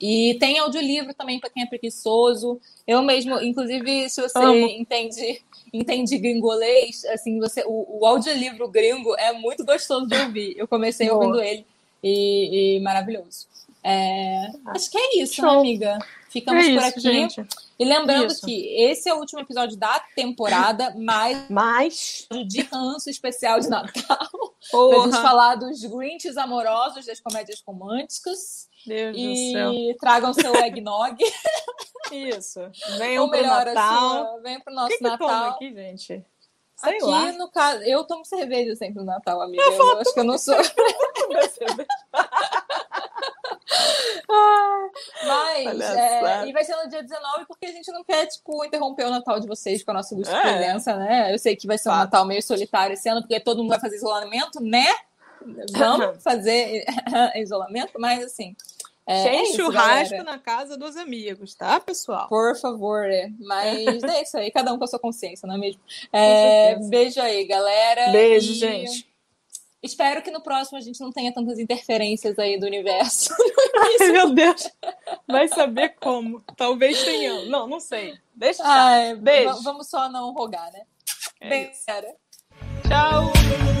[0.00, 2.60] E tem audiolivro também para quem é preguiçoso.
[2.86, 4.66] Eu mesmo, inclusive, se você Amo.
[4.68, 5.42] entende
[5.72, 10.54] entende gringolês, assim, você o, o audiolivro gringo é muito gostoso de ouvir.
[10.56, 11.24] Eu comecei Boa.
[11.24, 11.66] ouvindo ele
[12.02, 13.46] e, e maravilhoso.
[13.84, 15.98] É, acho que é isso, né, amiga?
[16.32, 17.00] Ficamos é por isso, aqui.
[17.00, 17.46] gente.
[17.78, 18.46] E lembrando Isso.
[18.46, 24.28] que esse é o último episódio da temporada, mas Mas de ranço especial de Natal.
[24.70, 24.94] Porra.
[24.94, 28.68] Pra gente falar dos Grinches amorosos das comédias românticas.
[28.86, 29.96] Deus e do céu.
[30.00, 31.16] tragam seu eggnog.
[32.10, 32.60] Isso.
[32.98, 34.26] Venham pro Natal.
[34.26, 35.50] Sua, venham pro nosso que que Natal.
[35.50, 36.24] aqui, gente?
[36.76, 37.32] Sei aqui, lá.
[37.32, 39.62] no caso, eu tomo cerveja sempre no Natal, amiga.
[39.62, 40.56] Eu, eu acho que eu não sou.
[45.26, 49.06] Mas, é, e vai ser no dia 19 porque a gente não quer, tipo, interromper
[49.06, 50.42] o Natal de vocês com a nossa ilustre É.
[50.42, 51.32] presença, né?
[51.32, 53.80] Eu sei que vai ser um Natal meio solitário esse ano, porque todo mundo vai
[53.80, 54.86] fazer isolamento, né?
[55.72, 56.84] Vamos fazer
[57.36, 58.54] isolamento, mas assim.
[59.04, 60.22] É, Sem é isso, churrasco galera.
[60.22, 62.28] na casa dos amigos, tá, pessoal?
[62.28, 63.28] Por favor, é.
[63.40, 65.80] mas é isso aí, cada um com a sua consciência, não é mesmo?
[66.12, 68.10] É, beijo aí, galera.
[68.12, 69.11] Beijo, e gente.
[69.82, 73.34] Espero que no próximo a gente não tenha tantas interferências aí do universo.
[74.00, 74.70] Ai, meu Deus.
[75.26, 76.40] Vai saber como.
[76.56, 77.46] Talvez tenham.
[77.46, 78.14] Não, não sei.
[78.34, 78.62] Deixa.
[78.64, 79.60] Ai, Beijo.
[79.62, 80.82] Vamos só não rogar, né?
[81.40, 82.14] É Beijo, cara.
[82.88, 83.71] Tchau.